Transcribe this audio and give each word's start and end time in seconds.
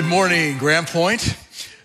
Good 0.00 0.08
morning, 0.08 0.56
Grand 0.56 0.86
Point. 0.86 1.36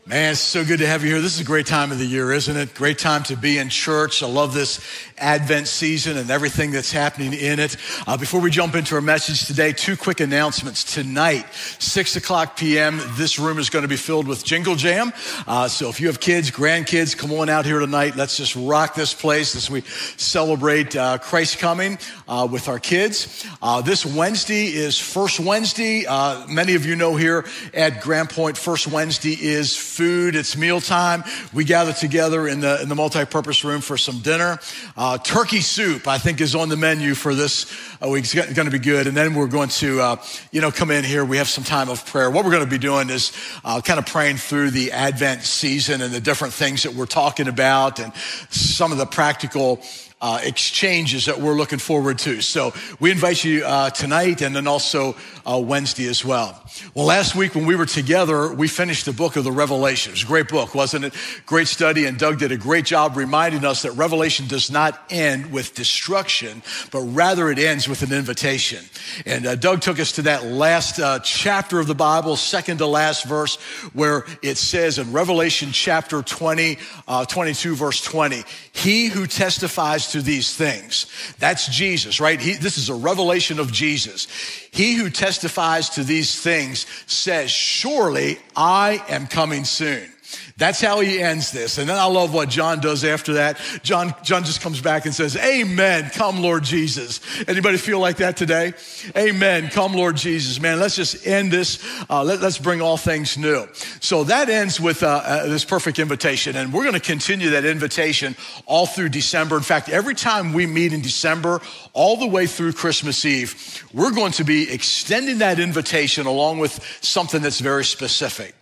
Man, 0.08 0.34
it's 0.34 0.40
so 0.40 0.64
good 0.64 0.78
to 0.82 0.86
have 0.86 1.04
you 1.04 1.10
here. 1.10 1.20
This 1.20 1.34
is 1.34 1.40
a 1.40 1.44
great 1.44 1.66
time 1.66 1.92
of 1.92 1.98
the 1.98 2.06
year, 2.06 2.32
isn't 2.32 2.56
it? 2.56 2.76
Great 2.76 3.00
time 3.00 3.24
to 3.24 3.36
be 3.36 3.58
in 3.58 3.70
church. 3.70 4.22
I 4.22 4.28
love 4.28 4.54
this 4.54 4.80
Advent 5.18 5.68
season 5.68 6.16
and 6.16 6.30
everything 6.30 6.70
that's 6.70 6.92
happening 6.92 7.34
in 7.34 7.58
it. 7.58 7.76
Uh, 8.06 8.16
before 8.16 8.40
we 8.40 8.52
jump 8.52 8.76
into 8.76 8.94
our 8.94 9.02
message 9.02 9.48
today, 9.48 9.72
two 9.72 9.98
quick 9.98 10.20
announcements. 10.20 10.84
Tonight, 10.84 11.52
6 11.80 12.18
o'clock 12.18 12.56
p.m., 12.56 13.02
this 13.14 13.40
room 13.40 13.58
is 13.58 13.72
going 13.72 13.82
to 13.82 13.90
be 13.90 13.96
filled 13.96 14.28
with 14.28 14.44
Jingle 14.44 14.76
Jam. 14.76 15.12
Uh, 15.48 15.68
so 15.68 15.90
if 15.90 16.00
you 16.00 16.06
have 16.06 16.20
kids, 16.20 16.52
grandkids, 16.52 17.18
come 17.18 17.32
on 17.32 17.50
out 17.50 17.66
here 17.66 17.80
tonight. 17.80 18.16
Let's 18.16 18.38
just 18.38 18.56
rock 18.56 18.94
this 18.94 19.16
place 19.16 19.56
as 19.56 19.72
we 19.72 19.82
celebrate 20.18 20.96
uh, 20.96 21.18
Christ's 21.18 21.56
coming 21.56 21.98
uh, 22.28 22.48
with 22.52 22.68
our 22.68 22.78
kids. 22.78 23.44
Uh, 23.60 23.82
this 23.82 24.06
Wednesday 24.06 24.68
is 24.68 25.00
First 25.00 25.40
Wednesday. 25.40 26.06
Uh, 26.08 26.46
many 26.46 26.76
of 26.76 26.86
you 26.86 26.96
know 26.96 27.16
here 27.16 27.44
at 27.74 28.02
Grand 28.02 28.30
Point, 28.30 28.56
First 28.56 28.86
Wednesday 28.86 29.34
is 29.34 29.76
food. 29.96 30.36
It's 30.36 30.58
mealtime. 30.58 31.24
We 31.54 31.64
gather 31.64 31.94
together 31.94 32.50
in 32.50 32.60
the, 32.60 32.82
in 32.82 32.90
the 32.90 32.96
multi-purpose 32.96 33.64
room 33.64 33.80
for 33.80 33.98
some 33.98 34.20
dinner. 34.20 34.60
Uh, 34.98 35.18
turkey 35.18 35.62
soup, 35.62 36.06
I 36.06 36.18
think, 36.18 36.42
is 36.42 36.54
on 36.54 36.68
the 36.68 36.76
menu 36.76 37.16
for 37.16 37.34
this 37.34 37.72
uh, 38.04 38.10
week. 38.10 38.26
It's 38.26 38.34
going 38.34 38.66
to 38.66 38.72
be 38.72 38.80
good. 38.80 39.08
And 39.08 39.16
then 39.16 39.36
we're 39.36 39.48
going 39.48 39.70
to, 39.70 40.02
uh, 40.02 40.16
you 40.52 40.60
know, 40.60 40.70
come 40.70 40.92
in 40.92 41.06
here. 41.06 41.24
We 41.24 41.38
have 41.38 41.48
some 41.48 41.64
time 41.64 41.90
of 41.90 42.06
prayer. 42.06 42.30
What 42.30 42.44
we're 42.44 42.52
going 42.52 42.66
to 42.66 42.70
be 42.70 42.78
doing 42.78 43.10
is 43.10 43.32
uh, 43.64 43.80
kind 43.80 43.98
of 43.98 44.06
praying 44.06 44.36
through 44.36 44.72
the 44.72 44.92
Advent 44.92 45.44
season 45.44 46.02
and 46.02 46.14
the 46.14 46.20
different 46.20 46.54
things 46.54 46.84
that 46.84 46.94
we're 46.94 47.06
talking 47.06 47.48
about 47.48 48.00
and 48.00 48.14
some 48.50 48.92
of 48.92 48.98
the 48.98 49.06
practical 49.06 49.82
uh, 50.22 50.40
exchanges 50.44 51.26
that 51.26 51.40
we're 51.40 51.56
looking 51.56 51.80
forward 51.80 52.18
to. 52.20 52.42
So 52.42 52.74
we 53.00 53.12
invite 53.12 53.44
you 53.44 53.66
uh, 53.66 53.90
tonight 53.90 54.42
and 54.42 54.56
then 54.56 54.68
also 54.68 55.16
uh, 55.46 55.60
Wednesday 55.60 56.08
as 56.08 56.24
well. 56.24 56.62
Well, 56.94 57.06
last 57.06 57.36
week 57.36 57.56
when 57.56 57.66
we 57.66 57.76
were 57.76 57.86
together, 57.86 58.54
we 58.54 58.68
finished 58.68 59.06
the 59.06 59.14
book 59.14 59.36
of 59.36 59.44
the 59.44 59.52
Revelation. 59.52 60.12
It 60.12 60.16
was 60.16 60.24
a 60.24 60.28
great 60.28 60.50
book, 60.50 60.76
wasn't 60.76 61.06
it? 61.06 61.14
Great 61.46 61.68
study, 61.68 62.06
and 62.06 62.18
Doug 62.18 62.40
did 62.40 62.52
a 62.52 62.58
great 62.58 62.86
job 62.86 63.16
reminding 63.16 63.64
us 63.64 63.84
that 63.84 63.92
Revelation 63.92 64.48
does 64.48 64.70
not 64.70 65.00
end 65.10 65.52
with 65.52 65.74
destruction, 65.74 66.62
but 66.92 67.00
rather 67.02 67.50
it 67.50 67.60
ends 67.60 67.88
with 67.88 68.02
an 68.02 68.12
invitation. 68.12 68.84
And 69.26 69.46
uh, 69.46 69.56
Doug 69.56 69.82
took 69.82 70.00
us 70.00 70.14
to 70.14 70.24
that 70.24 70.46
last 70.46 71.00
uh, 71.00 71.20
chapter 71.20 71.80
of 71.80 71.88
the 71.88 71.96
Bible, 71.96 72.36
second 72.36 72.80
to 72.80 72.88
last 72.88 73.26
verse, 73.26 73.56
where 73.94 74.26
it 74.42 74.58
says 74.58 75.00
in 75.00 75.12
Revelation 75.12 75.72
chapter 75.72 76.22
20, 76.22 76.78
uh, 77.08 77.26
22, 77.26 77.76
verse 77.76 78.02
20, 78.02 78.44
He 78.74 79.08
who 79.08 79.28
testifies 79.28 80.12
to 80.16 80.22
these 80.22 80.56
things, 80.56 81.08
that's 81.40 81.68
Jesus, 81.68 82.22
right? 82.22 82.40
He, 82.40 82.54
this 82.54 82.78
is 82.78 82.88
a 82.88 82.96
revelation 82.96 83.60
of 83.60 83.70
Jesus. 83.70 84.28
He 84.72 84.94
who 84.94 85.10
testifies 85.10 85.90
to 85.92 86.06
these 86.06 86.42
things 86.42 86.86
says, 87.06 87.52
Surely 87.52 88.40
I 88.56 89.04
am 89.10 89.28
coming 89.28 89.66
soon. 89.66 90.10
That's 90.58 90.80
how 90.80 91.02
he 91.02 91.22
ends 91.22 91.52
this. 91.52 91.78
And 91.78 91.90
then 91.90 91.98
I 91.98 92.06
love 92.06 92.34
what 92.34 92.50
John 92.50 92.80
does 92.80 93.04
after 93.04 93.34
that. 93.34 93.60
John, 93.84 94.14
John 94.24 94.44
just 94.44 94.62
comes 94.62 94.80
back 94.80 95.06
and 95.06 95.14
says, 95.14 95.36
Amen. 95.36 96.10
Come, 96.12 96.42
Lord 96.42 96.64
Jesus. 96.64 97.20
Anybody 97.48 97.78
feel 97.78 98.00
like 98.00 98.18
that 98.18 98.38
today? 98.38 98.74
Amen. 99.18 99.70
Come, 99.70 99.94
Lord 99.94 100.16
Jesus. 100.16 100.60
Man, 100.62 100.80
let's 100.80 100.96
just 100.96 101.28
end 101.28 101.52
this. 101.52 101.84
Uh, 102.10 102.24
let, 102.24 102.42
us 102.42 102.58
bring 102.58 102.82
all 102.82 102.96
things 102.96 103.38
new. 103.38 103.68
So 104.00 104.24
that 104.26 104.50
ends 104.50 104.80
with 104.80 105.04
uh, 105.04 105.22
uh, 105.26 105.48
this 105.48 105.66
perfect 105.66 106.00
invitation. 106.00 106.56
And 106.56 106.72
we're 106.72 106.84
going 106.84 106.94
to 106.94 107.00
continue 107.00 107.50
that 107.52 107.66
invitation 107.66 108.36
all 108.66 108.86
through 108.86 109.10
December. 109.10 109.58
In 109.58 109.64
fact, 109.64 109.90
every 109.90 110.16
time 110.16 110.54
we 110.54 110.66
meet 110.66 110.94
in 110.94 111.02
December, 111.02 111.60
all 111.94 112.18
the 112.18 112.28
way 112.28 112.48
through 112.48 112.74
Christmas 112.74 113.26
Eve, 113.26 113.84
we're 113.94 114.12
going 114.12 114.32
to 114.34 114.44
be 114.44 114.72
extending 114.72 115.40
that 115.40 115.60
invitation 115.60 116.26
along 116.26 116.60
with 116.60 116.80
something 117.02 117.42
that's 117.42 117.60
very 117.60 117.84
specific. 117.84 118.56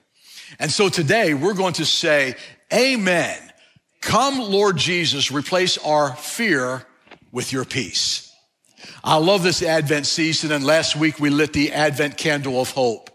And 0.60 0.72
so 0.72 0.90
today 0.90 1.34
we're 1.34 1.54
going 1.54 1.74
to 1.74 1.86
say, 1.86 2.36
Amen. 2.74 3.38
Come, 4.02 4.40
Lord 4.40 4.78
Jesus, 4.78 5.32
replace 5.32 5.78
our 5.78 6.14
fear 6.16 6.86
with 7.32 7.54
your 7.54 7.64
peace. 7.64 8.34
I 9.04 9.18
love 9.18 9.44
this 9.44 9.62
Advent 9.62 10.06
season, 10.06 10.52
and 10.52 10.66
last 10.66 10.96
week 10.96 11.20
we 11.20 11.30
lit 11.30 11.54
the 11.54 11.72
Advent 11.72 12.18
candle 12.18 12.60
of 12.60 12.72
hope. 12.72 13.10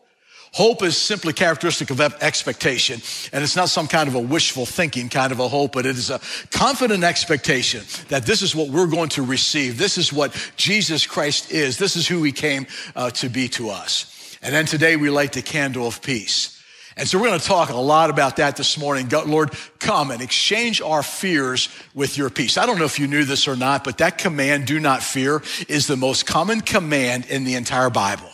Hope 0.52 0.82
is 0.82 0.96
simply 0.96 1.34
characteristic 1.34 1.90
of 1.90 2.00
expectation, 2.00 3.02
and 3.32 3.44
it's 3.44 3.54
not 3.54 3.68
some 3.68 3.86
kind 3.86 4.08
of 4.08 4.14
a 4.14 4.20
wishful 4.20 4.64
thinking 4.64 5.10
kind 5.10 5.30
of 5.30 5.40
a 5.40 5.48
hope, 5.48 5.72
but 5.72 5.84
it 5.84 5.96
is 5.96 6.10
a 6.10 6.20
confident 6.50 7.04
expectation 7.04 7.84
that 8.08 8.24
this 8.24 8.40
is 8.40 8.56
what 8.56 8.68
we're 8.68 8.86
going 8.86 9.10
to 9.10 9.22
receive. 9.22 9.76
This 9.76 9.98
is 9.98 10.12
what 10.12 10.34
Jesus 10.56 11.06
Christ 11.06 11.52
is. 11.52 11.76
This 11.76 11.96
is 11.96 12.08
who 12.08 12.22
he 12.22 12.32
came 12.32 12.66
uh, 12.96 13.10
to 13.10 13.28
be 13.28 13.48
to 13.50 13.68
us. 13.68 14.38
And 14.40 14.54
then 14.54 14.64
today 14.64 14.96
we 14.96 15.10
light 15.10 15.34
the 15.34 15.42
candle 15.42 15.86
of 15.86 16.00
peace. 16.00 16.57
And 16.98 17.08
so 17.08 17.18
we're 17.18 17.28
going 17.28 17.38
to 17.38 17.46
talk 17.46 17.70
a 17.70 17.76
lot 17.76 18.10
about 18.10 18.36
that 18.36 18.56
this 18.56 18.76
morning. 18.76 19.06
God, 19.06 19.28
Lord, 19.28 19.52
come 19.78 20.10
and 20.10 20.20
exchange 20.20 20.80
our 20.80 21.04
fears 21.04 21.68
with 21.94 22.18
your 22.18 22.28
peace. 22.28 22.58
I 22.58 22.66
don't 22.66 22.78
know 22.78 22.84
if 22.84 22.98
you 22.98 23.06
knew 23.06 23.24
this 23.24 23.46
or 23.46 23.54
not, 23.54 23.84
but 23.84 23.98
that 23.98 24.18
command, 24.18 24.66
do 24.66 24.80
not 24.80 25.02
fear, 25.02 25.42
is 25.68 25.86
the 25.86 25.96
most 25.96 26.26
common 26.26 26.60
command 26.60 27.26
in 27.26 27.44
the 27.44 27.54
entire 27.54 27.88
Bible. 27.88 28.28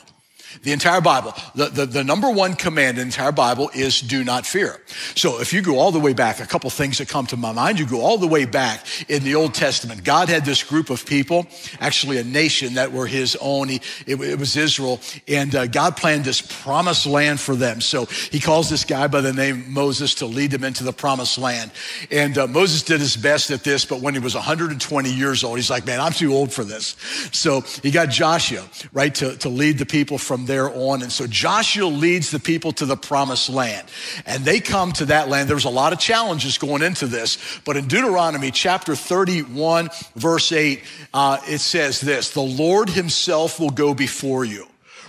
The 0.62 0.72
entire 0.72 1.00
Bible, 1.00 1.34
the, 1.54 1.66
the, 1.66 1.86
the, 1.86 2.04
number 2.04 2.30
one 2.30 2.54
command 2.54 2.98
in 2.98 3.08
the 3.08 3.14
entire 3.14 3.32
Bible 3.32 3.70
is 3.74 4.00
do 4.00 4.24
not 4.24 4.46
fear. 4.46 4.80
So 5.14 5.40
if 5.40 5.52
you 5.52 5.62
go 5.62 5.78
all 5.78 5.92
the 5.92 6.00
way 6.00 6.12
back, 6.12 6.40
a 6.40 6.46
couple 6.46 6.70
things 6.70 6.98
that 6.98 7.08
come 7.08 7.26
to 7.26 7.36
my 7.36 7.52
mind, 7.52 7.78
you 7.78 7.86
go 7.86 8.00
all 8.00 8.18
the 8.18 8.26
way 8.26 8.44
back 8.44 8.86
in 9.08 9.24
the 9.24 9.34
Old 9.34 9.54
Testament. 9.54 10.04
God 10.04 10.28
had 10.28 10.44
this 10.44 10.62
group 10.62 10.90
of 10.90 11.04
people, 11.06 11.46
actually 11.80 12.18
a 12.18 12.24
nation 12.24 12.74
that 12.74 12.92
were 12.92 13.06
his 13.06 13.36
own. 13.40 13.68
He, 13.68 13.80
it, 14.06 14.20
it, 14.20 14.38
was 14.38 14.56
Israel, 14.56 15.00
and 15.28 15.54
uh, 15.54 15.66
God 15.66 15.96
planned 15.96 16.24
this 16.24 16.40
promised 16.40 17.06
land 17.06 17.40
for 17.40 17.56
them. 17.56 17.80
So 17.80 18.06
he 18.06 18.40
calls 18.40 18.70
this 18.70 18.84
guy 18.84 19.06
by 19.06 19.20
the 19.20 19.32
name 19.32 19.72
Moses 19.72 20.14
to 20.16 20.26
lead 20.26 20.50
them 20.50 20.64
into 20.64 20.84
the 20.84 20.92
promised 20.92 21.38
land. 21.38 21.70
And 22.10 22.36
uh, 22.38 22.46
Moses 22.46 22.82
did 22.82 23.00
his 23.00 23.16
best 23.16 23.50
at 23.50 23.64
this, 23.64 23.84
but 23.84 24.00
when 24.00 24.14
he 24.14 24.20
was 24.20 24.34
120 24.34 25.10
years 25.10 25.44
old, 25.44 25.56
he's 25.56 25.70
like, 25.70 25.86
man, 25.86 26.00
I'm 26.00 26.12
too 26.12 26.32
old 26.32 26.52
for 26.52 26.64
this. 26.64 26.96
So 27.32 27.62
he 27.82 27.90
got 27.90 28.10
Joshua, 28.10 28.64
right, 28.92 29.14
to, 29.16 29.36
to 29.38 29.48
lead 29.48 29.78
the 29.78 29.86
people 29.86 30.18
from 30.18 30.43
there 30.46 30.54
there 30.54 30.74
on. 30.74 31.02
And 31.02 31.10
so 31.10 31.26
Joshua 31.26 31.86
leads 31.86 32.30
the 32.30 32.38
people 32.38 32.72
to 32.72 32.86
the 32.86 32.96
promised 32.96 33.48
land. 33.48 33.86
And 34.26 34.44
they 34.44 34.60
come 34.60 34.92
to 34.92 35.06
that 35.06 35.28
land. 35.28 35.48
There's 35.48 35.64
a 35.64 35.70
lot 35.70 35.92
of 35.92 35.98
challenges 35.98 36.58
going 36.58 36.82
into 36.82 37.06
this. 37.06 37.38
But 37.64 37.76
in 37.76 37.88
Deuteronomy 37.88 38.50
chapter 38.50 38.94
31, 38.94 39.90
verse 40.14 40.52
8, 40.52 40.82
uh, 41.12 41.38
it 41.46 41.58
says 41.58 42.00
this 42.00 42.30
The 42.30 42.40
Lord 42.40 42.88
himself 42.88 43.58
will 43.58 43.70
go 43.70 43.94
before 43.94 44.44
you, 44.44 44.66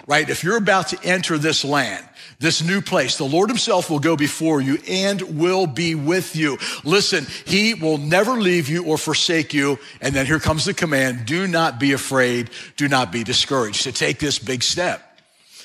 right? 0.08 0.28
If 0.28 0.44
you're 0.44 0.58
about 0.58 0.88
to 0.90 1.04
enter 1.04 1.38
this 1.38 1.64
land, 1.64 2.04
this 2.40 2.62
new 2.62 2.82
place. 2.82 3.18
The 3.18 3.24
Lord 3.24 3.50
himself 3.50 3.90
will 3.90 4.00
go 4.00 4.18
before 4.18 4.60
you 4.60 4.78
and 4.90 5.22
will 5.40 5.68
be 5.68 5.96
with 5.96 6.36
you. 6.36 6.58
Listen, 6.84 7.26
he 7.46 7.76
will 7.76 7.98
never 7.98 8.32
leave 8.32 8.68
you 8.68 8.84
or 8.84 8.98
forsake 8.98 9.54
you. 9.54 9.80
And 10.02 10.14
then 10.14 10.26
here 10.26 10.40
comes 10.40 10.66
the 10.66 10.74
command. 10.74 11.26
Do 11.26 11.48
not 11.48 11.80
be 11.80 11.94
afraid. 11.94 12.50
Do 12.76 12.90
not 12.90 13.12
be 13.14 13.24
discouraged 13.24 13.84
to 13.84 13.94
take 13.94 14.20
this 14.20 14.38
big 14.38 14.64
step. 14.64 15.15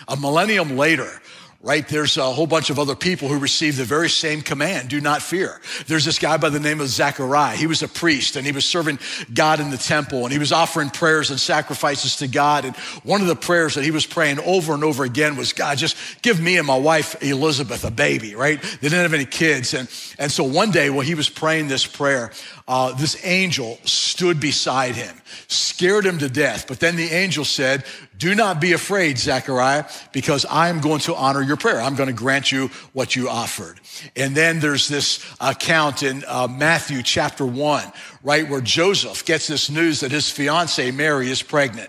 A 0.09 0.17
millennium 0.17 0.77
later, 0.77 1.11
right? 1.63 1.87
There's 1.87 2.17
a 2.17 2.25
whole 2.25 2.47
bunch 2.47 2.71
of 2.71 2.79
other 2.79 2.95
people 2.95 3.29
who 3.29 3.39
received 3.39 3.77
the 3.77 3.85
very 3.85 4.09
same 4.09 4.41
command, 4.41 4.89
do 4.89 4.99
not 4.99 5.21
fear. 5.21 5.61
There's 5.87 6.07
this 6.07 6.19
guy 6.19 6.39
by 6.39 6.49
the 6.49 6.59
name 6.59 6.81
of 6.81 6.89
Zechariah. 6.89 7.55
He 7.55 7.67
was 7.67 7.83
a 7.83 7.89
priest 7.89 8.37
and 8.37 8.47
he 8.47 8.53
was 8.53 8.65
serving 8.65 8.99
God 9.35 9.61
in 9.61 9.69
the 9.69 9.77
temple 9.77 10.25
and 10.25 10.33
he 10.33 10.39
was 10.39 10.53
offering 10.53 10.89
prayers 10.89 11.31
and 11.31 11.39
sacrifices 11.39 12.17
to 12.17 12.29
God. 12.29 12.65
And 12.65 12.75
one 13.05 13.21
of 13.21 13.27
the 13.27 13.37
prayers 13.37 13.75
that 13.75 13.85
he 13.85 13.91
was 13.91 14.07
praying 14.07 14.41
over 14.41 14.73
and 14.73 14.83
over 14.83 15.05
again 15.05 15.37
was, 15.37 15.53
God, 15.53 15.77
just 15.77 15.97
give 16.23 16.41
me 16.41 16.57
and 16.57 16.67
my 16.67 16.79
wife 16.79 17.23
Elizabeth 17.23 17.85
a 17.85 17.91
baby, 17.91 18.35
right? 18.35 18.61
They 18.63 18.89
didn't 18.89 19.03
have 19.03 19.15
any 19.15 19.27
kids. 19.27 19.75
And, 19.75 19.91
and 20.19 20.33
so 20.33 20.45
one 20.45 20.71
day 20.71 20.89
while 20.89 21.05
he 21.05 21.15
was 21.15 21.29
praying 21.29 21.69
this 21.69 21.87
prayer, 21.87 22.33
uh, 22.67 22.95
this 22.95 23.23
angel 23.27 23.79
stood 23.85 24.41
beside 24.41 24.95
him, 24.95 25.15
scared 25.49 26.07
him 26.07 26.19
to 26.21 26.31
death. 26.31 26.67
But 26.67 26.81
then 26.81 26.97
the 26.97 27.11
angel 27.11 27.45
said, 27.45 27.85
do 28.21 28.35
not 28.35 28.61
be 28.61 28.75
afraid, 28.75 29.19
Zechariah, 29.19 29.87
because 30.13 30.45
I'm 30.51 30.83
going 30.83 31.01
to 31.01 31.15
honor 31.15 31.41
your 31.41 31.57
prayer. 31.57 31.81
I'm 31.81 31.97
going 31.97 32.09
to 32.09 32.15
grant 32.15 32.53
you 32.53 32.69
what 32.93 33.17
you 33.17 33.31
offered. 33.31 33.81
And 34.15 34.37
then 34.37 34.61
there's 34.61 34.89
this 34.89 35.25
account 35.41 36.03
in 36.03 36.23
uh, 36.29 36.47
Matthew 36.47 37.03
chapter 37.03 37.47
one, 37.47 37.91
right, 38.23 38.47
where 38.47 38.61
Joseph 38.61 39.25
gets 39.25 39.47
this 39.47 39.71
news 39.71 40.01
that 40.01 40.13
his 40.13 40.31
fiancee 40.31 40.91
Mary 40.91 41.31
is 41.31 41.43
pregnant. 41.43 41.89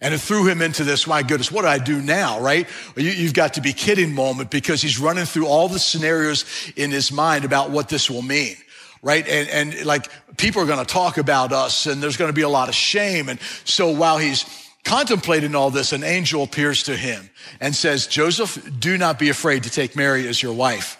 And 0.00 0.14
it 0.14 0.18
threw 0.18 0.48
him 0.48 0.62
into 0.62 0.82
this, 0.82 1.06
my 1.06 1.22
goodness, 1.22 1.52
what 1.52 1.62
do 1.62 1.68
I 1.68 1.76
do 1.76 2.00
now, 2.00 2.40
right? 2.40 2.66
You, 2.96 3.10
you've 3.10 3.34
got 3.34 3.54
to 3.54 3.60
be 3.60 3.74
kidding 3.74 4.14
moment 4.14 4.50
because 4.50 4.80
he's 4.80 4.98
running 4.98 5.26
through 5.26 5.46
all 5.46 5.68
the 5.68 5.78
scenarios 5.78 6.46
in 6.74 6.90
his 6.90 7.12
mind 7.12 7.44
about 7.44 7.70
what 7.70 7.90
this 7.90 8.10
will 8.10 8.22
mean 8.22 8.56
right? 9.02 9.26
And, 9.26 9.48
and 9.48 9.86
like 9.86 10.10
people 10.36 10.60
are 10.60 10.66
going 10.66 10.84
to 10.84 10.84
talk 10.84 11.16
about 11.16 11.52
us 11.52 11.86
and 11.86 12.02
there's 12.02 12.18
going 12.18 12.28
to 12.28 12.34
be 12.34 12.42
a 12.42 12.48
lot 12.50 12.68
of 12.68 12.74
shame. 12.74 13.30
And 13.30 13.40
so 13.64 13.88
while 13.90 14.18
he's 14.18 14.44
Contemplating 14.84 15.54
all 15.54 15.70
this, 15.70 15.92
an 15.92 16.02
angel 16.02 16.42
appears 16.42 16.84
to 16.84 16.96
him 16.96 17.30
and 17.60 17.74
says, 17.74 18.06
Joseph, 18.06 18.80
do 18.80 18.96
not 18.96 19.18
be 19.18 19.28
afraid 19.28 19.64
to 19.64 19.70
take 19.70 19.94
Mary 19.94 20.26
as 20.26 20.42
your 20.42 20.52
wife. 20.52 20.96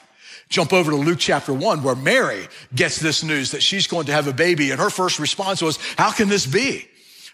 Jump 0.49 0.73
over 0.73 0.91
to 0.91 0.97
Luke 0.97 1.19
chapter 1.19 1.55
one, 1.55 1.83
where 1.83 1.95
Mary 1.95 2.49
gets 2.75 2.99
this 2.99 3.23
news 3.23 3.53
that 3.53 3.63
she's 3.63 3.87
going 3.87 4.07
to 4.07 4.13
have 4.13 4.27
a 4.27 4.33
baby. 4.33 4.73
And 4.73 4.81
her 4.81 4.91
first 4.91 5.19
response 5.19 5.63
was, 5.63 5.79
How 5.97 6.11
can 6.11 6.29
this 6.29 6.45
be? 6.45 6.89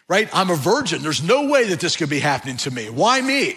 Right? 0.07 0.29
I'm 0.33 0.51
a 0.51 0.57
virgin. 0.57 1.03
There's 1.03 1.23
no 1.23 1.49
way 1.49 1.65
that 1.69 1.81
this 1.81 1.97
could 1.97 2.11
be 2.11 2.21
happening 2.21 2.59
to 2.59 2.71
me. 2.71 2.91
Why 2.91 3.21
me? 3.21 3.57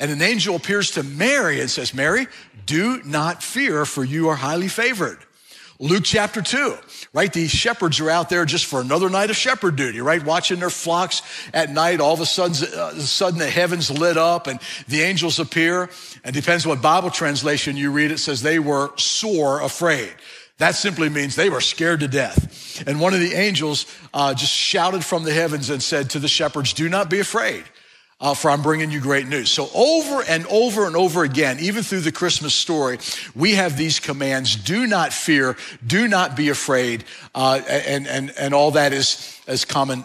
And 0.00 0.10
an 0.10 0.22
angel 0.22 0.56
appears 0.56 0.92
to 0.92 1.02
Mary 1.02 1.60
and 1.60 1.70
says, 1.70 1.94
Mary, 1.94 2.26
do 2.66 3.02
not 3.04 3.42
fear, 3.42 3.84
for 3.84 4.02
you 4.04 4.28
are 4.28 4.36
highly 4.36 4.68
favored. 4.68 5.18
Luke 5.78 6.04
chapter 6.04 6.40
2, 6.40 6.76
right? 7.14 7.32
These 7.32 7.52
shepherds 7.52 8.00
are 8.00 8.10
out 8.10 8.28
there 8.28 8.44
just 8.44 8.66
for 8.66 8.80
another 8.80 9.08
night 9.08 9.30
of 9.30 9.36
shepherd 9.36 9.76
duty, 9.76 10.00
right? 10.00 10.22
Watching 10.22 10.58
their 10.58 10.68
flocks 10.68 11.22
at 11.54 11.70
night. 11.70 12.00
All 12.00 12.12
of 12.12 12.20
a 12.20 12.26
sudden, 12.26 12.68
uh, 12.76 12.90
sudden 12.98 13.38
the 13.38 13.48
heavens 13.48 13.90
lit 13.90 14.18
up 14.18 14.48
and 14.48 14.60
the 14.88 15.00
angels 15.00 15.38
appear. 15.38 15.88
And 16.24 16.34
depends 16.34 16.66
what 16.66 16.82
Bible 16.82 17.10
translation 17.10 17.76
you 17.76 17.92
read. 17.92 18.10
It 18.10 18.18
says 18.18 18.42
they 18.42 18.58
were 18.58 18.90
sore 18.98 19.62
afraid. 19.62 20.12
That 20.58 20.74
simply 20.74 21.08
means 21.08 21.36
they 21.36 21.50
were 21.50 21.60
scared 21.60 22.00
to 22.00 22.08
death. 22.08 22.82
And 22.86 23.00
one 23.00 23.14
of 23.14 23.20
the 23.20 23.32
angels 23.32 23.86
uh, 24.12 24.34
just 24.34 24.52
shouted 24.52 25.04
from 25.04 25.22
the 25.22 25.32
heavens 25.32 25.70
and 25.70 25.82
said 25.82 26.10
to 26.10 26.18
the 26.18 26.28
shepherds, 26.28 26.72
Do 26.72 26.88
not 26.88 27.08
be 27.08 27.20
afraid 27.20 27.64
uh, 28.20 28.34
for 28.34 28.50
I'm 28.50 28.62
bringing 28.62 28.90
you 28.90 29.00
great 29.00 29.26
news. 29.26 29.50
So 29.50 29.68
over 29.74 30.22
and 30.28 30.46
over 30.46 30.86
and 30.86 30.96
over 30.96 31.24
again, 31.24 31.58
even 31.60 31.82
through 31.82 32.00
the 32.00 32.12
Christmas 32.12 32.54
story, 32.54 32.98
we 33.34 33.54
have 33.54 33.76
these 33.76 34.00
commands: 34.00 34.56
do 34.56 34.86
not 34.86 35.12
fear, 35.12 35.56
do 35.86 36.08
not 36.08 36.36
be 36.36 36.48
afraid, 36.48 37.04
uh, 37.34 37.60
and 37.68 38.06
and 38.06 38.32
and 38.38 38.54
all 38.54 38.72
that 38.72 38.92
is 38.92 39.40
as 39.46 39.64
common 39.64 40.04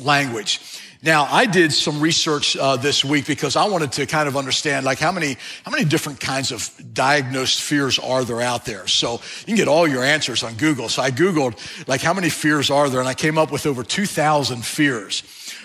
language. 0.00 0.60
Now, 1.02 1.26
I 1.30 1.46
did 1.46 1.72
some 1.72 1.98
research 1.98 2.58
uh, 2.58 2.76
this 2.76 3.02
week 3.02 3.26
because 3.26 3.56
I 3.56 3.66
wanted 3.68 3.92
to 3.92 4.04
kind 4.04 4.28
of 4.28 4.36
understand, 4.36 4.84
like, 4.84 4.98
how 4.98 5.10
many 5.10 5.38
how 5.64 5.70
many 5.70 5.86
different 5.86 6.20
kinds 6.20 6.52
of 6.52 6.70
diagnosed 6.92 7.62
fears 7.62 7.98
are 7.98 8.22
there 8.22 8.42
out 8.42 8.66
there. 8.66 8.86
So 8.86 9.14
you 9.14 9.46
can 9.46 9.56
get 9.56 9.66
all 9.66 9.88
your 9.88 10.04
answers 10.04 10.42
on 10.42 10.56
Google. 10.56 10.90
So 10.90 11.00
I 11.00 11.10
googled, 11.10 11.56
like, 11.88 12.02
how 12.02 12.12
many 12.12 12.28
fears 12.28 12.68
are 12.70 12.90
there, 12.90 13.00
and 13.00 13.08
I 13.08 13.14
came 13.14 13.38
up 13.38 13.50
with 13.50 13.64
over 13.64 13.82
two 13.82 14.04
thousand 14.04 14.62
fears 14.62 15.22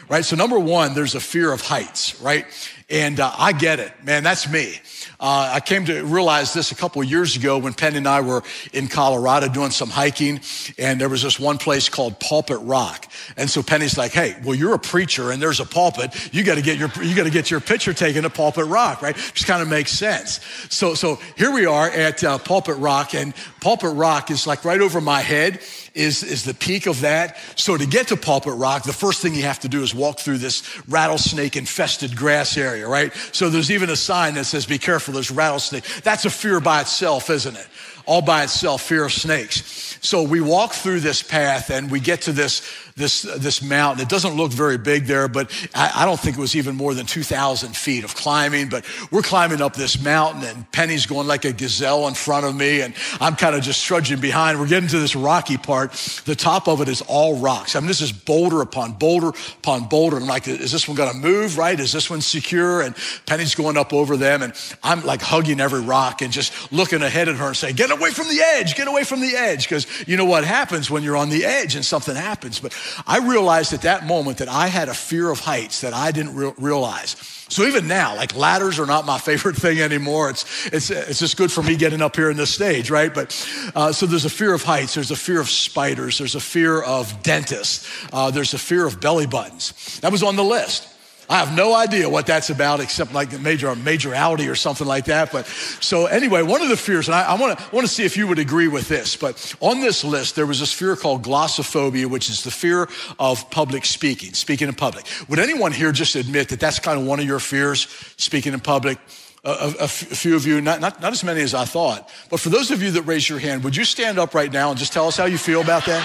right? 0.09 0.23
So 0.23 0.35
number 0.35 0.59
one, 0.59 0.93
there's 0.93 1.15
a 1.15 1.19
fear 1.19 1.51
of 1.51 1.61
heights, 1.61 2.19
right? 2.21 2.45
And 2.89 3.19
uh, 3.19 3.33
I 3.35 3.51
get 3.51 3.79
it, 3.79 3.91
man. 4.03 4.23
That's 4.23 4.47
me. 4.47 4.75
Uh, 5.19 5.53
I 5.53 5.59
came 5.59 5.85
to 5.85 6.03
realize 6.03 6.53
this 6.53 6.71
a 6.71 6.75
couple 6.75 7.01
of 7.01 7.09
years 7.09 7.35
ago 7.35 7.57
when 7.57 7.73
Penny 7.73 7.97
and 7.97 8.07
I 8.07 8.21
were 8.21 8.43
in 8.73 8.87
Colorado 8.87 9.47
doing 9.47 9.71
some 9.71 9.89
hiking, 9.89 10.39
and 10.77 11.01
there 11.01 11.09
was 11.09 11.23
this 11.23 11.39
one 11.39 11.57
place 11.57 11.89
called 11.89 12.19
Pulpit 12.19 12.59
Rock. 12.61 13.11
And 13.37 13.49
so 13.49 13.63
Penny's 13.63 13.97
like, 13.97 14.11
"Hey, 14.11 14.35
well, 14.43 14.53
you're 14.53 14.75
a 14.75 14.79
preacher, 14.79 15.31
and 15.31 15.41
there's 15.41 15.59
a 15.59 15.65
pulpit. 15.65 16.33
You 16.33 16.43
got 16.43 16.55
to 16.55 16.61
get 16.61 16.77
your 16.77 16.91
you 17.01 17.15
got 17.15 17.23
to 17.23 17.31
get 17.31 17.49
your 17.49 17.59
picture 17.59 17.93
taken 17.93 18.23
at 18.23 18.33
Pulpit 18.35 18.65
Rock, 18.65 19.01
right? 19.01 19.15
Just 19.15 19.47
kind 19.47 19.63
of 19.63 19.67
makes 19.67 19.91
sense." 19.91 20.41
So 20.69 20.93
so 20.93 21.17
here 21.37 21.51
we 21.51 21.65
are 21.65 21.89
at 21.89 22.23
uh, 22.23 22.37
Pulpit 22.37 22.77
Rock, 22.77 23.15
and 23.15 23.33
Pulpit 23.61 23.95
Rock 23.95 24.29
is 24.29 24.45
like 24.45 24.63
right 24.63 24.81
over 24.81 25.01
my 25.01 25.21
head 25.21 25.59
is, 25.95 26.21
is 26.21 26.43
the 26.43 26.53
peak 26.53 26.85
of 26.85 27.01
that. 27.01 27.37
So 27.55 27.77
to 27.77 27.85
get 27.87 28.09
to 28.09 28.17
Pulpit 28.17 28.53
Rock, 28.53 28.83
the 28.83 28.93
first 28.93 29.21
thing 29.21 29.33
you 29.33 29.43
have 29.43 29.61
to 29.61 29.69
do 29.69 29.81
is 29.81 29.95
walk 29.95 30.19
through 30.19 30.37
this 30.37 30.83
rattlesnake 30.87 31.55
infested 31.55 32.15
grass 32.15 32.57
area, 32.57 32.87
right? 32.87 33.13
So 33.31 33.49
there's 33.49 33.71
even 33.71 33.89
a 33.89 33.95
sign 33.95 34.35
that 34.35 34.43
says, 34.43 34.65
be 34.65 34.77
careful, 34.77 35.13
there's 35.13 35.31
rattlesnake. 35.31 35.85
That's 36.03 36.25
a 36.25 36.29
fear 36.29 36.59
by 36.59 36.81
itself, 36.81 37.29
isn't 37.29 37.55
it? 37.55 37.67
All 38.05 38.21
by 38.21 38.43
itself, 38.43 38.83
fear 38.83 39.05
of 39.05 39.13
snakes. 39.13 39.97
So 40.01 40.21
we 40.21 40.41
walk 40.41 40.73
through 40.73 40.99
this 40.99 41.23
path 41.23 41.71
and 41.71 41.89
we 41.89 41.99
get 41.99 42.21
to 42.23 42.31
this 42.31 42.61
this, 42.97 43.23
this 43.23 43.61
mountain. 43.61 44.01
It 44.01 44.07
doesn't 44.07 44.35
look 44.35 44.53
very 44.53 44.77
big 44.77 45.05
there, 45.05 45.27
but 45.27 45.51
I, 45.75 45.91
I 45.95 46.05
don't 46.05 46.17
think 46.17 46.37
it 46.37 46.39
was 46.39 46.55
even 46.55 46.77
more 46.77 46.93
than 46.93 47.05
2,000 47.05 47.75
feet 47.75 48.05
of 48.05 48.15
climbing. 48.15 48.69
But 48.69 48.85
we're 49.11 49.21
climbing 49.21 49.61
up 49.61 49.73
this 49.73 50.01
mountain 50.01 50.43
and 50.43 50.71
Penny's 50.71 51.05
going 51.05 51.27
like 51.27 51.43
a 51.43 51.51
gazelle 51.51 52.07
in 52.07 52.13
front 52.13 52.45
of 52.45 52.55
me 52.55 52.79
and 52.79 52.93
I'm 53.19 53.35
kind 53.35 53.53
of 53.53 53.63
just 53.63 53.83
trudging 53.83 54.21
behind. 54.21 54.61
We're 54.61 54.69
getting 54.69 54.87
to 54.87 54.99
this 54.99 55.13
rocky 55.13 55.57
part. 55.57 55.91
The 56.23 56.35
top 56.37 56.69
of 56.69 56.79
it 56.79 56.87
is 56.87 57.01
all 57.01 57.35
rocks. 57.35 57.75
I 57.75 57.81
mean, 57.81 57.89
this 57.89 57.99
is 57.99 58.13
boulder 58.13 58.61
upon 58.61 58.93
boulder 58.93 59.33
upon 59.57 59.89
boulder. 59.89 60.15
I'm 60.15 60.25
like, 60.25 60.47
is 60.47 60.71
this 60.71 60.87
one 60.87 60.95
going 60.95 61.11
to 61.11 61.17
move, 61.17 61.57
right? 61.57 61.77
Is 61.77 61.91
this 61.91 62.09
one 62.09 62.21
secure? 62.21 62.79
And 62.79 62.95
Penny's 63.25 63.55
going 63.55 63.75
up 63.75 63.91
over 63.91 64.15
them 64.15 64.41
and 64.41 64.53
I'm 64.81 65.03
like 65.03 65.21
hugging 65.21 65.59
every 65.59 65.81
rock 65.81 66.21
and 66.21 66.31
just 66.31 66.71
looking 66.71 67.01
ahead 67.01 67.27
at 67.27 67.35
her 67.35 67.47
and 67.47 67.57
saying, 67.57 67.75
get 67.75 67.91
away 67.91 68.11
from 68.11 68.29
the 68.29 68.39
edge, 68.39 68.75
get 68.75 68.87
away 68.87 69.03
from 69.03 69.19
the 69.19 69.35
edge. 69.35 69.67
Because 69.67 69.85
you 70.07 70.15
know 70.15 70.23
what 70.23 70.45
happens 70.45 70.89
when 70.89 71.03
you're 71.03 71.17
on 71.17 71.29
the 71.29 71.43
edge 71.43 71.75
and 71.75 71.83
something 71.83 72.15
happens. 72.15 72.61
But 72.61 72.71
I 73.07 73.19
realized 73.19 73.73
at 73.73 73.81
that 73.83 74.05
moment 74.05 74.37
that 74.39 74.49
I 74.49 74.67
had 74.67 74.89
a 74.89 74.93
fear 74.93 75.29
of 75.29 75.39
heights 75.39 75.81
that 75.81 75.93
I 75.93 76.11
didn't 76.11 76.35
re- 76.35 76.53
realize. 76.57 77.15
So 77.47 77.63
even 77.63 77.87
now, 77.87 78.15
like 78.15 78.35
ladders 78.35 78.79
are 78.79 78.85
not 78.85 79.05
my 79.05 79.17
favorite 79.29 79.55
thing 79.55 79.79
anymore. 79.79 80.29
It's, 80.29 80.67
it's, 80.67 80.89
it's 80.89 81.19
just 81.19 81.37
good 81.37 81.51
for 81.51 81.61
me 81.63 81.75
getting 81.75 82.01
up 82.01 82.15
here 82.15 82.29
in 82.29 82.37
this 82.37 82.53
stage, 82.53 82.89
right? 82.89 83.13
But 83.13 83.31
uh, 83.75 83.91
so 83.91 84.05
there's 84.05 84.25
a 84.25 84.29
fear 84.29 84.53
of 84.53 84.63
heights, 84.63 84.95
there's 84.95 85.11
a 85.11 85.15
fear 85.15 85.39
of 85.39 85.49
spiders, 85.49 86.17
there's 86.17 86.35
a 86.35 86.39
fear 86.39 86.81
of 86.81 87.21
dentists, 87.23 87.87
uh, 88.11 88.31
there's 88.31 88.53
a 88.53 88.59
fear 88.59 88.85
of 88.85 88.99
belly 88.99 89.27
buttons. 89.27 89.99
That 90.01 90.11
was 90.11 90.23
on 90.23 90.35
the 90.35 90.43
list. 90.43 90.94
I 91.29 91.39
have 91.39 91.55
no 91.55 91.75
idea 91.75 92.09
what 92.09 92.27
that's 92.27 92.49
about, 92.49 92.79
except 92.79 93.13
like 93.13 93.31
the 93.31 93.39
major 93.39 93.67
majorality 93.75 94.47
or 94.47 94.55
something 94.55 94.85
like 94.85 95.05
that. 95.05 95.31
But 95.31 95.47
so 95.47 96.05
anyway, 96.05 96.43
one 96.43 96.61
of 96.61 96.69
the 96.69 96.77
fears, 96.77 97.07
and 97.07 97.15
I, 97.15 97.23
I 97.23 97.39
want 97.39 97.57
to 97.57 97.75
want 97.75 97.87
to 97.87 97.91
see 97.91 98.03
if 98.05 98.15
you 98.15 98.27
would 98.27 98.39
agree 98.39 98.67
with 98.67 98.87
this. 98.87 99.15
But 99.15 99.55
on 99.59 99.81
this 99.81 100.03
list, 100.03 100.35
there 100.35 100.45
was 100.45 100.59
this 100.59 100.71
fear 100.71 100.95
called 100.95 101.23
glossophobia, 101.23 102.05
which 102.05 102.29
is 102.29 102.43
the 102.43 102.51
fear 102.51 102.87
of 103.19 103.49
public 103.49 103.85
speaking, 103.85 104.33
speaking 104.33 104.67
in 104.67 104.75
public. 104.75 105.05
Would 105.27 105.39
anyone 105.39 105.71
here 105.71 105.91
just 105.91 106.15
admit 106.15 106.49
that 106.49 106.59
that's 106.59 106.79
kind 106.79 106.99
of 106.99 107.07
one 107.07 107.19
of 107.19 107.25
your 107.25 107.39
fears, 107.39 107.87
speaking 108.17 108.53
in 108.53 108.59
public? 108.59 108.99
A, 109.43 109.75
a, 109.79 109.83
a 109.83 109.87
few 109.87 110.35
of 110.35 110.47
you, 110.47 110.59
not, 110.59 110.81
not, 110.81 110.99
not 111.03 111.13
as 111.13 111.23
many 111.23 111.41
as 111.41 111.53
I 111.53 111.65
thought, 111.65 112.09
but 112.31 112.39
for 112.39 112.49
those 112.49 112.71
of 112.71 112.81
you 112.81 112.89
that 112.89 113.03
raise 113.03 113.29
your 113.29 113.37
hand, 113.37 113.63
would 113.63 113.75
you 113.75 113.85
stand 113.85 114.17
up 114.17 114.33
right 114.33 114.51
now 114.51 114.71
and 114.71 114.79
just 114.79 114.91
tell 114.91 115.07
us 115.07 115.17
how 115.17 115.25
you 115.25 115.37
feel 115.37 115.61
about 115.61 115.85
that? 115.85 116.03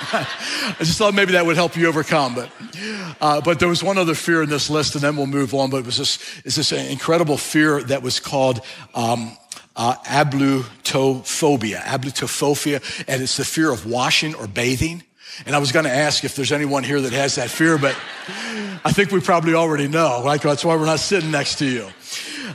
I 0.00 0.76
just 0.78 0.98
thought 0.98 1.14
maybe 1.14 1.32
that 1.32 1.44
would 1.44 1.56
help 1.56 1.76
you 1.76 1.88
overcome. 1.88 2.34
But, 2.34 2.50
uh, 3.20 3.40
but 3.40 3.58
there 3.58 3.68
was 3.68 3.82
one 3.82 3.98
other 3.98 4.14
fear 4.14 4.42
in 4.42 4.48
this 4.48 4.70
list, 4.70 4.94
and 4.94 5.02
then 5.02 5.16
we'll 5.16 5.26
move 5.26 5.54
on. 5.54 5.70
But 5.70 5.78
it 5.78 5.86
was 5.86 5.98
this, 5.98 6.40
it's 6.44 6.56
this 6.56 6.72
incredible 6.72 7.36
fear 7.36 7.82
that 7.84 8.02
was 8.02 8.20
called 8.20 8.60
um, 8.94 9.36
uh, 9.76 9.94
ablutophobia, 10.04 11.80
ablutophobia, 11.82 13.04
and 13.06 13.22
it's 13.22 13.36
the 13.36 13.44
fear 13.44 13.72
of 13.72 13.86
washing 13.86 14.34
or 14.34 14.46
bathing. 14.46 15.02
And 15.46 15.54
I 15.54 15.58
was 15.58 15.72
going 15.72 15.84
to 15.84 15.90
ask 15.90 16.24
if 16.24 16.34
there's 16.34 16.52
anyone 16.52 16.84
here 16.84 17.00
that 17.00 17.12
has 17.12 17.36
that 17.36 17.50
fear, 17.50 17.78
but 17.78 17.96
I 18.84 18.92
think 18.92 19.10
we 19.10 19.20
probably 19.20 19.54
already 19.54 19.88
know. 19.88 20.22
Like 20.24 20.42
that's 20.42 20.64
why 20.64 20.76
we're 20.76 20.86
not 20.86 21.00
sitting 21.00 21.30
next 21.30 21.58
to 21.58 21.66
you. 21.66 21.88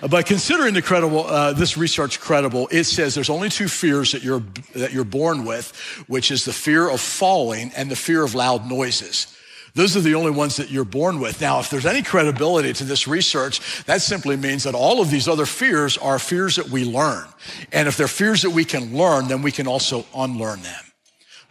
But 0.10 0.26
considering 0.26 0.74
the 0.74 0.82
credible, 0.82 1.26
uh, 1.26 1.54
this 1.54 1.78
research 1.78 2.20
credible, 2.20 2.68
it 2.72 2.86
says 2.86 3.16
there's 3.16 3.30
only 3.30 3.50
two 3.50 3.68
fears 3.68 4.12
that 4.12 4.24
you're 4.24 4.44
that 4.74 4.92
you're 4.92 5.04
born 5.04 5.46
with, 5.46 5.72
which 6.08 6.32
is 6.32 6.46
the 6.46 6.54
fear 6.54 6.90
of 6.90 7.00
falling 7.00 7.72
and 7.76 7.90
the 7.90 7.96
fear 7.96 8.24
of 8.24 8.36
loud 8.36 8.68
noises. 8.68 9.28
Those 9.76 9.98
are 9.98 10.02
the 10.02 10.14
only 10.14 10.32
ones 10.32 10.58
that 10.58 10.70
you're 10.70 10.86
born 10.86 11.20
with. 11.20 11.42
Now, 11.42 11.60
if 11.60 11.72
there's 11.72 11.88
any 11.88 12.04
credibility 12.04 12.74
to 12.74 12.84
this 12.84 13.08
research, 13.08 13.84
that 13.86 14.04
simply 14.04 14.38
means 14.38 14.64
that 14.64 14.76
all 14.76 15.02
of 15.02 15.10
these 15.10 15.28
other 15.28 15.48
fears 15.48 15.98
are 15.98 16.20
fears 16.20 16.58
that 16.58 16.70
we 16.70 16.86
learn. 16.86 17.26
And 17.72 17.88
if 17.88 17.98
they're 17.98 18.08
fears 18.08 18.44
that 18.44 18.52
we 18.52 18.66
can 18.66 18.96
learn, 18.96 19.28
then 19.30 19.42
we 19.42 19.52
can 19.52 19.66
also 19.66 20.06
unlearn 20.16 20.62
them. 20.62 20.93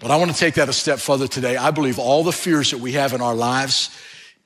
But 0.02 0.10
I 0.10 0.16
want 0.16 0.32
to 0.32 0.36
take 0.36 0.54
that 0.54 0.68
a 0.68 0.72
step 0.72 0.98
further 0.98 1.28
today. 1.28 1.56
I 1.56 1.70
believe 1.70 1.98
all 1.98 2.24
the 2.24 2.32
fears 2.32 2.72
that 2.72 2.78
we 2.78 2.92
have 2.92 3.14
in 3.14 3.22
our 3.22 3.34
lives, 3.34 3.96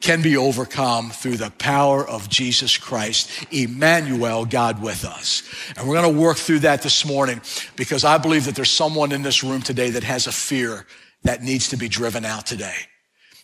can 0.01 0.23
be 0.23 0.37
overcome 0.37 1.11
through 1.11 1.37
the 1.39 1.51
power 1.53 2.07
of 2.07 2.29
Jesus 2.29 2.77
Christ, 2.77 3.31
Emmanuel, 3.51 4.45
God 4.45 4.83
with 4.83 5.05
us. 5.05 5.43
And 5.77 5.89
we're 5.89 6.01
going 6.01 6.15
to 6.15 6.21
work 6.21 6.37
through 6.37 6.61
that 6.61 6.83
this 6.83 7.05
morning 7.05 7.41
because 7.77 8.05
I 8.05 8.19
believe 8.19 8.45
that 8.45 8.55
there's 8.55 8.71
someone 8.71 9.13
in 9.13 9.23
this 9.23 9.43
room 9.43 9.63
today 9.63 9.91
that 9.91 10.05
has 10.05 10.27
a 10.27 10.33
fear 10.33 10.87
that 11.23 11.43
needs 11.43 11.71
to 11.71 11.77
be 11.77 11.89
driven 11.89 12.25
out 12.25 12.47
today. 12.47 12.77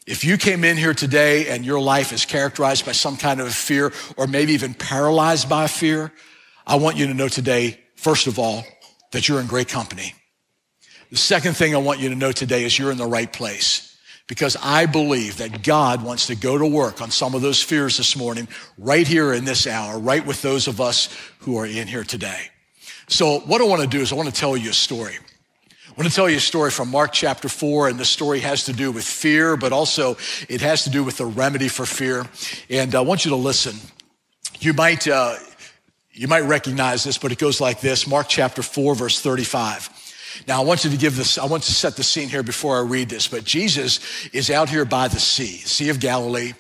If 0.06 0.24
you 0.24 0.36
came 0.36 0.64
in 0.64 0.76
here 0.76 0.94
today 0.94 1.48
and 1.48 1.64
your 1.64 1.80
life 1.80 2.12
is 2.12 2.26
characterized 2.26 2.84
by 2.84 2.92
some 2.92 3.16
kind 3.16 3.40
of 3.40 3.54
fear 3.54 3.92
or 4.16 4.26
maybe 4.26 4.52
even 4.52 4.74
paralyzed 4.74 5.48
by 5.48 5.68
fear, 5.68 6.12
I 6.66 6.76
want 6.76 6.96
you 6.96 7.06
to 7.06 7.14
know 7.14 7.28
today, 7.28 7.80
first 7.94 8.26
of 8.26 8.38
all, 8.38 8.64
that 9.12 9.28
you're 9.28 9.40
in 9.40 9.46
great 9.46 9.68
company. 9.68 10.14
The 11.12 11.18
second 11.18 11.58
thing 11.58 11.74
I 11.74 11.78
want 11.78 12.00
you 12.00 12.08
to 12.08 12.14
know 12.14 12.32
today 12.32 12.64
is 12.64 12.78
you're 12.78 12.90
in 12.90 12.96
the 12.96 13.04
right 13.04 13.30
place 13.30 13.94
because 14.28 14.56
I 14.62 14.86
believe 14.86 15.36
that 15.36 15.62
God 15.62 16.02
wants 16.02 16.28
to 16.28 16.34
go 16.34 16.56
to 16.56 16.64
work 16.64 17.02
on 17.02 17.10
some 17.10 17.34
of 17.34 17.42
those 17.42 17.62
fears 17.62 17.98
this 17.98 18.16
morning, 18.16 18.48
right 18.78 19.06
here 19.06 19.34
in 19.34 19.44
this 19.44 19.66
hour, 19.66 19.98
right 19.98 20.24
with 20.24 20.40
those 20.40 20.68
of 20.68 20.80
us 20.80 21.14
who 21.40 21.58
are 21.58 21.66
in 21.66 21.86
here 21.86 22.02
today. 22.02 22.46
So, 23.08 23.40
what 23.40 23.60
I 23.60 23.64
want 23.64 23.82
to 23.82 23.88
do 23.88 24.00
is 24.00 24.10
I 24.10 24.14
want 24.14 24.30
to 24.30 24.34
tell 24.34 24.56
you 24.56 24.70
a 24.70 24.72
story. 24.72 25.12
I 25.68 25.92
want 25.98 26.08
to 26.08 26.16
tell 26.16 26.30
you 26.30 26.38
a 26.38 26.40
story 26.40 26.70
from 26.70 26.88
Mark 26.90 27.12
chapter 27.12 27.50
4, 27.50 27.88
and 27.88 28.00
the 28.00 28.06
story 28.06 28.40
has 28.40 28.64
to 28.64 28.72
do 28.72 28.90
with 28.90 29.04
fear, 29.04 29.58
but 29.58 29.70
also 29.70 30.16
it 30.48 30.62
has 30.62 30.84
to 30.84 30.90
do 30.90 31.04
with 31.04 31.18
the 31.18 31.26
remedy 31.26 31.68
for 31.68 31.84
fear. 31.84 32.24
And 32.70 32.94
I 32.94 33.02
want 33.02 33.26
you 33.26 33.32
to 33.32 33.36
listen. 33.36 33.76
You 34.60 34.72
might, 34.72 35.06
uh, 35.06 35.36
you 36.10 36.26
might 36.26 36.44
recognize 36.44 37.04
this, 37.04 37.18
but 37.18 37.32
it 37.32 37.38
goes 37.38 37.60
like 37.60 37.82
this 37.82 38.06
Mark 38.06 38.30
chapter 38.30 38.62
4, 38.62 38.94
verse 38.94 39.20
35. 39.20 39.98
Now, 40.46 40.60
I 40.62 40.64
want 40.64 40.84
you 40.84 40.90
to 40.90 40.96
give 40.96 41.16
this, 41.16 41.38
I 41.38 41.46
want 41.46 41.62
to 41.64 41.72
set 41.72 41.96
the 41.96 42.02
scene 42.02 42.28
here 42.28 42.42
before 42.42 42.78
I 42.78 42.82
read 42.82 43.08
this, 43.08 43.28
but 43.28 43.44
Jesus 43.44 44.00
is 44.32 44.50
out 44.50 44.68
here 44.68 44.84
by 44.84 45.08
the 45.08 45.20
sea, 45.20 45.58
Sea 45.58 45.88
of 45.88 46.00
Galilee. 46.00 46.52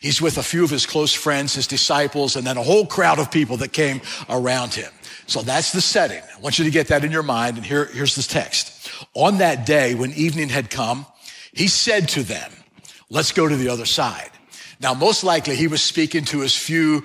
He's 0.00 0.20
with 0.20 0.38
a 0.38 0.42
few 0.42 0.64
of 0.64 0.70
his 0.70 0.86
close 0.86 1.12
friends, 1.12 1.54
his 1.54 1.66
disciples, 1.66 2.36
and 2.36 2.46
then 2.46 2.56
a 2.56 2.62
whole 2.62 2.86
crowd 2.86 3.18
of 3.18 3.30
people 3.30 3.56
that 3.58 3.72
came 3.72 4.00
around 4.28 4.74
him. 4.74 4.90
So 5.26 5.42
that's 5.42 5.72
the 5.72 5.80
setting. 5.80 6.22
I 6.36 6.40
want 6.40 6.58
you 6.58 6.64
to 6.64 6.70
get 6.70 6.88
that 6.88 7.04
in 7.04 7.12
your 7.12 7.22
mind. 7.22 7.56
And 7.56 7.64
here, 7.64 7.86
here's 7.86 8.16
the 8.16 8.22
text. 8.22 8.90
On 9.14 9.38
that 9.38 9.64
day, 9.64 9.94
when 9.94 10.12
evening 10.12 10.48
had 10.48 10.70
come, 10.70 11.06
he 11.52 11.68
said 11.68 12.08
to 12.10 12.22
them, 12.22 12.50
let's 13.10 13.32
go 13.32 13.48
to 13.48 13.56
the 13.56 13.68
other 13.68 13.86
side. 13.86 14.30
Now, 14.80 14.94
most 14.94 15.24
likely 15.24 15.56
he 15.56 15.68
was 15.68 15.82
speaking 15.82 16.24
to 16.26 16.40
his 16.40 16.56
few 16.56 17.04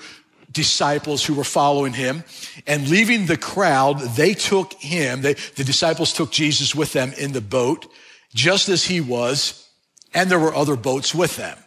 disciples 0.56 1.24
who 1.24 1.36
were 1.36 1.44
following 1.44 1.94
him. 1.94 2.24
And 2.66 2.90
leaving 2.90 3.28
the 3.28 3.38
crowd, 3.38 4.00
they 4.00 4.34
took 4.34 4.74
him, 4.74 5.22
they, 5.22 5.34
the 5.34 5.64
disciples 5.64 6.14
took 6.14 6.32
Jesus 6.32 6.74
with 6.74 6.94
them 6.94 7.14
in 7.20 7.34
the 7.34 7.42
boat, 7.42 7.86
just 8.34 8.70
as 8.70 8.86
he 8.86 9.00
was, 9.00 9.70
and 10.16 10.32
there 10.32 10.40
were 10.40 10.56
other 10.56 10.76
boats 10.76 11.14
with 11.14 11.36
them. 11.36 11.58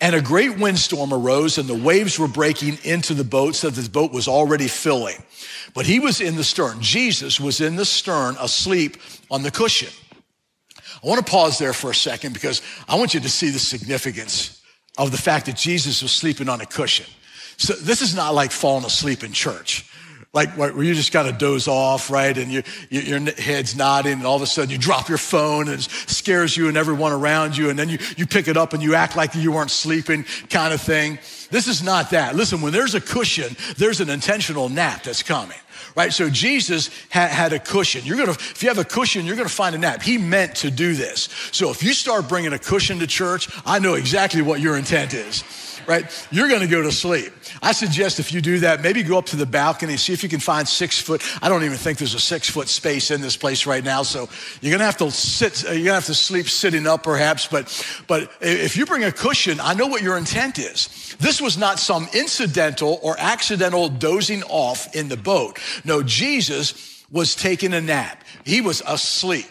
And 0.00 0.14
a 0.14 0.22
great 0.22 0.58
windstorm 0.58 1.12
arose, 1.12 1.58
and 1.58 1.68
the 1.68 1.74
waves 1.74 2.18
were 2.18 2.28
breaking 2.28 2.78
into 2.84 3.12
the 3.12 3.24
boat 3.24 3.54
so 3.54 3.68
that 3.68 3.80
the 3.80 3.90
boat 3.90 4.12
was 4.12 4.28
already 4.28 4.68
filling. 4.68 5.16
But 5.74 5.86
he 5.86 5.98
was 5.98 6.20
in 6.20 6.36
the 6.36 6.44
stern. 6.44 6.80
Jesus 6.80 7.40
was 7.40 7.60
in 7.60 7.76
the 7.76 7.84
stern, 7.84 8.36
asleep 8.38 8.96
on 9.30 9.42
the 9.42 9.50
cushion. 9.50 9.92
I 11.02 11.06
want 11.06 11.24
to 11.24 11.30
pause 11.30 11.58
there 11.58 11.72
for 11.72 11.90
a 11.90 11.94
second 11.94 12.34
because 12.34 12.60
I 12.86 12.96
want 12.96 13.14
you 13.14 13.20
to 13.20 13.28
see 13.28 13.50
the 13.50 13.58
significance 13.58 14.60
of 14.98 15.10
the 15.10 15.18
fact 15.18 15.46
that 15.46 15.56
Jesus 15.56 16.02
was 16.02 16.12
sleeping 16.12 16.48
on 16.48 16.60
a 16.60 16.66
cushion. 16.66 17.06
So 17.60 17.74
this 17.74 18.00
is 18.00 18.14
not 18.14 18.34
like 18.34 18.52
falling 18.52 18.86
asleep 18.86 19.22
in 19.22 19.32
church. 19.32 19.84
Like 20.32 20.56
where 20.56 20.82
you 20.82 20.94
just 20.94 21.12
kind 21.12 21.28
of 21.28 21.36
doze 21.36 21.68
off, 21.68 22.08
right? 22.08 22.36
And 22.38 22.50
you, 22.50 22.62
you, 22.88 23.00
your 23.00 23.20
head's 23.32 23.76
nodding 23.76 24.14
and 24.14 24.24
all 24.24 24.36
of 24.36 24.42
a 24.42 24.46
sudden 24.46 24.70
you 24.70 24.78
drop 24.78 25.08
your 25.08 25.18
phone 25.18 25.68
and 25.68 25.80
it 25.80 25.90
scares 26.06 26.56
you 26.56 26.68
and 26.68 26.76
everyone 26.76 27.12
around 27.12 27.56
you. 27.56 27.68
And 27.68 27.78
then 27.78 27.90
you, 27.90 27.98
you 28.16 28.26
pick 28.26 28.48
it 28.48 28.56
up 28.56 28.72
and 28.72 28.82
you 28.82 28.94
act 28.94 29.14
like 29.14 29.34
you 29.34 29.52
weren't 29.52 29.70
sleeping 29.70 30.24
kind 30.48 30.72
of 30.72 30.80
thing. 30.80 31.18
This 31.50 31.66
is 31.66 31.82
not 31.82 32.10
that. 32.10 32.34
Listen, 32.34 32.62
when 32.62 32.72
there's 32.72 32.94
a 32.94 33.00
cushion, 33.00 33.54
there's 33.76 34.00
an 34.00 34.08
intentional 34.08 34.68
nap 34.68 35.02
that's 35.02 35.22
coming 35.22 35.58
right? 35.96 36.12
So 36.12 36.30
Jesus 36.30 36.88
had, 37.08 37.30
had, 37.30 37.52
a 37.52 37.58
cushion. 37.58 38.02
You're 38.04 38.16
gonna, 38.16 38.30
if 38.30 38.62
you 38.62 38.68
have 38.68 38.78
a 38.78 38.84
cushion, 38.84 39.26
you're 39.26 39.34
gonna 39.34 39.48
find 39.48 39.74
a 39.74 39.78
nap. 39.78 40.02
He 40.02 40.18
meant 40.18 40.54
to 40.56 40.70
do 40.70 40.94
this. 40.94 41.28
So 41.50 41.70
if 41.70 41.82
you 41.82 41.94
start 41.94 42.28
bringing 42.28 42.52
a 42.52 42.60
cushion 42.60 43.00
to 43.00 43.08
church, 43.08 43.48
I 43.66 43.80
know 43.80 43.94
exactly 43.94 44.40
what 44.40 44.60
your 44.60 44.76
intent 44.76 45.14
is 45.14 45.42
right? 45.86 46.28
You're 46.30 46.48
going 46.48 46.60
to 46.60 46.66
go 46.66 46.82
to 46.82 46.92
sleep. 46.92 47.32
I 47.62 47.72
suggest 47.72 48.20
if 48.20 48.32
you 48.32 48.40
do 48.40 48.60
that, 48.60 48.82
maybe 48.82 49.02
go 49.02 49.18
up 49.18 49.26
to 49.26 49.36
the 49.36 49.46
balcony, 49.46 49.96
see 49.96 50.12
if 50.12 50.22
you 50.22 50.28
can 50.28 50.40
find 50.40 50.68
six 50.68 51.00
foot. 51.00 51.22
I 51.42 51.48
don't 51.48 51.64
even 51.64 51.76
think 51.76 51.98
there's 51.98 52.14
a 52.14 52.20
six 52.20 52.48
foot 52.48 52.68
space 52.68 53.10
in 53.10 53.20
this 53.20 53.36
place 53.36 53.66
right 53.66 53.84
now. 53.84 54.02
So 54.02 54.28
you're 54.60 54.70
going 54.70 54.80
to 54.80 54.84
have 54.84 54.98
to 54.98 55.10
sit, 55.10 55.64
uh, 55.68 55.72
you're 55.72 55.86
to 55.86 55.94
have 55.94 56.06
to 56.06 56.14
sleep 56.14 56.48
sitting 56.48 56.86
up 56.86 57.02
perhaps. 57.02 57.46
But, 57.46 57.66
but 58.06 58.30
if 58.40 58.76
you 58.76 58.86
bring 58.86 59.04
a 59.04 59.12
cushion, 59.12 59.60
I 59.60 59.74
know 59.74 59.86
what 59.86 60.02
your 60.02 60.16
intent 60.16 60.58
is. 60.58 61.16
This 61.20 61.40
was 61.40 61.58
not 61.58 61.78
some 61.78 62.08
incidental 62.14 62.98
or 63.02 63.16
accidental 63.18 63.88
dozing 63.88 64.42
off 64.44 64.94
in 64.94 65.08
the 65.08 65.16
boat. 65.16 65.58
No, 65.84 66.02
Jesus 66.02 67.04
was 67.10 67.34
taking 67.34 67.74
a 67.74 67.80
nap. 67.80 68.22
He 68.44 68.60
was 68.60 68.82
asleep. 68.86 69.46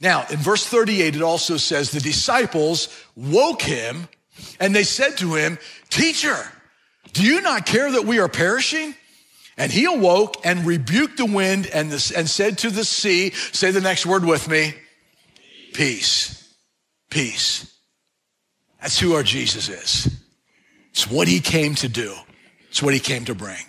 Now, 0.00 0.26
in 0.30 0.38
verse 0.38 0.66
38, 0.66 1.16
it 1.16 1.22
also 1.22 1.56
says 1.56 1.90
the 1.90 2.00
disciples 2.00 2.88
woke 3.14 3.62
him 3.62 4.08
and 4.60 4.74
they 4.74 4.84
said 4.84 5.18
to 5.18 5.34
him, 5.34 5.58
Teacher, 5.88 6.36
do 7.12 7.22
you 7.22 7.40
not 7.40 7.66
care 7.66 7.90
that 7.90 8.04
we 8.04 8.18
are 8.18 8.28
perishing? 8.28 8.94
And 9.56 9.72
he 9.72 9.86
awoke 9.86 10.36
and 10.44 10.66
rebuked 10.66 11.16
the 11.16 11.24
wind 11.24 11.66
and, 11.72 11.90
the, 11.90 12.14
and 12.16 12.28
said 12.28 12.58
to 12.58 12.70
the 12.70 12.84
sea, 12.84 13.30
say 13.30 13.70
the 13.70 13.80
next 13.80 14.04
word 14.04 14.24
with 14.24 14.48
me, 14.48 14.74
peace, 15.72 16.54
peace. 17.10 17.72
That's 18.80 18.98
who 18.98 19.14
our 19.14 19.22
Jesus 19.22 19.68
is. 19.68 20.14
It's 20.90 21.10
what 21.10 21.26
he 21.26 21.40
came 21.40 21.74
to 21.76 21.88
do. 21.88 22.14
It's 22.68 22.82
what 22.82 22.92
he 22.92 23.00
came 23.00 23.24
to 23.24 23.34
bring. 23.34 23.64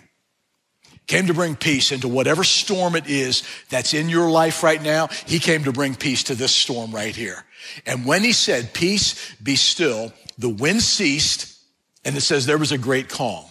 Came 1.06 1.26
to 1.28 1.34
bring 1.34 1.56
peace 1.56 1.90
into 1.90 2.06
whatever 2.06 2.44
storm 2.44 2.94
it 2.94 3.06
is 3.06 3.42
that's 3.70 3.94
in 3.94 4.10
your 4.10 4.30
life 4.30 4.62
right 4.62 4.82
now. 4.82 5.08
He 5.26 5.38
came 5.38 5.64
to 5.64 5.72
bring 5.72 5.94
peace 5.94 6.24
to 6.24 6.34
this 6.34 6.54
storm 6.54 6.90
right 6.90 7.16
here. 7.16 7.44
And 7.86 8.04
when 8.04 8.22
he 8.22 8.32
said, 8.32 8.74
peace, 8.74 9.34
be 9.42 9.56
still, 9.56 10.12
the 10.38 10.48
wind 10.48 10.82
ceased, 10.82 11.60
and 12.04 12.16
it 12.16 12.20
says 12.22 12.46
there 12.46 12.58
was 12.58 12.72
a 12.72 12.78
great 12.78 13.08
calm. 13.08 13.44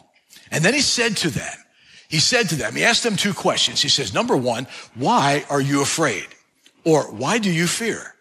And 0.49 0.63
then 0.63 0.73
he 0.73 0.81
said 0.81 1.17
to 1.17 1.29
them, 1.29 1.53
he 2.09 2.19
said 2.19 2.47
to 2.49 2.55
them, 2.55 2.75
he 2.75 2.85
asked 2.85 3.03
them 3.03 3.17
two 3.17 3.33
questions. 3.33 3.81
He 3.81 3.89
says, 3.89 4.13
number 4.13 4.37
one, 4.37 4.65
why 4.95 5.45
are 5.49 5.59
you 5.59 5.81
afraid? 5.81 6.27
Or 6.85 7.11
why 7.11 7.37
do 7.37 7.51
you 7.51 7.67
fear? 7.67 8.15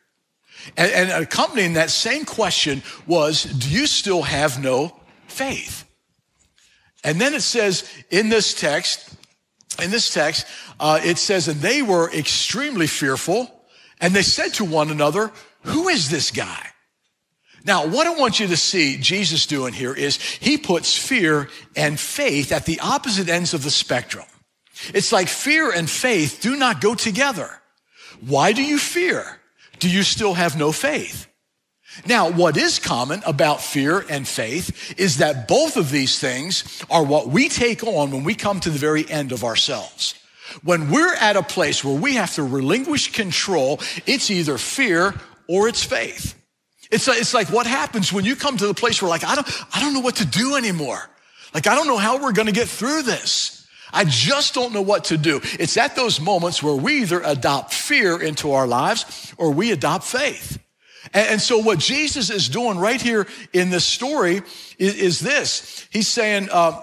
And, 0.77 0.91
and 0.91 1.23
accompanying 1.23 1.75
that 1.75 1.91
same 1.91 2.25
question 2.25 2.83
was, 3.07 3.45
do 3.45 3.71
you 3.71 3.87
still 3.87 4.23
have 4.23 4.61
no 4.61 5.01
faith? 5.29 5.85
And 7.05 7.21
then 7.21 7.35
it 7.35 7.43
says 7.43 7.89
in 8.11 8.29
this 8.29 8.53
text, 8.53 9.15
in 9.81 9.93
this 9.93 10.13
text, 10.13 10.47
uh, 10.81 10.99
it 11.05 11.19
says, 11.19 11.47
and 11.47 11.61
they 11.61 11.83
were 11.83 12.13
extremely 12.13 12.89
fearful, 12.89 13.49
and 14.01 14.13
they 14.13 14.23
said 14.23 14.55
to 14.55 14.65
one 14.65 14.91
another, 14.91 15.31
who 15.63 15.89
is 15.89 16.11
this 16.11 16.33
guy? 16.33 16.67
Now, 17.67 17.85
what 17.85 18.07
I 18.07 18.15
want 18.15 18.39
you 18.39 18.47
to 18.47 18.57
see 18.57 18.97
Jesus 18.97 19.45
doing 19.45 19.73
here 19.73 19.93
is 19.93 20.19
he 20.19 20.57
puts 20.57 20.97
fear 20.97 21.49
and 21.75 21.99
faith 21.99 22.53
at 22.53 22.65
the 22.65 22.79
opposite 22.79 23.29
ends 23.29 23.55
of 23.55 23.65
the 23.65 23.73
spectrum. 23.73 24.27
It's 24.95 25.11
like 25.11 25.27
fear 25.27 25.73
and 25.73 25.91
faith 25.91 26.39
do 26.41 26.57
not 26.57 26.81
go 26.81 26.95
together. 26.95 27.51
Why 28.21 28.53
do 28.53 28.63
you 28.63 28.79
fear? 28.79 29.41
Do 29.81 29.91
you 29.91 30.05
still 30.05 30.35
have 30.35 30.57
no 30.57 30.71
faith? 30.71 31.27
Now, 32.07 32.31
what 32.31 32.57
is 32.57 32.79
common 32.79 33.23
about 33.27 33.61
fear 33.61 34.05
and 34.09 34.29
faith 34.29 34.95
is 34.97 35.17
that 35.17 35.49
both 35.49 35.77
of 35.77 35.91
these 35.91 36.21
things 36.21 36.85
are 36.89 37.03
what 37.03 37.29
we 37.29 37.49
take 37.49 37.83
on 37.83 38.13
when 38.13 38.23
we 38.23 38.37
come 38.37 38.61
to 38.61 38.71
the 38.71 38.79
very 38.79 39.11
end 39.11 39.33
of 39.33 39.43
ourselves. 39.43 40.15
When 40.63 40.93
we're 40.93 41.15
at 41.15 41.37
a 41.37 41.43
place 41.43 41.83
where 41.83 41.99
we 41.99 42.15
have 42.15 42.35
to 42.35 42.45
relinquish 42.45 43.11
control, 43.13 43.81
it's 44.07 44.31
either 44.31 44.57
fear 44.57 45.15
or 45.49 45.67
it's 45.67 45.83
faith. 45.83 46.36
It's, 46.91 47.09
it's 47.09 47.35
like 47.35 47.51
what 47.51 47.67
happens 47.67 48.13
when 48.13 48.25
you 48.25 48.37
come 48.37 48.57
to 48.57 48.67
the 48.67 48.75
place 48.75 49.03
where 49.03 49.09
like, 49.09 49.25
I 49.25 49.35
don't, 49.35 49.49
I 49.75 49.81
don't 49.81 49.95
know 49.95 50.01
what 50.01 50.17
to 50.17 50.27
do 50.27 50.57
anymore. 50.57 51.09
Like, 51.55 51.67
I 51.67 51.75
don't 51.75 51.87
know 51.87 51.97
how 51.97 52.23
we're 52.23 52.33
going 52.33 52.47
to 52.47 52.53
get 52.53 52.69
through 52.69 53.03
this. 53.03 53.67
I 53.93 54.05
just 54.05 54.53
don't 54.53 54.73
know 54.73 54.83
what 54.83 55.05
to 55.05 55.17
do. 55.17 55.41
It's 55.59 55.77
at 55.77 55.97
those 55.97 56.21
moments 56.21 56.63
where 56.63 56.75
we 56.75 57.03
either 57.03 57.23
adopt 57.23 57.73
fear 57.73 58.21
into 58.21 58.53
our 58.53 58.67
lives 58.67 59.35
or 59.39 59.51
we 59.53 59.73
adopt 59.73 60.05
faith. 60.05 60.63
And, 61.15 61.29
and 61.29 61.41
so 61.41 61.59
what 61.59 61.79
Jesus 61.79 62.31
is 62.31 62.49
doing 62.49 62.79
right 62.79 63.01
here 63.01 63.27
in 63.53 63.71
this 63.71 63.85
story 63.85 64.43
is, 64.79 64.97
is 64.97 65.21
this. 65.21 65.87
He's 65.91 66.09
saying, 66.09 66.49
uh, 66.51 66.83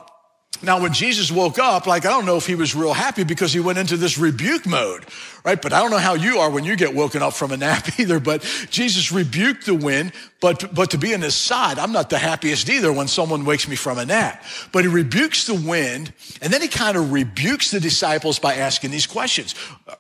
now, 0.64 0.80
when 0.80 0.94
Jesus 0.94 1.30
woke 1.30 1.60
up, 1.60 1.88
like, 1.88 2.06
I 2.06 2.10
don't 2.10 2.26
know 2.26 2.38
if 2.38 2.48
he 2.48 2.56
was 2.56 2.74
real 2.74 2.94
happy 2.94 3.26
because 3.26 3.52
he 3.52 3.60
went 3.60 3.78
into 3.78 3.98
this 3.98 4.18
rebuke 4.18 4.66
mode, 4.66 5.06
right? 5.44 5.62
But 5.62 5.74
I 5.74 5.82
don't 5.82 5.92
know 5.92 5.98
how 5.98 6.14
you 6.14 6.38
are 6.38 6.50
when 6.50 6.64
you 6.64 6.78
get 6.78 6.96
woken 6.96 7.22
up 7.22 7.34
from 7.34 7.52
a 7.52 7.58
nap 7.58 7.88
either, 8.00 8.18
but 8.20 8.44
Jesus 8.70 9.12
rebuked 9.12 9.66
the 9.66 9.76
wind, 9.76 10.14
but, 10.40 10.74
but 10.74 10.92
to 10.92 10.98
be 10.98 11.14
on 11.14 11.22
his 11.22 11.36
side, 11.36 11.78
I'm 11.80 11.92
not 11.92 12.10
the 12.10 12.18
happiest 12.18 12.70
either 12.70 12.94
when 12.94 13.10
someone 13.10 13.44
wakes 13.44 13.68
me 13.68 13.76
from 13.76 13.98
a 13.98 14.06
nap. 14.06 14.42
But 14.72 14.86
he 14.86 14.90
rebukes 14.90 15.48
the 15.48 15.54
wind, 15.54 16.14
and 16.42 16.54
then 16.54 16.62
he 16.62 16.70
kind 16.70 16.96
of 16.96 17.12
rebukes 17.12 17.72
the 17.72 17.82
disciples 17.82 18.40
by 18.40 18.56
asking 18.56 18.92
these 18.92 19.08
questions. 19.08 19.56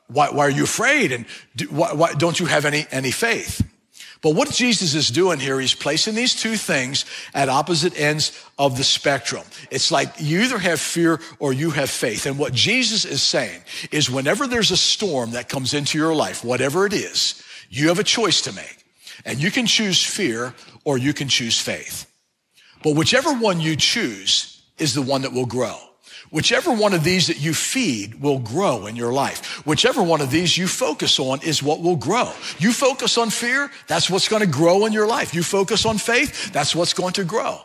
Why, 0.07 0.29
why 0.29 0.45
are 0.45 0.51
you 0.51 0.63
afraid? 0.63 1.11
And 1.11 1.25
do, 1.57 1.65
why, 1.65 1.91
why, 1.91 2.13
don't 2.13 2.39
you 2.39 2.45
have 2.45 2.63
any, 2.63 2.85
any 2.89 3.11
faith? 3.11 3.61
But 4.23 4.35
what 4.35 4.49
Jesus 4.49 4.95
is 4.95 5.09
doing 5.09 5.37
here, 5.37 5.59
he's 5.59 5.75
placing 5.75 6.15
these 6.15 6.33
two 6.33 6.55
things 6.55 7.03
at 7.33 7.49
opposite 7.49 7.99
ends 7.99 8.31
of 8.57 8.77
the 8.77 8.83
spectrum. 8.83 9.43
It's 9.69 9.91
like 9.91 10.13
you 10.17 10.39
either 10.39 10.57
have 10.57 10.79
fear 10.79 11.19
or 11.39 11.51
you 11.51 11.71
have 11.71 11.89
faith. 11.89 12.25
And 12.25 12.39
what 12.39 12.53
Jesus 12.53 13.03
is 13.03 13.21
saying 13.21 13.61
is 13.91 14.09
whenever 14.09 14.47
there's 14.47 14.71
a 14.71 14.77
storm 14.77 15.31
that 15.31 15.49
comes 15.49 15.73
into 15.73 15.97
your 15.97 16.15
life, 16.15 16.41
whatever 16.41 16.85
it 16.85 16.93
is, 16.93 17.43
you 17.69 17.89
have 17.89 17.99
a 17.99 18.03
choice 18.03 18.41
to 18.43 18.53
make. 18.53 18.85
And 19.25 19.43
you 19.43 19.51
can 19.51 19.65
choose 19.65 20.01
fear 20.01 20.53
or 20.85 20.97
you 20.97 21.13
can 21.13 21.27
choose 21.27 21.59
faith. 21.59 22.09
But 22.81 22.95
whichever 22.95 23.33
one 23.33 23.59
you 23.59 23.75
choose 23.75 24.63
is 24.77 24.93
the 24.93 25.01
one 25.01 25.23
that 25.23 25.33
will 25.33 25.45
grow. 25.45 25.77
Whichever 26.33 26.73
one 26.73 26.93
of 26.93 27.03
these 27.03 27.27
that 27.27 27.39
you 27.39 27.53
feed 27.53 28.19
will 28.19 28.39
grow 28.39 28.87
in 28.87 28.95
your 28.95 29.13
life. 29.13 29.63
Whichever 29.67 30.01
one 30.01 30.19
of 30.19 30.31
these 30.31 30.57
you 30.57 30.65
focus 30.65 31.19
on 31.19 31.43
is 31.43 31.61
what 31.61 31.79
will 31.79 31.95
grow. 31.95 32.31
You 32.57 32.73
focus 32.73 33.19
on 33.19 33.29
fear, 33.29 33.69
that's 33.85 34.09
what's 34.09 34.27
going 34.27 34.39
to 34.41 34.47
grow 34.47 34.87
in 34.87 34.93
your 34.93 35.05
life. 35.05 35.35
You 35.35 35.43
focus 35.43 35.85
on 35.85 35.99
faith, 35.99 36.51
that's 36.51 36.75
what's 36.75 36.95
going 36.95 37.13
to 37.13 37.23
grow. 37.23 37.59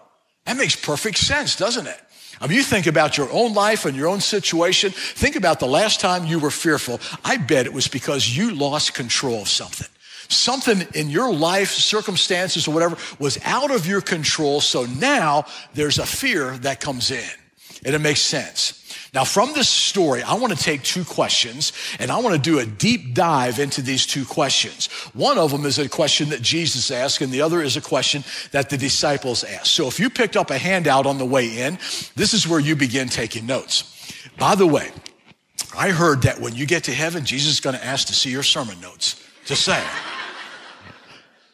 That 0.45 0.59
makes 0.59 0.77
perfect 0.77 1.17
sense, 1.17 1.57
doesn't 1.57 1.87
it? 1.87 1.99
I 2.43 2.47
mean, 2.47 2.59
you 2.59 2.63
think 2.63 2.87
about 2.87 3.17
your 3.17 3.33
own 3.33 3.55
life 3.55 3.87
and 3.87 3.97
your 3.97 4.07
own 4.07 4.21
situation. 4.21 4.91
Think 4.93 5.37
about 5.37 5.61
the 5.61 5.67
last 5.67 6.01
time 6.01 6.27
you 6.27 6.39
were 6.39 6.51
fearful. 6.51 7.01
I 7.25 7.39
bet 7.39 7.65
it 7.65 7.73
was 7.73 7.89
because 7.89 8.37
you 8.37 8.55
lost 8.55 8.93
control 8.93 9.41
of 9.41 9.49
something. 9.49 9.89
Something 10.29 10.87
in 10.93 11.09
your 11.09 11.33
life, 11.33 11.71
circumstances 11.71 12.69
or 12.69 12.75
whatever 12.75 12.99
was 13.19 13.39
out 13.47 13.71
of 13.71 13.87
your 13.87 14.03
control. 14.03 14.61
So 14.61 14.85
now 14.85 15.47
there's 15.73 15.99
a 15.99 16.05
fear 16.05 16.59
that 16.59 16.81
comes 16.81 17.11
in 17.11 17.31
and 17.89 17.95
it 17.95 18.01
makes 18.01 18.21
sense. 18.21 18.75
Now, 19.15 19.25
from 19.25 19.55
this 19.55 19.67
story, 19.67 20.23
I 20.23 20.35
want 20.35 20.55
to 20.55 20.63
take 20.63 20.83
two 20.83 21.05
questions 21.05 21.73
and 21.99 22.11
I 22.11 22.19
want 22.19 22.37
to 22.37 22.39
do 22.41 22.59
a 22.59 22.67
deep 22.67 23.15
dive 23.15 23.59
into 23.59 23.81
these 23.81 24.05
two 24.05 24.27
questions. 24.27 24.89
One 25.15 25.39
of 25.39 25.53
them 25.53 25.65
is 25.65 25.79
a 25.79 25.89
question 25.89 26.29
that 26.29 26.43
Jesus 26.43 26.91
asked, 26.91 27.23
and 27.23 27.33
the 27.33 27.41
other 27.41 27.63
is 27.63 27.79
a 27.79 27.81
question 27.81 28.25
that 28.53 28.69
the 28.69 28.77
disciples 28.77 29.43
asked. 29.43 29.71
So, 29.71 29.89
if 29.89 29.99
you 29.99 30.11
picked 30.11 30.37
up 30.37 30.51
a 30.51 30.59
handout 30.59 31.07
on 31.07 31.17
the 31.17 31.25
way 31.25 31.61
in, 31.61 31.79
this 32.15 32.35
is 32.35 32.47
where 32.47 32.61
you 32.61 32.77
begin 32.77 33.09
taking 33.09 33.47
notes. 33.47 34.13
By 34.37 34.55
the 34.55 34.67
way, 34.67 34.91
I 35.75 35.89
heard 35.89 36.23
that 36.23 36.43
when 36.43 36.55
you 36.55 36.67
get 36.67 36.85
to 36.85 36.93
heaven, 36.93 37.25
Jesus 37.25 37.53
is 37.53 37.61
going 37.61 37.77
to 37.77 37.85
ask 37.85 38.09
to 38.09 38.15
see 38.15 38.31
your 38.31 38.43
sermon 38.43 38.79
notes. 38.83 39.27
Just 39.47 39.65
saying. 39.65 39.89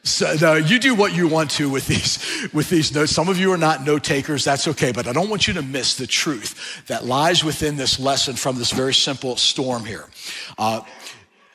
So 0.04 0.36
no, 0.38 0.54
you 0.54 0.78
do 0.78 0.94
what 0.94 1.14
you 1.14 1.26
want 1.26 1.50
to 1.52 1.70
with 1.70 1.86
these 1.86 2.48
with 2.52 2.68
these 2.68 2.94
notes. 2.94 3.10
Some 3.10 3.30
of 3.30 3.38
you 3.38 3.50
are 3.52 3.58
not 3.58 3.86
note 3.86 4.04
takers. 4.04 4.44
That's 4.44 4.68
okay, 4.68 4.92
but 4.92 5.06
I 5.06 5.12
don't 5.12 5.30
want 5.30 5.48
you 5.48 5.54
to 5.54 5.62
miss 5.62 5.96
the 5.96 6.06
truth 6.06 6.82
that 6.88 7.06
lies 7.06 7.42
within 7.42 7.76
this 7.78 7.98
lesson 7.98 8.36
from 8.36 8.56
this 8.56 8.70
very 8.70 8.92
simple 8.92 9.36
storm 9.36 9.86
here. 9.86 10.04
Uh, 10.58 10.82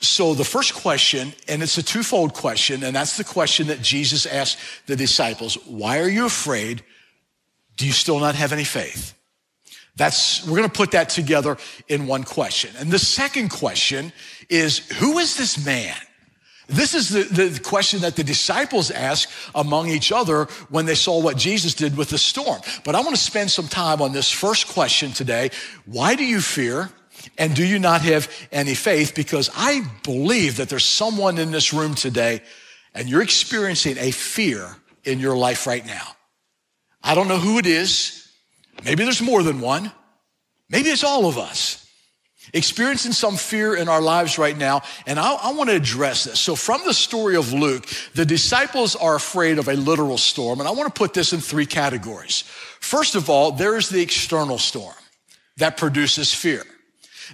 so 0.01 0.33
the 0.33 0.43
first 0.43 0.73
question, 0.73 1.33
and 1.47 1.61
it's 1.61 1.77
a 1.77 1.83
twofold 1.83 2.33
question, 2.33 2.83
and 2.83 2.95
that's 2.95 3.17
the 3.17 3.23
question 3.23 3.67
that 3.67 3.83
Jesus 3.83 4.25
asked 4.25 4.57
the 4.87 4.95
disciples: 4.95 5.53
Why 5.67 5.99
are 5.99 6.09
you 6.09 6.25
afraid? 6.25 6.81
Do 7.77 7.85
you 7.85 7.93
still 7.93 8.19
not 8.19 8.33
have 8.33 8.51
any 8.51 8.63
faith? 8.63 9.13
That's 9.95 10.43
we're 10.47 10.57
going 10.57 10.69
to 10.69 10.75
put 10.75 10.91
that 10.91 11.09
together 11.09 11.57
in 11.87 12.07
one 12.07 12.23
question. 12.23 12.71
And 12.79 12.89
the 12.89 12.97
second 12.97 13.49
question 13.49 14.11
is: 14.49 14.79
Who 14.97 15.19
is 15.19 15.37
this 15.37 15.63
man? 15.63 15.95
This 16.69 16.93
is 16.93 17.09
the, 17.09 17.23
the 17.23 17.59
question 17.59 18.01
that 18.01 18.15
the 18.15 18.23
disciples 18.23 18.91
asked 18.91 19.33
among 19.55 19.89
each 19.89 20.11
other 20.11 20.45
when 20.69 20.85
they 20.85 20.95
saw 20.95 21.19
what 21.19 21.35
Jesus 21.35 21.73
did 21.73 21.97
with 21.97 22.09
the 22.09 22.17
storm. 22.17 22.61
But 22.83 22.93
I 22.93 22.99
want 23.01 23.15
to 23.15 23.21
spend 23.21 23.49
some 23.49 23.67
time 23.67 24.01
on 24.03 24.13
this 24.13 24.31
first 24.31 24.67
question 24.67 25.11
today. 25.11 25.49
Why 25.85 26.13
do 26.13 26.23
you 26.23 26.39
fear? 26.41 26.91
And 27.37 27.55
do 27.55 27.65
you 27.65 27.79
not 27.79 28.01
have 28.01 28.31
any 28.51 28.75
faith? 28.75 29.15
Because 29.15 29.49
I 29.55 29.83
believe 30.03 30.57
that 30.57 30.69
there's 30.69 30.85
someone 30.85 31.39
in 31.39 31.51
this 31.51 31.73
room 31.73 31.95
today 31.95 32.41
and 32.93 33.09
you're 33.09 33.23
experiencing 33.23 33.97
a 33.97 34.11
fear 34.11 34.75
in 35.03 35.19
your 35.19 35.35
life 35.35 35.65
right 35.65 35.85
now. 35.85 36.07
I 37.03 37.15
don't 37.15 37.27
know 37.27 37.39
who 37.39 37.57
it 37.57 37.65
is. 37.65 38.31
Maybe 38.85 39.03
there's 39.03 39.21
more 39.21 39.41
than 39.41 39.59
one. 39.59 39.91
Maybe 40.69 40.89
it's 40.89 41.03
all 41.03 41.25
of 41.25 41.37
us 41.37 41.88
experiencing 42.53 43.11
some 43.11 43.35
fear 43.35 43.75
in 43.75 43.87
our 43.87 44.01
lives 44.01 44.37
right 44.37 44.57
now, 44.57 44.81
and 45.05 45.19
I, 45.19 45.33
I, 45.33 45.51
want 45.53 45.69
to 45.69 45.75
address 45.75 46.25
this. 46.25 46.39
So, 46.39 46.55
from 46.55 46.81
the 46.85 46.93
story 46.93 47.35
of 47.35 47.53
Luke, 47.53 47.85
the 48.15 48.25
disciples 48.25 48.95
are 48.95 49.15
afraid 49.15 49.57
of 49.59 49.67
a 49.67 49.73
literal 49.73 50.17
storm, 50.17 50.59
and 50.59 50.67
I 50.67 50.71
want 50.71 50.93
to 50.93 50.97
put 50.97 51.13
this 51.13 51.33
in 51.33 51.39
three 51.39 51.65
categories. 51.65 52.43
First 52.79 53.15
of 53.15 53.29
all, 53.29 53.51
there 53.51 53.77
is 53.77 53.89
the 53.89 54.01
external 54.01 54.57
storm 54.57 54.95
that 55.57 55.77
produces 55.77 56.33
fear. 56.33 56.63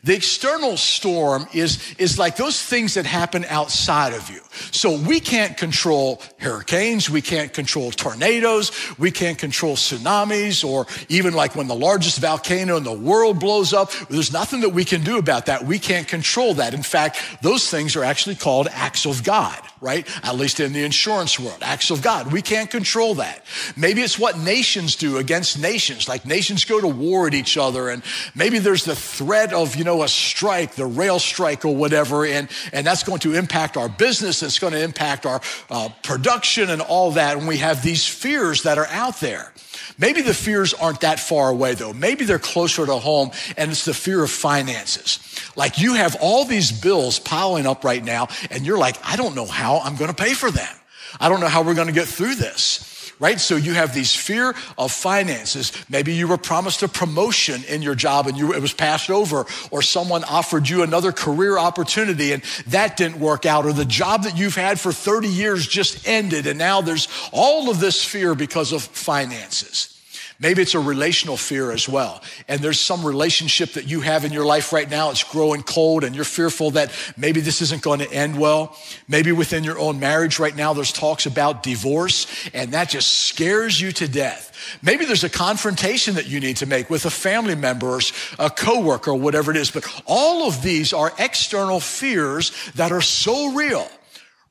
The 0.03 0.15
external 0.15 0.77
storm 0.77 1.47
is, 1.53 1.95
is 1.97 2.19
like 2.19 2.35
those 2.35 2.61
things 2.61 2.95
that 2.95 3.05
happen 3.05 3.45
outside 3.45 4.13
of 4.13 4.29
you. 4.29 4.41
So 4.75 4.97
we 4.97 5.21
can't 5.21 5.55
control 5.55 6.21
hurricanes. 6.37 7.09
We 7.09 7.21
can't 7.21 7.53
control 7.53 7.91
tornadoes. 7.91 8.71
We 8.97 9.09
can't 9.09 9.37
control 9.37 9.77
tsunamis 9.77 10.67
or 10.67 10.85
even 11.07 11.33
like 11.33 11.55
when 11.55 11.67
the 11.67 11.75
largest 11.75 12.19
volcano 12.19 12.75
in 12.75 12.83
the 12.83 12.91
world 12.91 13.39
blows 13.39 13.71
up. 13.71 13.91
There's 14.09 14.33
nothing 14.33 14.59
that 14.61 14.69
we 14.69 14.83
can 14.83 15.01
do 15.03 15.17
about 15.17 15.45
that. 15.45 15.65
We 15.65 15.79
can't 15.79 16.07
control 16.07 16.55
that. 16.55 16.73
In 16.73 16.83
fact, 16.83 17.17
those 17.41 17.69
things 17.69 17.95
are 17.95 18.03
actually 18.03 18.35
called 18.35 18.67
acts 18.69 19.05
of 19.05 19.23
God, 19.23 19.59
right? 19.81 20.07
At 20.23 20.35
least 20.35 20.59
in 20.59 20.73
the 20.73 20.83
insurance 20.83 21.39
world, 21.39 21.59
acts 21.61 21.91
of 21.91 22.01
God. 22.01 22.31
We 22.31 22.41
can't 22.41 22.69
control 22.69 23.15
that. 23.15 23.45
Maybe 23.75 24.01
it's 24.01 24.17
what 24.17 24.37
nations 24.39 24.95
do 24.95 25.17
against 25.17 25.59
nations. 25.59 26.07
Like 26.07 26.25
nations 26.25 26.65
go 26.65 26.79
to 26.81 26.87
war 26.87 27.27
at 27.27 27.33
each 27.33 27.57
other 27.57 27.89
and 27.89 28.03
maybe 28.33 28.59
there's 28.59 28.85
the 28.85 28.95
threat 28.95 29.53
of, 29.53 29.75
you 29.75 29.83
know, 29.83 30.03
a 30.03 30.07
strike, 30.07 30.75
the 30.75 30.85
rail 30.85 31.19
strike 31.19 31.65
or 31.65 31.75
whatever, 31.75 32.25
and, 32.25 32.49
and 32.73 32.85
that's 32.85 33.03
going 33.03 33.19
to 33.19 33.33
impact 33.33 33.77
our 33.77 33.89
business, 33.89 34.43
it's 34.43 34.59
going 34.59 34.73
to 34.73 34.81
impact 34.81 35.25
our 35.25 35.41
uh, 35.69 35.89
production 36.03 36.69
and 36.69 36.81
all 36.81 37.11
that. 37.11 37.37
And 37.37 37.47
we 37.47 37.57
have 37.57 37.83
these 37.83 38.07
fears 38.07 38.63
that 38.63 38.77
are 38.77 38.87
out 38.87 39.19
there. 39.19 39.51
Maybe 39.97 40.21
the 40.21 40.33
fears 40.33 40.73
aren't 40.73 41.01
that 41.01 41.19
far 41.19 41.49
away 41.49 41.73
though. 41.73 41.93
Maybe 41.93 42.25
they're 42.25 42.39
closer 42.39 42.85
to 42.85 42.95
home 42.95 43.31
and 43.57 43.71
it's 43.71 43.85
the 43.85 43.93
fear 43.93 44.23
of 44.23 44.31
finances. 44.31 45.19
Like 45.55 45.79
you 45.79 45.93
have 45.95 46.15
all 46.21 46.45
these 46.45 46.71
bills 46.71 47.19
piling 47.19 47.65
up 47.65 47.83
right 47.83 48.03
now 48.03 48.27
and 48.49 48.65
you're 48.65 48.77
like, 48.77 48.97
I 49.03 49.15
don't 49.15 49.35
know 49.35 49.45
how 49.45 49.79
I'm 49.79 49.95
going 49.95 50.13
to 50.13 50.15
pay 50.15 50.33
for 50.33 50.51
them. 50.51 50.75
I 51.19 51.29
don't 51.29 51.39
know 51.39 51.47
how 51.47 51.63
we're 51.63 51.75
going 51.75 51.87
to 51.87 51.93
get 51.93 52.07
through 52.07 52.35
this 52.35 52.94
right? 53.19 53.39
So 53.39 53.55
you 53.55 53.73
have 53.73 53.93
these 53.93 54.13
fear 54.13 54.53
of 54.77 54.91
finances. 54.91 55.71
Maybe 55.89 56.13
you 56.13 56.27
were 56.27 56.37
promised 56.37 56.83
a 56.83 56.87
promotion 56.87 57.63
in 57.65 57.81
your 57.81 57.95
job 57.95 58.27
and 58.27 58.37
you, 58.37 58.53
it 58.53 58.61
was 58.61 58.73
passed 58.73 59.09
over, 59.09 59.45
or 59.71 59.81
someone 59.81 60.23
offered 60.25 60.67
you 60.67 60.83
another 60.83 61.11
career 61.11 61.57
opportunity 61.57 62.33
and 62.33 62.43
that 62.67 62.97
didn't 62.97 63.19
work 63.19 63.45
out, 63.45 63.65
or 63.65 63.73
the 63.73 63.85
job 63.85 64.23
that 64.23 64.37
you've 64.37 64.55
had 64.55 64.79
for 64.79 64.91
30 64.91 65.27
years 65.27 65.67
just 65.67 66.07
ended 66.07 66.47
and 66.47 66.59
now 66.59 66.81
there's 66.81 67.07
all 67.31 67.69
of 67.69 67.79
this 67.79 68.03
fear 68.03 68.35
because 68.35 68.71
of 68.71 68.83
finances. 68.83 69.94
Maybe 70.39 70.61
it's 70.61 70.75
a 70.75 70.79
relational 70.79 71.37
fear 71.37 71.71
as 71.71 71.87
well. 71.87 72.21
And 72.47 72.59
there's 72.59 72.79
some 72.79 73.05
relationship 73.05 73.73
that 73.73 73.87
you 73.87 74.01
have 74.01 74.25
in 74.25 74.33
your 74.33 74.45
life 74.45 74.73
right 74.73 74.89
now. 74.89 75.09
It's 75.11 75.23
growing 75.23 75.63
cold 75.63 76.03
and 76.03 76.13
you're 76.13 76.25
fearful 76.25 76.71
that 76.71 76.91
maybe 77.15 77.39
this 77.39 77.61
isn't 77.61 77.81
going 77.81 77.99
to 77.99 78.11
end 78.11 78.37
well. 78.37 78.77
Maybe 79.07 79.31
within 79.31 79.63
your 79.63 79.79
own 79.79 79.99
marriage 79.99 80.37
right 80.37 80.55
now, 80.55 80.73
there's 80.73 80.91
talks 80.91 81.25
about 81.25 81.63
divorce 81.63 82.27
and 82.53 82.73
that 82.73 82.89
just 82.89 83.11
scares 83.11 83.79
you 83.79 83.93
to 83.93 84.07
death. 84.07 84.51
Maybe 84.81 85.05
there's 85.05 85.23
a 85.23 85.29
confrontation 85.29 86.15
that 86.15 86.27
you 86.27 86.39
need 86.39 86.57
to 86.57 86.65
make 86.65 86.89
with 86.89 87.05
a 87.05 87.09
family 87.09 87.55
member 87.55 87.87
or 87.87 87.99
a 88.39 88.49
coworker 88.49 89.11
or 89.11 89.19
whatever 89.19 89.51
it 89.51 89.57
is. 89.57 89.71
But 89.71 89.85
all 90.05 90.47
of 90.47 90.61
these 90.61 90.91
are 90.91 91.13
external 91.17 91.79
fears 91.79 92.51
that 92.75 92.91
are 92.91 93.01
so 93.01 93.53
real 93.53 93.89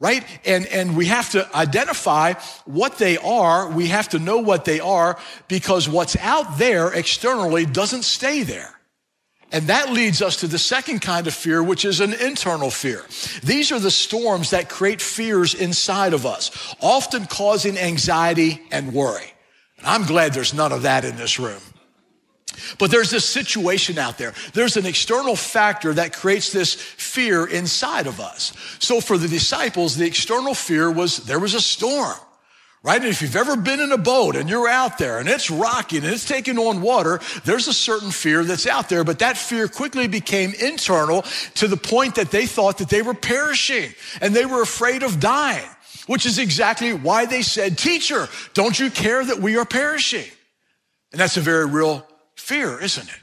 right? 0.04 0.22
And, 0.44 0.66
and 0.66 0.98
we 0.98 1.06
have 1.06 1.30
to 1.30 1.48
identify 1.56 2.34
what 2.66 2.98
they 2.98 3.16
are. 3.16 3.70
We 3.70 3.86
have 3.86 4.10
to 4.10 4.18
know 4.18 4.36
what 4.36 4.66
they 4.66 4.78
are 4.78 5.18
because 5.48 5.88
what's 5.88 6.14
out 6.16 6.58
there 6.58 6.92
externally 6.92 7.64
doesn't 7.64 8.02
stay 8.02 8.42
there. 8.42 8.78
And 9.50 9.68
that 9.68 9.90
leads 9.90 10.20
us 10.20 10.36
to 10.40 10.46
the 10.46 10.58
second 10.58 11.00
kind 11.00 11.26
of 11.26 11.32
fear, 11.32 11.62
which 11.62 11.86
is 11.86 12.00
an 12.00 12.12
internal 12.12 12.70
fear. 12.70 13.02
These 13.42 13.72
are 13.72 13.80
the 13.80 13.90
storms 13.90 14.50
that 14.50 14.68
create 14.68 15.00
fears 15.00 15.54
inside 15.54 16.12
of 16.12 16.26
us, 16.26 16.50
often 16.82 17.24
causing 17.24 17.78
anxiety 17.78 18.60
and 18.70 18.92
worry. 18.92 19.32
And 19.78 19.86
I'm 19.86 20.04
glad 20.04 20.34
there's 20.34 20.52
none 20.52 20.72
of 20.72 20.82
that 20.82 21.06
in 21.06 21.16
this 21.16 21.38
room. 21.38 21.62
But 22.78 22.90
there's 22.90 23.10
this 23.10 23.24
situation 23.24 23.98
out 23.98 24.18
there. 24.18 24.34
There's 24.52 24.76
an 24.76 24.86
external 24.86 25.36
factor 25.36 25.92
that 25.94 26.12
creates 26.12 26.52
this 26.52 26.74
fear 26.74 27.46
inside 27.46 28.06
of 28.06 28.20
us. 28.20 28.52
So 28.78 29.00
for 29.00 29.18
the 29.18 29.28
disciples, 29.28 29.96
the 29.96 30.06
external 30.06 30.54
fear 30.54 30.90
was 30.90 31.18
there 31.18 31.38
was 31.38 31.54
a 31.54 31.60
storm, 31.60 32.16
right? 32.82 33.00
And 33.00 33.10
if 33.10 33.22
you've 33.22 33.36
ever 33.36 33.56
been 33.56 33.80
in 33.80 33.92
a 33.92 33.98
boat 33.98 34.36
and 34.36 34.48
you're 34.48 34.68
out 34.68 34.98
there 34.98 35.18
and 35.18 35.28
it's 35.28 35.50
rocking 35.50 36.04
and 36.04 36.12
it's 36.12 36.26
taking 36.26 36.58
on 36.58 36.80
water, 36.80 37.20
there's 37.44 37.68
a 37.68 37.72
certain 37.72 38.10
fear 38.10 38.44
that's 38.44 38.66
out 38.66 38.88
there. 38.88 39.04
But 39.04 39.20
that 39.20 39.38
fear 39.38 39.68
quickly 39.68 40.06
became 40.06 40.52
internal 40.60 41.22
to 41.54 41.68
the 41.68 41.76
point 41.76 42.16
that 42.16 42.30
they 42.30 42.46
thought 42.46 42.78
that 42.78 42.90
they 42.90 43.02
were 43.02 43.14
perishing 43.14 43.92
and 44.20 44.34
they 44.34 44.46
were 44.46 44.62
afraid 44.62 45.02
of 45.02 45.20
dying, 45.20 45.68
which 46.06 46.26
is 46.26 46.38
exactly 46.38 46.92
why 46.92 47.26
they 47.26 47.42
said, 47.42 47.78
teacher, 47.78 48.28
don't 48.52 48.78
you 48.78 48.90
care 48.90 49.24
that 49.24 49.38
we 49.38 49.56
are 49.56 49.64
perishing? 49.64 50.30
And 51.12 51.20
that's 51.20 51.36
a 51.36 51.40
very 51.40 51.66
real 51.66 52.06
fear, 52.36 52.80
isn't 52.80 53.08
it? 53.08 53.20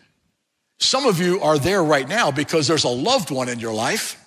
Some 0.80 1.06
of 1.06 1.20
you 1.20 1.42
are 1.42 1.60
there 1.60 1.84
right 1.84 2.08
now 2.08 2.32
because 2.32 2.68
there's 2.68 2.84
a 2.84 2.90
loved 2.90 3.30
one 3.30 3.50
in 3.50 3.60
your 3.60 3.74
life 3.74 4.18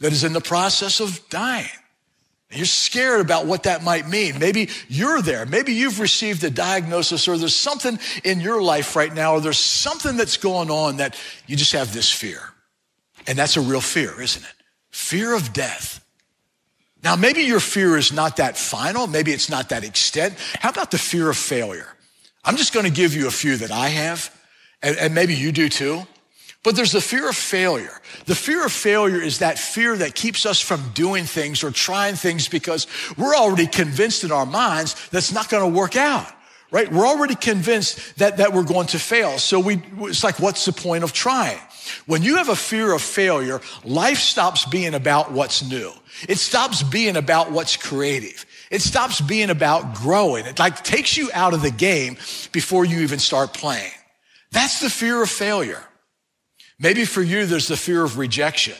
that 0.00 0.12
is 0.12 0.24
in 0.24 0.32
the 0.32 0.40
process 0.40 1.00
of 1.00 1.20
dying. 1.28 1.66
You're 2.50 2.64
scared 2.64 3.20
about 3.20 3.46
what 3.46 3.64
that 3.64 3.82
might 3.82 4.08
mean. 4.08 4.38
Maybe 4.38 4.68
you're 4.88 5.20
there. 5.20 5.46
Maybe 5.46 5.72
you've 5.72 5.98
received 5.98 6.44
a 6.44 6.50
diagnosis 6.50 7.26
or 7.26 7.36
there's 7.36 7.56
something 7.56 7.98
in 8.22 8.40
your 8.40 8.62
life 8.62 8.94
right 8.94 9.12
now 9.12 9.34
or 9.34 9.40
there's 9.40 9.58
something 9.58 10.16
that's 10.16 10.36
going 10.36 10.70
on 10.70 10.98
that 10.98 11.18
you 11.48 11.56
just 11.56 11.72
have 11.72 11.92
this 11.92 12.10
fear. 12.10 12.40
And 13.26 13.36
that's 13.36 13.56
a 13.56 13.60
real 13.60 13.80
fear, 13.80 14.20
isn't 14.20 14.44
it? 14.44 14.54
Fear 14.90 15.34
of 15.34 15.52
death. 15.52 16.04
Now, 17.02 17.16
maybe 17.16 17.42
your 17.42 17.60
fear 17.60 17.96
is 17.96 18.12
not 18.12 18.36
that 18.36 18.56
final. 18.56 19.08
Maybe 19.08 19.32
it's 19.32 19.50
not 19.50 19.68
that 19.70 19.82
extent. 19.82 20.34
How 20.60 20.70
about 20.70 20.92
the 20.92 20.98
fear 20.98 21.28
of 21.28 21.36
failure? 21.36 21.95
I'm 22.46 22.56
just 22.56 22.72
going 22.72 22.86
to 22.86 22.92
give 22.92 23.14
you 23.14 23.26
a 23.26 23.30
few 23.30 23.56
that 23.56 23.72
I 23.72 23.88
have, 23.88 24.34
and, 24.82 24.96
and 24.96 25.14
maybe 25.14 25.34
you 25.34 25.50
do 25.50 25.68
too. 25.68 26.06
But 26.62 26.74
there's 26.74 26.92
the 26.92 27.00
fear 27.00 27.28
of 27.28 27.36
failure. 27.36 28.00
The 28.24 28.34
fear 28.34 28.64
of 28.64 28.72
failure 28.72 29.20
is 29.20 29.38
that 29.38 29.58
fear 29.58 29.96
that 29.96 30.14
keeps 30.14 30.46
us 30.46 30.60
from 30.60 30.82
doing 30.94 31.24
things 31.24 31.62
or 31.62 31.70
trying 31.70 32.14
things 32.14 32.48
because 32.48 32.86
we're 33.16 33.36
already 33.36 33.66
convinced 33.66 34.24
in 34.24 34.32
our 34.32 34.46
minds 34.46 35.08
that's 35.10 35.32
not 35.32 35.48
going 35.48 35.72
to 35.72 35.78
work 35.78 35.96
out, 35.96 36.26
right? 36.70 36.90
We're 36.90 37.06
already 37.06 37.34
convinced 37.34 38.18
that, 38.18 38.38
that 38.38 38.52
we're 38.52 38.64
going 38.64 38.86
to 38.88 38.98
fail. 38.98 39.38
So 39.38 39.60
we, 39.60 39.82
it's 40.00 40.24
like, 40.24 40.40
what's 40.40 40.64
the 40.64 40.72
point 40.72 41.04
of 41.04 41.12
trying? 41.12 41.60
When 42.06 42.22
you 42.22 42.36
have 42.36 42.48
a 42.48 42.56
fear 42.56 42.92
of 42.92 43.02
failure, 43.02 43.60
life 43.84 44.18
stops 44.18 44.64
being 44.64 44.94
about 44.94 45.32
what's 45.32 45.68
new. 45.68 45.92
It 46.28 46.38
stops 46.38 46.82
being 46.82 47.16
about 47.16 47.50
what's 47.50 47.76
creative. 47.76 48.45
It 48.70 48.82
stops 48.82 49.20
being 49.20 49.50
about 49.50 49.94
growing. 49.94 50.46
It 50.46 50.58
like 50.58 50.82
takes 50.82 51.16
you 51.16 51.30
out 51.32 51.54
of 51.54 51.62
the 51.62 51.70
game 51.70 52.16
before 52.52 52.84
you 52.84 53.00
even 53.00 53.18
start 53.18 53.54
playing. 53.54 53.92
That's 54.50 54.80
the 54.80 54.90
fear 54.90 55.22
of 55.22 55.30
failure. 55.30 55.84
Maybe 56.78 57.04
for 57.04 57.22
you, 57.22 57.46
there's 57.46 57.68
the 57.68 57.76
fear 57.76 58.02
of 58.02 58.18
rejection. 58.18 58.74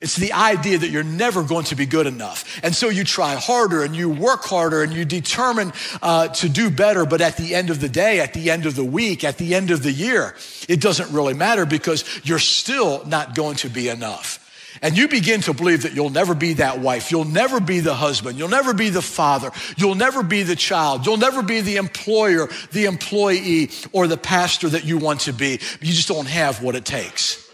It's 0.00 0.14
the 0.14 0.32
idea 0.32 0.78
that 0.78 0.90
you're 0.90 1.02
never 1.02 1.42
going 1.42 1.64
to 1.66 1.74
be 1.74 1.84
good 1.84 2.06
enough. 2.06 2.60
And 2.62 2.72
so 2.72 2.88
you 2.88 3.02
try 3.02 3.34
harder 3.34 3.82
and 3.82 3.96
you 3.96 4.08
work 4.08 4.44
harder 4.44 4.84
and 4.84 4.92
you 4.92 5.04
determine 5.04 5.72
uh, 6.00 6.28
to 6.28 6.48
do 6.48 6.70
better. 6.70 7.04
But 7.04 7.20
at 7.20 7.36
the 7.36 7.56
end 7.56 7.70
of 7.70 7.80
the 7.80 7.88
day, 7.88 8.20
at 8.20 8.32
the 8.32 8.50
end 8.50 8.64
of 8.64 8.76
the 8.76 8.84
week, 8.84 9.24
at 9.24 9.38
the 9.38 9.56
end 9.56 9.72
of 9.72 9.82
the 9.82 9.90
year, 9.90 10.36
it 10.68 10.80
doesn't 10.80 11.10
really 11.10 11.34
matter 11.34 11.66
because 11.66 12.04
you're 12.22 12.38
still 12.38 13.04
not 13.06 13.34
going 13.34 13.56
to 13.56 13.68
be 13.68 13.88
enough. 13.88 14.44
And 14.80 14.96
you 14.96 15.08
begin 15.08 15.40
to 15.42 15.52
believe 15.52 15.82
that 15.82 15.94
you'll 15.94 16.10
never 16.10 16.34
be 16.34 16.54
that 16.54 16.78
wife. 16.78 17.10
You'll 17.10 17.24
never 17.24 17.60
be 17.60 17.80
the 17.80 17.94
husband. 17.94 18.38
You'll 18.38 18.48
never 18.48 18.72
be 18.72 18.90
the 18.90 19.02
father. 19.02 19.50
You'll 19.76 19.94
never 19.94 20.22
be 20.22 20.42
the 20.42 20.56
child. 20.56 21.04
You'll 21.04 21.16
never 21.16 21.42
be 21.42 21.60
the 21.60 21.76
employer, 21.76 22.48
the 22.70 22.84
employee, 22.84 23.70
or 23.92 24.06
the 24.06 24.16
pastor 24.16 24.68
that 24.68 24.84
you 24.84 24.98
want 24.98 25.20
to 25.20 25.32
be. 25.32 25.60
You 25.80 25.92
just 25.92 26.08
don't 26.08 26.28
have 26.28 26.62
what 26.62 26.76
it 26.76 26.84
takes. 26.84 27.48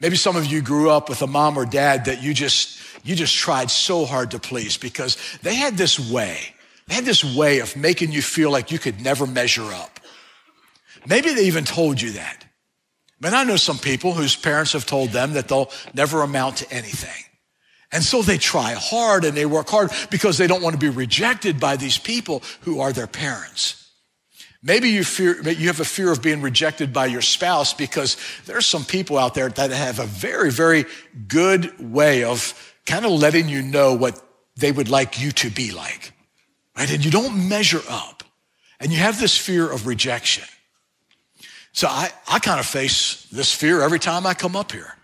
Maybe 0.00 0.16
some 0.16 0.36
of 0.36 0.46
you 0.46 0.62
grew 0.62 0.90
up 0.90 1.08
with 1.08 1.22
a 1.22 1.26
mom 1.26 1.58
or 1.58 1.66
dad 1.66 2.06
that 2.06 2.22
you 2.22 2.32
just, 2.32 2.80
you 3.04 3.14
just 3.14 3.36
tried 3.36 3.70
so 3.70 4.06
hard 4.06 4.30
to 4.30 4.38
please 4.38 4.76
because 4.76 5.16
they 5.42 5.54
had 5.54 5.76
this 5.76 5.98
way. 5.98 6.38
They 6.86 6.94
had 6.94 7.04
this 7.04 7.22
way 7.22 7.60
of 7.60 7.76
making 7.76 8.12
you 8.12 8.22
feel 8.22 8.50
like 8.50 8.72
you 8.72 8.78
could 8.78 9.00
never 9.00 9.26
measure 9.26 9.72
up. 9.72 10.00
Maybe 11.06 11.34
they 11.34 11.44
even 11.44 11.64
told 11.64 12.00
you 12.00 12.12
that. 12.12 12.39
But 13.20 13.34
I 13.34 13.44
know 13.44 13.56
some 13.56 13.78
people 13.78 14.14
whose 14.14 14.34
parents 14.34 14.72
have 14.72 14.86
told 14.86 15.10
them 15.10 15.34
that 15.34 15.48
they'll 15.48 15.70
never 15.92 16.22
amount 16.22 16.58
to 16.58 16.72
anything. 16.72 17.24
And 17.92 18.02
so 18.02 18.22
they 18.22 18.38
try 18.38 18.72
hard 18.72 19.24
and 19.24 19.36
they 19.36 19.46
work 19.46 19.68
hard 19.68 19.90
because 20.10 20.38
they 20.38 20.46
don't 20.46 20.62
want 20.62 20.74
to 20.74 20.78
be 20.78 20.88
rejected 20.88 21.58
by 21.58 21.76
these 21.76 21.98
people 21.98 22.42
who 22.62 22.80
are 22.80 22.92
their 22.92 23.08
parents. 23.08 23.76
Maybe 24.62 24.90
you 24.90 25.04
fear, 25.04 25.40
you 25.42 25.68
have 25.68 25.80
a 25.80 25.84
fear 25.84 26.12
of 26.12 26.22
being 26.22 26.42
rejected 26.42 26.92
by 26.92 27.06
your 27.06 27.22
spouse 27.22 27.72
because 27.72 28.16
there 28.46 28.56
are 28.56 28.62
some 28.62 28.84
people 28.84 29.18
out 29.18 29.34
there 29.34 29.48
that 29.48 29.70
have 29.70 29.98
a 29.98 30.06
very, 30.06 30.50
very 30.50 30.84
good 31.26 31.74
way 31.80 32.24
of 32.24 32.74
kind 32.86 33.04
of 33.04 33.12
letting 33.12 33.48
you 33.48 33.62
know 33.62 33.94
what 33.94 34.22
they 34.56 34.70
would 34.70 34.88
like 34.88 35.20
you 35.20 35.32
to 35.32 35.50
be 35.50 35.72
like, 35.72 36.12
right? 36.76 36.90
And 36.90 37.04
you 37.04 37.10
don't 37.10 37.48
measure 37.48 37.82
up 37.88 38.22
and 38.78 38.92
you 38.92 38.98
have 38.98 39.18
this 39.18 39.36
fear 39.36 39.70
of 39.70 39.86
rejection. 39.86 40.44
So 41.72 41.88
I, 41.88 42.10
I 42.28 42.38
kind 42.38 42.60
of 42.60 42.66
face 42.66 43.26
this 43.30 43.52
fear 43.54 43.82
every 43.82 43.98
time 43.98 44.26
I 44.26 44.34
come 44.34 44.56
up 44.56 44.72
here, 44.72 44.96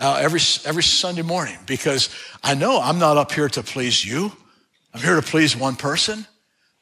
uh, 0.00 0.18
every, 0.20 0.40
every 0.64 0.82
Sunday 0.82 1.22
morning, 1.22 1.56
because 1.66 2.10
I 2.42 2.54
know 2.54 2.80
I'm 2.80 2.98
not 2.98 3.16
up 3.16 3.32
here 3.32 3.48
to 3.50 3.62
please 3.62 4.04
you. 4.04 4.32
I'm 4.92 5.00
here 5.00 5.16
to 5.16 5.22
please 5.22 5.56
one 5.56 5.76
person. 5.76 6.26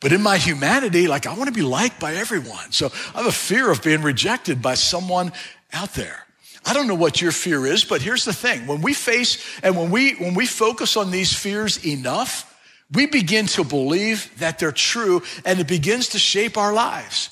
But 0.01 0.12
in 0.12 0.22
my 0.22 0.37
humanity, 0.37 1.09
like 1.09 1.27
I 1.27 1.35
want 1.35 1.49
to 1.49 1.55
be 1.55 1.62
liked 1.62 1.99
by 2.01 2.14
everyone. 2.14 2.70
So 2.70 2.90
I 3.14 3.18
have 3.18 3.27
a 3.27 3.33
fear 3.33 3.70
of 3.70 3.83
being 3.83 4.03
rejected 4.03 4.61
by 4.61 4.75
someone 4.75 5.33
out 5.72 5.94
there. 5.94 6.27
I 6.64 6.72
don't 6.75 6.88
know 6.88 6.94
what 6.94 7.20
your 7.20 7.33
fear 7.33 7.64
is, 7.64 7.85
but 7.85 8.03
here's 8.03 8.25
the 8.25 8.33
thing. 8.33 8.66
When 8.66 8.83
we 8.83 8.92
face 8.92 9.38
and 9.62 9.77
when 9.77 9.90
we 9.90 10.14
when 10.14 10.35
we 10.35 10.46
focus 10.46 10.96
on 10.96 11.11
these 11.11 11.33
fears 11.33 11.85
enough, 11.87 12.53
we 12.92 13.07
begin 13.07 13.46
to 13.46 13.64
believe 13.64 14.37
that 14.38 14.59
they're 14.59 14.72
true 14.72 15.22
and 15.44 15.61
it 15.61 15.68
begins 15.68 16.09
to 16.09 16.18
shape 16.18 16.59
our 16.59 16.72
lives. 16.72 17.31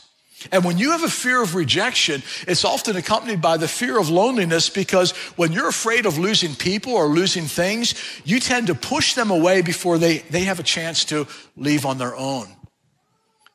And 0.53 0.65
when 0.65 0.79
you 0.79 0.91
have 0.91 1.03
a 1.03 1.09
fear 1.09 1.43
of 1.43 1.55
rejection, 1.55 2.23
it's 2.47 2.65
often 2.65 2.97
accompanied 2.97 3.41
by 3.41 3.57
the 3.57 3.69
fear 3.69 3.99
of 3.99 4.11
loneliness 4.11 4.69
because 4.69 5.13
when 5.37 5.53
you're 5.53 5.69
afraid 5.69 6.07
of 6.07 6.19
losing 6.19 6.55
people 6.55 6.93
or 6.93 7.07
losing 7.07 7.45
things, 7.45 7.95
you 8.25 8.41
tend 8.41 8.67
to 8.69 8.75
push 8.75 9.15
them 9.15 9.31
away 9.31 9.63
before 9.63 9.99
they, 9.99 10.19
they 10.19 10.41
have 10.41 10.61
a 10.61 10.65
chance 10.65 11.05
to 11.07 11.27
leave 11.57 11.87
on 11.87 11.99
their 11.99 12.15
own. 12.15 12.49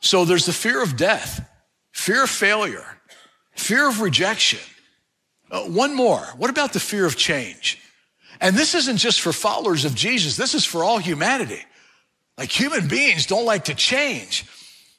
So 0.01 0.25
there's 0.25 0.45
the 0.45 0.53
fear 0.53 0.81
of 0.81 0.97
death, 0.97 1.47
fear 1.91 2.23
of 2.23 2.29
failure, 2.29 2.85
fear 3.51 3.87
of 3.87 4.01
rejection. 4.01 4.59
Uh, 5.51 5.63
one 5.63 5.95
more. 5.95 6.21
What 6.37 6.49
about 6.49 6.73
the 6.73 6.79
fear 6.79 7.05
of 7.05 7.15
change? 7.15 7.79
And 8.41 8.55
this 8.55 8.75
isn't 8.75 8.97
just 8.97 9.21
for 9.21 9.33
followers 9.33 9.85
of 9.85 9.95
Jesus, 9.95 10.37
this 10.37 10.55
is 10.55 10.65
for 10.65 10.83
all 10.83 10.97
humanity. 10.97 11.61
Like 12.37 12.57
human 12.57 12.87
beings 12.87 13.25
don't 13.25 13.45
like 13.45 13.65
to 13.65 13.75
change 13.75 14.45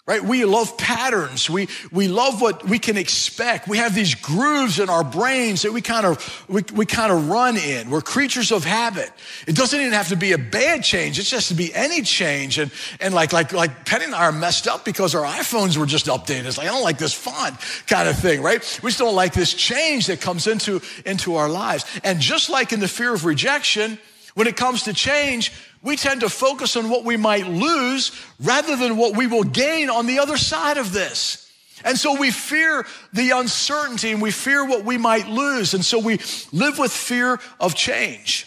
right? 0.07 0.25
We 0.25 0.45
love 0.45 0.77
patterns. 0.77 1.49
We, 1.49 1.69
we 1.93 2.09
love 2.09 2.41
what 2.41 2.65
we 2.67 2.79
can 2.79 2.97
expect. 2.97 3.69
We 3.69 3.79
have 3.79 3.95
these 3.95 4.15
grooves 4.15 4.81
in 4.81 4.91
our 4.91 5.05
brains 5.05 5.63
that 5.63 5.73
we 5.73 5.83
kind 5.83 6.05
of, 6.05 6.45
we, 6.49 6.65
we 6.75 6.87
kind 6.87 7.13
of 7.13 7.29
run 7.29 7.57
in. 7.57 7.91
We're 7.91 8.01
creatures 8.01 8.51
of 8.51 8.65
habit. 8.65 9.13
It 9.47 9.55
doesn't 9.55 9.79
even 9.79 9.93
have 9.93 10.09
to 10.09 10.17
be 10.17 10.33
a 10.33 10.39
bad 10.39 10.83
change. 10.83 11.19
It 11.19 11.23
just 11.23 11.33
has 11.33 11.49
to 11.49 11.55
be 11.55 11.73
any 11.75 12.03
change. 12.03 12.59
And, 12.59 12.73
and 12.99 13.15
like, 13.15 13.33
like, 13.33 13.53
like 13.53 13.85
Penny 13.85 14.07
and 14.07 14.15
I 14.15 14.25
are 14.25 14.33
messed 14.33 14.67
up 14.67 14.85
because 14.85 15.15
our 15.15 15.25
iPhones 15.25 15.77
were 15.77 15.87
just 15.87 16.07
updated. 16.07 16.47
It's 16.47 16.59
like, 16.59 16.67
I 16.67 16.71
don't 16.71 16.83
like 16.83 16.99
this 16.99 17.15
font 17.15 17.57
kind 17.87 18.09
of 18.09 18.19
thing, 18.19 18.43
right? 18.43 18.81
We 18.83 18.91
just 18.91 18.99
don't 18.99 19.15
like 19.15 19.33
this 19.33 19.55
change 19.55 20.07
that 20.07 20.21
comes 20.21 20.47
into, 20.47 20.81
into 21.07 21.37
our 21.37 21.49
lives. 21.49 21.85
And 22.03 22.21
just 22.21 22.51
like 22.51 22.73
in 22.73 22.81
the 22.81 22.89
fear 22.89 23.15
of 23.15 23.25
rejection, 23.25 23.99
when 24.35 24.47
it 24.47 24.57
comes 24.57 24.85
to 24.85 24.93
change, 24.93 25.53
we 25.83 25.97
tend 25.97 26.21
to 26.21 26.29
focus 26.29 26.77
on 26.77 26.89
what 26.89 27.05
we 27.05 27.17
might 27.17 27.47
lose 27.47 28.13
rather 28.41 28.77
than 28.77 28.97
what 28.97 29.17
we 29.17 29.27
will 29.27 29.45
gain 29.45 29.91
on 29.91 30.07
the 30.07 30.19
other 30.19 30.37
side 30.37 30.77
of 30.77 30.93
this. 30.93 31.51
And 31.85 31.99
so 31.99 32.19
we 32.19 32.31
fear 32.31 32.87
the 33.13 33.31
uncertainty 33.31 34.11
and 34.11 34.21
we 34.21 34.31
fear 34.31 34.65
what 34.65 34.85
we 34.85 34.99
might 34.99 35.29
lose. 35.29 35.75
And 35.75 35.85
so 35.85 35.99
we 35.99 36.19
live 36.53 36.79
with 36.79 36.93
fear 36.93 37.41
of 37.59 37.75
change. 37.75 38.47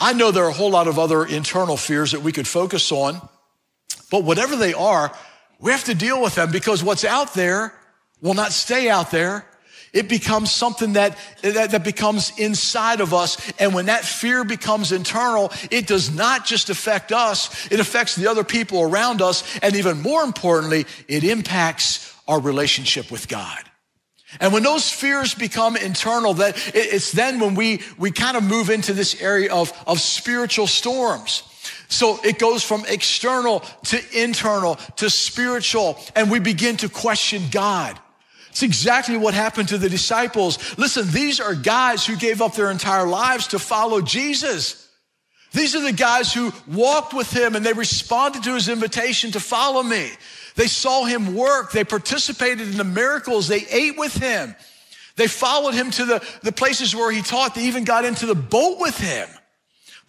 I 0.00 0.12
know 0.12 0.30
there 0.30 0.44
are 0.44 0.50
a 0.50 0.54
whole 0.54 0.70
lot 0.70 0.88
of 0.88 0.98
other 0.98 1.24
internal 1.24 1.76
fears 1.76 2.12
that 2.12 2.22
we 2.22 2.32
could 2.32 2.46
focus 2.46 2.92
on, 2.92 3.20
but 4.10 4.24
whatever 4.24 4.56
they 4.56 4.72
are, 4.72 5.12
we 5.58 5.72
have 5.72 5.84
to 5.84 5.94
deal 5.94 6.22
with 6.22 6.36
them 6.36 6.52
because 6.52 6.84
what's 6.84 7.04
out 7.04 7.34
there 7.34 7.74
will 8.20 8.34
not 8.34 8.52
stay 8.52 8.88
out 8.88 9.10
there. 9.10 9.44
It 9.98 10.08
becomes 10.08 10.52
something 10.52 10.92
that, 10.92 11.18
that, 11.42 11.72
that, 11.72 11.82
becomes 11.82 12.32
inside 12.38 13.00
of 13.00 13.12
us. 13.12 13.36
And 13.58 13.74
when 13.74 13.86
that 13.86 14.04
fear 14.04 14.44
becomes 14.44 14.92
internal, 14.92 15.50
it 15.72 15.88
does 15.88 16.14
not 16.14 16.46
just 16.46 16.70
affect 16.70 17.10
us, 17.10 17.66
it 17.72 17.80
affects 17.80 18.14
the 18.14 18.28
other 18.28 18.44
people 18.44 18.80
around 18.80 19.20
us. 19.20 19.42
And 19.58 19.74
even 19.74 20.00
more 20.00 20.22
importantly, 20.22 20.86
it 21.08 21.24
impacts 21.24 22.14
our 22.28 22.38
relationship 22.38 23.10
with 23.10 23.26
God. 23.26 23.58
And 24.38 24.52
when 24.52 24.62
those 24.62 24.88
fears 24.88 25.34
become 25.34 25.76
internal, 25.76 26.34
that 26.34 26.54
it's 26.76 27.10
then 27.10 27.40
when 27.40 27.56
we, 27.56 27.82
we 27.98 28.12
kind 28.12 28.36
of 28.36 28.44
move 28.44 28.70
into 28.70 28.92
this 28.92 29.20
area 29.20 29.52
of, 29.52 29.72
of 29.84 30.00
spiritual 30.00 30.68
storms. 30.68 31.42
So 31.88 32.20
it 32.22 32.38
goes 32.38 32.62
from 32.62 32.84
external 32.86 33.64
to 33.86 34.00
internal 34.14 34.76
to 34.96 35.10
spiritual, 35.10 35.98
and 36.14 36.30
we 36.30 36.38
begin 36.38 36.76
to 36.78 36.88
question 36.88 37.42
God. 37.50 37.98
It's 38.58 38.64
exactly 38.64 39.16
what 39.16 39.34
happened 39.34 39.68
to 39.68 39.78
the 39.78 39.88
disciples. 39.88 40.76
Listen, 40.76 41.08
these 41.12 41.38
are 41.38 41.54
guys 41.54 42.04
who 42.04 42.16
gave 42.16 42.42
up 42.42 42.56
their 42.56 42.72
entire 42.72 43.06
lives 43.06 43.46
to 43.48 43.60
follow 43.60 44.00
Jesus. 44.00 44.90
These 45.52 45.76
are 45.76 45.80
the 45.80 45.92
guys 45.92 46.34
who 46.34 46.52
walked 46.66 47.14
with 47.14 47.30
him 47.30 47.54
and 47.54 47.64
they 47.64 47.72
responded 47.72 48.42
to 48.42 48.54
his 48.54 48.68
invitation 48.68 49.30
to 49.30 49.38
follow 49.38 49.84
me. 49.84 50.10
They 50.56 50.66
saw 50.66 51.04
him 51.04 51.36
work. 51.36 51.70
They 51.70 51.84
participated 51.84 52.68
in 52.68 52.76
the 52.76 52.82
miracles. 52.82 53.46
They 53.46 53.64
ate 53.70 53.96
with 53.96 54.16
him. 54.16 54.56
They 55.14 55.28
followed 55.28 55.74
him 55.74 55.92
to 55.92 56.04
the, 56.04 56.28
the 56.42 56.50
places 56.50 56.96
where 56.96 57.12
he 57.12 57.22
taught. 57.22 57.54
They 57.54 57.66
even 57.66 57.84
got 57.84 58.04
into 58.04 58.26
the 58.26 58.34
boat 58.34 58.80
with 58.80 58.98
him. 58.98 59.28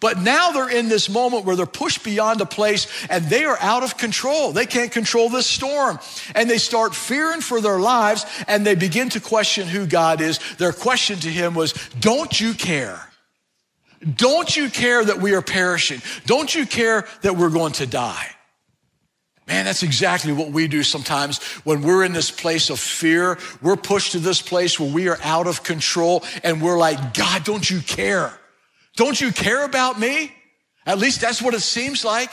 But 0.00 0.18
now 0.18 0.50
they're 0.50 0.70
in 0.70 0.88
this 0.88 1.10
moment 1.10 1.44
where 1.44 1.54
they're 1.56 1.66
pushed 1.66 2.02
beyond 2.02 2.40
a 2.40 2.46
place 2.46 2.86
and 3.10 3.26
they 3.26 3.44
are 3.44 3.58
out 3.60 3.82
of 3.82 3.98
control. 3.98 4.50
They 4.50 4.64
can't 4.64 4.90
control 4.90 5.28
this 5.28 5.46
storm. 5.46 5.98
And 6.34 6.48
they 6.48 6.56
start 6.56 6.94
fearing 6.94 7.42
for 7.42 7.60
their 7.60 7.78
lives 7.78 8.24
and 8.48 8.66
they 8.66 8.74
begin 8.74 9.10
to 9.10 9.20
question 9.20 9.68
who 9.68 9.86
God 9.86 10.22
is. 10.22 10.40
Their 10.56 10.72
question 10.72 11.18
to 11.20 11.28
him 11.28 11.54
was, 11.54 11.74
Don't 12.00 12.40
you 12.40 12.54
care? 12.54 12.98
Don't 14.16 14.56
you 14.56 14.70
care 14.70 15.04
that 15.04 15.18
we 15.18 15.34
are 15.34 15.42
perishing? 15.42 16.00
Don't 16.24 16.54
you 16.54 16.64
care 16.64 17.06
that 17.20 17.36
we're 17.36 17.50
going 17.50 17.72
to 17.72 17.86
die? 17.86 18.26
Man, 19.46 19.66
that's 19.66 19.82
exactly 19.82 20.32
what 20.32 20.50
we 20.50 20.68
do 20.68 20.82
sometimes 20.82 21.42
when 21.64 21.82
we're 21.82 22.04
in 22.04 22.14
this 22.14 22.30
place 22.30 22.70
of 22.70 22.78
fear. 22.78 23.36
We're 23.60 23.76
pushed 23.76 24.12
to 24.12 24.18
this 24.18 24.40
place 24.40 24.80
where 24.80 24.90
we 24.90 25.08
are 25.08 25.18
out 25.22 25.46
of 25.46 25.62
control 25.62 26.24
and 26.42 26.62
we're 26.62 26.78
like, 26.78 27.12
God, 27.12 27.44
don't 27.44 27.68
you 27.68 27.80
care? 27.80 28.39
Don't 29.00 29.18
you 29.18 29.32
care 29.32 29.64
about 29.64 29.98
me? 29.98 30.30
At 30.84 30.98
least 30.98 31.22
that's 31.22 31.40
what 31.40 31.54
it 31.54 31.60
seems 31.60 32.04
like. 32.04 32.30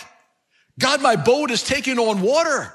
God, 0.78 1.02
my 1.02 1.16
boat 1.16 1.50
is 1.50 1.64
taking 1.64 1.98
on 1.98 2.20
water. 2.22 2.74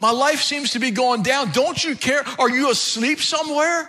My 0.00 0.10
life 0.10 0.40
seems 0.40 0.72
to 0.72 0.80
be 0.80 0.90
going 0.90 1.22
down. 1.22 1.52
Don't 1.52 1.84
you 1.84 1.94
care? 1.94 2.24
Are 2.40 2.50
you 2.50 2.68
asleep 2.68 3.20
somewhere? 3.20 3.88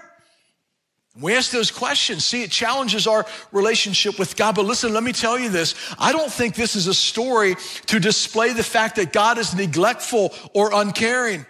We 1.19 1.33
ask 1.33 1.49
those 1.49 1.71
questions. 1.71 2.23
See, 2.23 2.43
it 2.43 2.51
challenges 2.51 3.07
our 3.07 3.25
relationship 3.51 4.19
with 4.19 4.35
God. 4.35 4.53
But 4.53 4.65
listen, 4.65 4.93
let 4.93 5.01
me 5.01 5.13
tell 5.13 5.39
you 5.39 5.49
this. 5.49 5.73
I 5.97 6.11
don't 6.11 6.31
think 6.31 6.53
this 6.53 6.75
is 6.75 6.85
a 6.85 6.93
story 6.93 7.55
to 7.87 7.99
display 7.99 8.53
the 8.53 8.61
fact 8.61 8.97
that 8.97 9.11
God 9.11 9.39
is 9.39 9.55
neglectful 9.55 10.31
or 10.53 10.69
uncaring. 10.75 11.43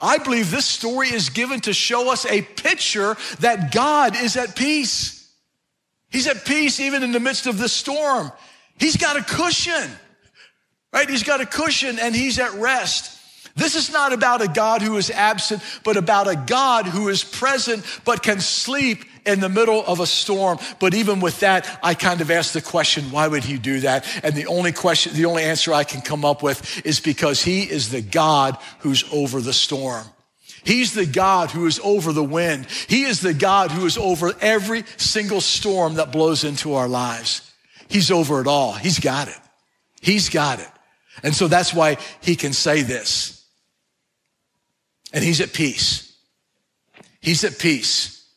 I 0.00 0.18
believe 0.18 0.52
this 0.52 0.66
story 0.66 1.08
is 1.08 1.30
given 1.30 1.62
to 1.62 1.72
show 1.72 2.12
us 2.12 2.26
a 2.26 2.42
picture 2.42 3.16
that 3.40 3.72
God 3.74 4.14
is 4.14 4.36
at 4.36 4.54
peace. 4.54 5.17
He's 6.10 6.26
at 6.26 6.44
peace 6.44 6.80
even 6.80 7.02
in 7.02 7.12
the 7.12 7.20
midst 7.20 7.46
of 7.46 7.58
the 7.58 7.68
storm. 7.68 8.32
He's 8.78 8.96
got 8.96 9.16
a 9.16 9.22
cushion, 9.22 9.90
right? 10.92 11.08
He's 11.08 11.22
got 11.22 11.40
a 11.40 11.46
cushion 11.46 11.98
and 11.98 12.14
he's 12.14 12.38
at 12.38 12.52
rest. 12.54 13.16
This 13.56 13.74
is 13.74 13.90
not 13.90 14.12
about 14.12 14.40
a 14.40 14.46
God 14.46 14.82
who 14.82 14.96
is 14.98 15.10
absent, 15.10 15.62
but 15.82 15.96
about 15.96 16.28
a 16.28 16.36
God 16.36 16.86
who 16.86 17.08
is 17.08 17.24
present 17.24 17.84
but 18.04 18.22
can 18.22 18.40
sleep 18.40 19.04
in 19.26 19.40
the 19.40 19.48
middle 19.48 19.84
of 19.84 19.98
a 19.98 20.06
storm. 20.06 20.58
But 20.78 20.94
even 20.94 21.18
with 21.20 21.40
that, 21.40 21.78
I 21.82 21.94
kind 21.94 22.20
of 22.20 22.30
ask 22.30 22.52
the 22.52 22.62
question, 22.62 23.10
why 23.10 23.26
would 23.26 23.42
he 23.42 23.58
do 23.58 23.80
that? 23.80 24.06
And 24.22 24.34
the 24.34 24.46
only 24.46 24.70
question, 24.72 25.12
the 25.12 25.24
only 25.24 25.42
answer 25.42 25.74
I 25.74 25.82
can 25.82 26.00
come 26.00 26.24
up 26.24 26.42
with 26.42 26.86
is 26.86 27.00
because 27.00 27.42
he 27.42 27.62
is 27.64 27.90
the 27.90 28.00
God 28.00 28.56
who's 28.78 29.04
over 29.12 29.40
the 29.40 29.52
storm. 29.52 30.06
He's 30.68 30.92
the 30.92 31.06
God 31.06 31.50
who 31.50 31.64
is 31.64 31.80
over 31.82 32.12
the 32.12 32.22
wind. 32.22 32.66
He 32.88 33.04
is 33.04 33.22
the 33.22 33.32
God 33.32 33.70
who 33.70 33.86
is 33.86 33.96
over 33.96 34.34
every 34.38 34.84
single 34.98 35.40
storm 35.40 35.94
that 35.94 36.12
blows 36.12 36.44
into 36.44 36.74
our 36.74 36.86
lives. 36.86 37.54
He's 37.88 38.10
over 38.10 38.42
it 38.42 38.46
all. 38.46 38.74
He's 38.74 39.00
got 39.00 39.28
it. 39.28 39.40
He's 40.02 40.28
got 40.28 40.60
it. 40.60 40.68
And 41.22 41.34
so 41.34 41.48
that's 41.48 41.72
why 41.72 41.96
he 42.20 42.36
can 42.36 42.52
say 42.52 42.82
this. 42.82 43.46
And 45.10 45.24
he's 45.24 45.40
at 45.40 45.54
peace. 45.54 46.14
He's 47.22 47.44
at 47.44 47.58
peace. 47.58 48.28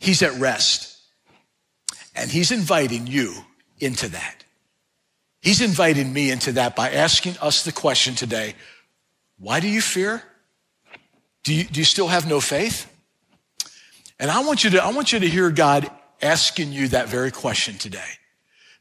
He's 0.00 0.20
at 0.24 0.32
rest. 0.40 0.98
And 2.16 2.28
he's 2.28 2.50
inviting 2.50 3.06
you 3.06 3.36
into 3.78 4.08
that. 4.08 4.42
He's 5.40 5.60
inviting 5.60 6.12
me 6.12 6.32
into 6.32 6.50
that 6.54 6.74
by 6.74 6.90
asking 6.90 7.36
us 7.40 7.62
the 7.62 7.70
question 7.70 8.16
today 8.16 8.56
why 9.38 9.60
do 9.60 9.68
you 9.68 9.80
fear? 9.80 10.24
Do 11.48 11.54
you, 11.54 11.64
do 11.64 11.80
you 11.80 11.84
still 11.86 12.08
have 12.08 12.28
no 12.28 12.40
faith? 12.40 12.94
And 14.20 14.30
I 14.30 14.44
want 14.44 14.64
you 14.64 14.70
to, 14.72 14.84
I 14.84 14.92
want 14.92 15.14
you 15.14 15.20
to 15.20 15.26
hear 15.26 15.50
God 15.50 15.90
asking 16.20 16.72
you 16.72 16.88
that 16.88 17.08
very 17.08 17.30
question 17.30 17.78
today. 17.78 18.10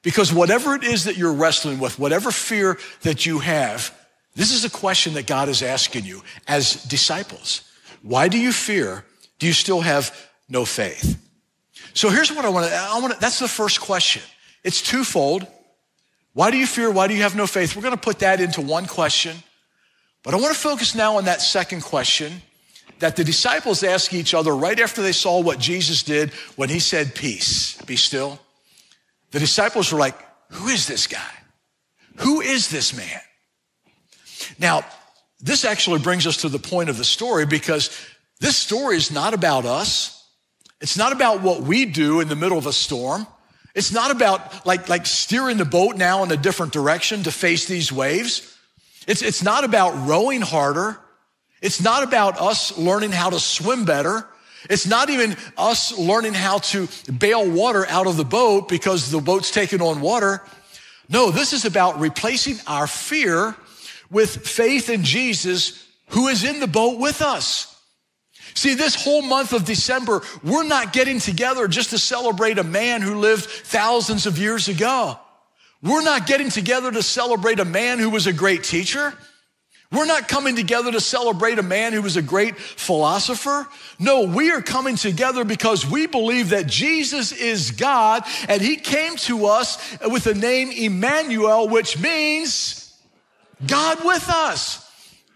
Because 0.02 0.34
whatever 0.34 0.76
it 0.76 0.84
is 0.84 1.06
that 1.06 1.16
you're 1.16 1.32
wrestling 1.32 1.80
with, 1.80 1.98
whatever 1.98 2.30
fear 2.30 2.78
that 3.04 3.26
you 3.26 3.40
have, 3.40 3.98
this 4.36 4.52
is 4.52 4.66
a 4.66 4.70
question 4.70 5.14
that 5.14 5.28
God 5.28 5.48
is 5.48 5.64
asking 5.64 6.04
you 6.04 6.24
as 6.46 6.84
disciples. 6.84 7.62
Why 8.02 8.28
do 8.28 8.38
you 8.38 8.52
fear? 8.52 9.06
Do 9.40 9.48
you 9.48 9.54
still 9.54 9.80
have 9.80 10.14
no 10.50 10.66
faith? 10.66 11.18
So 11.94 12.10
here's 12.10 12.34
what 12.34 12.44
I 12.44 12.50
want 12.50 12.68
to, 12.68 12.76
I 12.76 13.00
want 13.00 13.14
to, 13.14 13.20
that's 13.22 13.40
the 13.40 13.48
first 13.48 13.80
question. 13.80 14.24
It's 14.66 14.82
twofold. 14.82 15.48
Why 16.34 16.52
do 16.52 16.58
you 16.58 16.68
fear? 16.68 16.92
Why 16.92 17.08
do 17.08 17.14
you 17.14 17.22
have 17.22 17.34
no 17.34 17.48
faith? 17.48 17.78
We're 17.78 17.82
going 17.82 17.96
to 17.96 17.98
put 17.98 18.20
that 18.20 18.42
into 18.42 18.60
one 18.60 18.88
question. 18.88 19.38
But 20.22 20.34
I 20.34 20.38
want 20.38 20.54
to 20.54 20.60
focus 20.60 20.96
now 20.96 21.16
on 21.16 21.24
that 21.26 21.42
second 21.42 21.84
question 21.84 22.42
that 23.00 23.16
the 23.16 23.24
disciples 23.24 23.84
asked 23.84 24.14
each 24.14 24.34
other 24.34 24.56
right 24.56 24.80
after 24.80 25.02
they 25.02 25.12
saw 25.12 25.42
what 25.42 25.60
Jesus 25.60 26.04
did 26.04 26.32
when 26.56 26.70
he 26.70 26.80
said, 26.80 27.16
Peace, 27.16 27.80
be 27.84 27.96
still. 27.96 28.40
The 29.32 29.40
disciples 29.40 29.92
were 29.92 30.00
like, 30.00 30.16
Who 30.52 30.68
is 30.68 30.88
this 30.88 31.08
guy? 31.08 31.32
Who 32.18 32.42
is 32.42 32.70
this 32.70 32.96
man? 32.96 33.22
Now, 34.60 34.84
this 35.40 35.66
actually 35.66 36.00
brings 36.00 36.26
us 36.26 36.38
to 36.38 36.50
the 36.50 36.60
point 36.60 36.90
of 36.90 36.98
the 36.98 37.04
story 37.04 37.46
because 37.46 37.90
this 38.40 38.58
story 38.58 38.98
is 38.98 39.12
not 39.12 39.34
about 39.34 39.66
us. 39.66 40.14
It's 40.82 40.98
not 40.98 41.12
about 41.12 41.42
what 41.42 41.62
we 41.62 41.86
do 41.86 42.20
in 42.20 42.28
the 42.28 42.36
middle 42.36 42.58
of 42.58 42.68
a 42.68 42.74
storm. 42.74 43.28
It's 43.76 43.92
not 43.92 44.10
about 44.10 44.66
like, 44.66 44.90
like 44.90 45.06
steering 45.06 45.58
the 45.58 45.66
boat 45.66 45.96
now 45.98 46.24
in 46.24 46.32
a 46.32 46.38
different 46.38 46.74
direction 46.74 47.24
to 47.24 47.32
face 47.32 47.68
these 47.68 47.92
waves. 47.92 48.58
It's, 49.08 49.22
it's 49.22 49.44
not 49.44 49.64
about 49.64 50.08
rowing 50.08 50.42
harder. 50.42 51.00
It's 51.62 51.82
not 51.82 52.04
about 52.04 52.40
us 52.40 52.78
learning 52.78 53.12
how 53.12 53.30
to 53.30 53.40
swim 53.40 53.86
better. 53.86 54.28
It's 54.70 54.86
not 54.86 55.10
even 55.10 55.36
us 55.58 55.98
learning 55.98 56.34
how 56.34 56.60
to 56.60 56.88
bail 57.18 57.50
water 57.50 57.86
out 57.88 58.08
of 58.08 58.18
the 58.18 58.26
boat 58.26 58.68
because 58.68 59.10
the 59.10 59.22
boat's 59.22 59.52
taking 59.52 59.82
on 59.82 60.02
water. 60.02 60.44
No, 61.10 61.32
this 61.32 61.54
is 61.54 61.66
about 61.66 62.00
replacing 62.00 62.58
our 62.68 62.88
fear 62.88 63.56
with 64.10 64.48
faith 64.48 64.90
in 64.90 65.04
Jesus 65.04 65.88
who 66.10 66.28
is 66.28 66.44
in 66.44 66.60
the 66.60 66.68
boat 66.68 67.00
with 67.00 67.22
us. 67.22 67.74
See, 68.54 68.74
this 68.74 68.96
whole 68.96 69.22
month 69.22 69.54
of 69.54 69.66
December, 69.66 70.22
we're 70.44 70.64
not 70.64 70.92
getting 70.92 71.20
together 71.20 71.68
just 71.68 71.92
to 71.92 72.00
celebrate 72.00 72.58
a 72.58 72.64
man 72.64 73.02
who 73.02 73.20
lived 73.20 73.46
thousands 73.46 74.26
of 74.26 74.40
years 74.40 74.68
ago. 74.68 75.20
We're 75.84 76.04
not 76.04 76.26
getting 76.26 76.50
together 76.50 76.92
to 76.92 77.04
celebrate 77.04 77.60
a 77.60 77.66
man 77.66 78.00
who 78.00 78.10
was 78.10 78.26
a 78.26 78.34
great 78.34 78.64
teacher. 78.64 79.14
We're 79.92 80.06
not 80.06 80.28
coming 80.28 80.58
together 80.58 80.92
to 80.92 81.00
celebrate 81.00 81.60
a 81.60 81.64
man 81.64 81.94
who 81.94 82.02
was 82.02 82.18
a 82.18 82.22
great 82.22 82.58
philosopher. 82.58 83.68
No, 84.00 84.24
we 84.24 84.52
are 84.52 84.62
coming 84.62 84.98
together 84.98 85.46
because 85.46 85.86
we 85.86 86.08
believe 86.08 86.50
that 86.50 86.68
Jesus 86.68 87.32
is 87.32 87.72
God 87.72 88.24
and 88.50 88.62
he 88.62 88.76
came 88.76 89.16
to 89.18 89.46
us 89.46 89.98
with 90.02 90.26
the 90.26 90.34
name 90.34 90.72
Emmanuel, 90.72 91.70
which 91.70 91.98
means 92.00 92.94
God 93.66 94.04
with 94.04 94.30
us. 94.30 94.84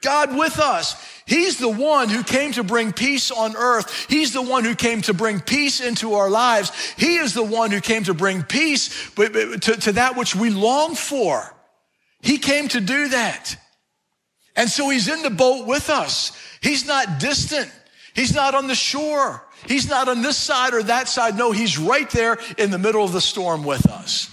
God 0.01 0.35
with 0.35 0.59
us. 0.59 1.01
He's 1.25 1.57
the 1.57 1.69
one 1.69 2.09
who 2.09 2.23
came 2.23 2.51
to 2.53 2.63
bring 2.63 2.91
peace 2.91 3.31
on 3.31 3.55
earth. 3.55 4.07
He's 4.09 4.33
the 4.33 4.41
one 4.41 4.65
who 4.65 4.75
came 4.75 5.01
to 5.03 5.13
bring 5.13 5.39
peace 5.39 5.79
into 5.79 6.15
our 6.15 6.29
lives. 6.29 6.71
He 6.97 7.15
is 7.15 7.33
the 7.33 7.43
one 7.43 7.71
who 7.71 7.79
came 7.79 8.03
to 8.03 8.13
bring 8.13 8.43
peace 8.43 9.09
to, 9.15 9.57
to 9.57 9.91
that 9.93 10.17
which 10.17 10.35
we 10.35 10.49
long 10.49 10.95
for. 10.95 11.55
He 12.21 12.37
came 12.37 12.67
to 12.69 12.81
do 12.81 13.09
that. 13.09 13.55
And 14.55 14.69
so 14.69 14.89
he's 14.89 15.07
in 15.07 15.21
the 15.23 15.29
boat 15.29 15.65
with 15.65 15.89
us. 15.89 16.37
He's 16.61 16.85
not 16.85 17.19
distant. 17.19 17.71
He's 18.13 18.33
not 18.33 18.55
on 18.55 18.67
the 18.67 18.75
shore. 18.75 19.43
He's 19.67 19.87
not 19.89 20.09
on 20.09 20.21
this 20.21 20.37
side 20.37 20.73
or 20.73 20.83
that 20.83 21.07
side. 21.07 21.37
No, 21.37 21.51
he's 21.51 21.77
right 21.77 22.09
there 22.09 22.37
in 22.57 22.71
the 22.71 22.79
middle 22.79 23.03
of 23.03 23.13
the 23.13 23.21
storm 23.21 23.63
with 23.63 23.85
us. 23.87 24.29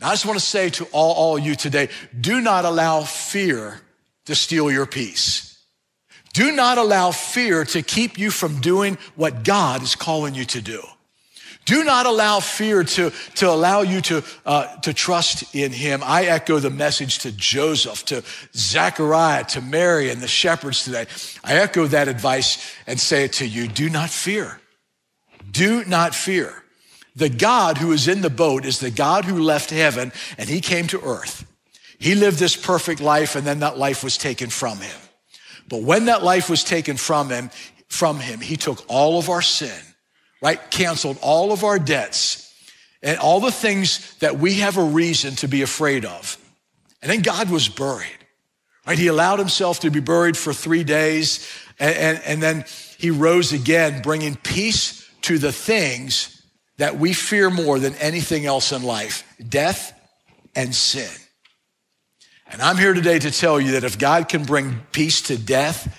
Now, 0.00 0.08
I 0.08 0.12
just 0.12 0.26
want 0.26 0.38
to 0.38 0.44
say 0.44 0.70
to 0.70 0.84
all, 0.92 1.14
all 1.14 1.38
you 1.38 1.54
today, 1.54 1.88
do 2.20 2.40
not 2.40 2.64
allow 2.64 3.02
fear 3.02 3.80
to 4.26 4.34
steal 4.34 4.70
your 4.70 4.86
peace. 4.86 5.58
Do 6.32 6.50
not 6.50 6.78
allow 6.78 7.12
fear 7.12 7.64
to 7.66 7.82
keep 7.82 8.18
you 8.18 8.30
from 8.30 8.60
doing 8.60 8.98
what 9.14 9.44
God 9.44 9.82
is 9.82 9.94
calling 9.94 10.34
you 10.34 10.44
to 10.46 10.60
do. 10.60 10.82
Do 11.64 11.84
not 11.84 12.06
allow 12.06 12.40
fear 12.40 12.84
to, 12.84 13.10
to 13.36 13.48
allow 13.48 13.82
you 13.82 14.00
to, 14.02 14.22
uh, 14.44 14.76
to 14.76 14.92
trust 14.92 15.54
in 15.54 15.72
him. 15.72 16.02
I 16.04 16.24
echo 16.24 16.58
the 16.58 16.70
message 16.70 17.20
to 17.20 17.32
Joseph, 17.32 18.04
to 18.06 18.22
Zechariah, 18.54 19.44
to 19.44 19.60
Mary, 19.60 20.10
and 20.10 20.20
the 20.20 20.28
shepherds 20.28 20.84
today. 20.84 21.06
I 21.42 21.54
echo 21.56 21.86
that 21.86 22.08
advice 22.08 22.74
and 22.86 23.00
say 23.00 23.24
it 23.24 23.34
to 23.34 23.46
you. 23.46 23.68
Do 23.68 23.88
not 23.88 24.10
fear. 24.10 24.60
Do 25.50 25.84
not 25.84 26.14
fear. 26.14 26.64
The 27.16 27.28
God 27.28 27.78
who 27.78 27.92
is 27.92 28.08
in 28.08 28.22
the 28.22 28.30
boat 28.30 28.64
is 28.64 28.80
the 28.80 28.90
God 28.90 29.24
who 29.24 29.38
left 29.38 29.70
heaven 29.70 30.12
and 30.36 30.48
he 30.48 30.60
came 30.60 30.86
to 30.88 31.00
earth. 31.00 31.46
He 31.98 32.14
lived 32.14 32.38
this 32.38 32.56
perfect 32.56 33.00
life 33.00 33.36
and 33.36 33.46
then 33.46 33.60
that 33.60 33.78
life 33.78 34.02
was 34.02 34.18
taken 34.18 34.50
from 34.50 34.78
him. 34.78 34.96
But 35.68 35.82
when 35.82 36.06
that 36.06 36.22
life 36.22 36.50
was 36.50 36.64
taken 36.64 36.96
from 36.96 37.30
him, 37.30 37.50
from 37.88 38.18
him, 38.18 38.40
he 38.40 38.56
took 38.56 38.84
all 38.88 39.18
of 39.18 39.30
our 39.30 39.42
sin, 39.42 39.80
right? 40.44 40.70
Canceled 40.70 41.16
all 41.22 41.52
of 41.52 41.64
our 41.64 41.78
debts 41.78 42.54
and 43.02 43.18
all 43.18 43.40
the 43.40 43.50
things 43.50 44.14
that 44.18 44.38
we 44.38 44.56
have 44.56 44.76
a 44.76 44.84
reason 44.84 45.34
to 45.36 45.48
be 45.48 45.62
afraid 45.62 46.04
of. 46.04 46.36
And 47.00 47.10
then 47.10 47.22
God 47.22 47.48
was 47.48 47.66
buried, 47.70 48.18
right? 48.86 48.98
He 48.98 49.06
allowed 49.06 49.38
himself 49.38 49.80
to 49.80 49.90
be 49.90 50.00
buried 50.00 50.36
for 50.36 50.52
three 50.52 50.84
days 50.84 51.50
and, 51.80 51.96
and, 51.96 52.22
and 52.26 52.42
then 52.42 52.66
he 52.98 53.10
rose 53.10 53.54
again, 53.54 54.02
bringing 54.02 54.36
peace 54.36 55.08
to 55.22 55.38
the 55.38 55.50
things 55.50 56.42
that 56.76 56.98
we 56.98 57.14
fear 57.14 57.48
more 57.48 57.78
than 57.78 57.94
anything 57.94 58.44
else 58.44 58.70
in 58.70 58.82
life, 58.82 59.24
death 59.48 59.98
and 60.54 60.74
sin. 60.74 61.10
And 62.48 62.60
I'm 62.60 62.76
here 62.76 62.92
today 62.92 63.18
to 63.18 63.30
tell 63.30 63.58
you 63.58 63.72
that 63.72 63.84
if 63.84 63.98
God 63.98 64.28
can 64.28 64.44
bring 64.44 64.80
peace 64.92 65.22
to 65.22 65.38
death, 65.38 65.98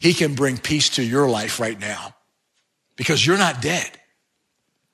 he 0.00 0.12
can 0.12 0.34
bring 0.34 0.58
peace 0.58 0.88
to 0.90 1.04
your 1.04 1.28
life 1.28 1.60
right 1.60 1.78
now 1.78 2.15
because 2.96 3.26
you're 3.26 3.38
not 3.38 3.62
dead, 3.62 3.90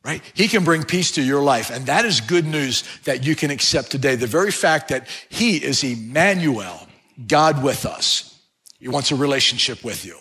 right? 0.04 0.22
He 0.34 0.48
can 0.48 0.64
bring 0.64 0.84
peace 0.84 1.12
to 1.12 1.22
your 1.22 1.42
life. 1.42 1.70
And 1.70 1.86
that 1.86 2.04
is 2.04 2.20
good 2.20 2.46
news 2.46 2.84
that 3.04 3.24
you 3.24 3.34
can 3.34 3.50
accept 3.50 3.90
today. 3.90 4.16
The 4.16 4.26
very 4.26 4.50
fact 4.50 4.88
that 4.88 5.08
he 5.28 5.56
is 5.56 5.82
Emmanuel, 5.82 6.86
God 7.26 7.62
with 7.62 7.86
us. 7.86 8.40
He 8.78 8.88
wants 8.88 9.12
a 9.12 9.16
relationship 9.16 9.84
with 9.84 10.04
you. 10.04 10.18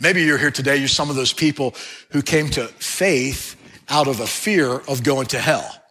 Maybe 0.00 0.22
you're 0.22 0.38
here 0.38 0.50
today, 0.50 0.76
you're 0.76 0.88
some 0.88 1.10
of 1.10 1.16
those 1.16 1.32
people 1.32 1.74
who 2.10 2.22
came 2.22 2.48
to 2.50 2.66
faith 2.66 3.56
out 3.88 4.08
of 4.08 4.20
a 4.20 4.26
fear 4.26 4.70
of 4.70 5.02
going 5.02 5.26
to 5.26 5.38
hell 5.38 5.83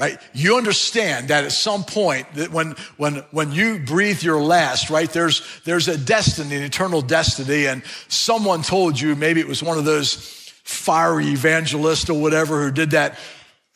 right? 0.00 0.18
You 0.32 0.56
understand 0.56 1.28
that 1.28 1.44
at 1.44 1.52
some 1.52 1.84
point 1.84 2.32
that 2.34 2.50
when, 2.50 2.74
when, 2.96 3.16
when 3.32 3.52
you 3.52 3.78
breathe 3.78 4.22
your 4.22 4.40
last, 4.40 4.88
right, 4.88 5.10
there's, 5.10 5.42
there's 5.66 5.88
a 5.88 5.98
destiny, 5.98 6.56
an 6.56 6.62
eternal 6.62 7.02
destiny. 7.02 7.66
And 7.66 7.84
someone 8.08 8.62
told 8.62 8.98
you, 8.98 9.14
maybe 9.14 9.40
it 9.40 9.46
was 9.46 9.62
one 9.62 9.76
of 9.76 9.84
those 9.84 10.14
fiery 10.64 11.26
evangelists 11.26 12.08
or 12.08 12.18
whatever 12.18 12.62
who 12.62 12.70
did 12.70 12.92
that 12.92 13.18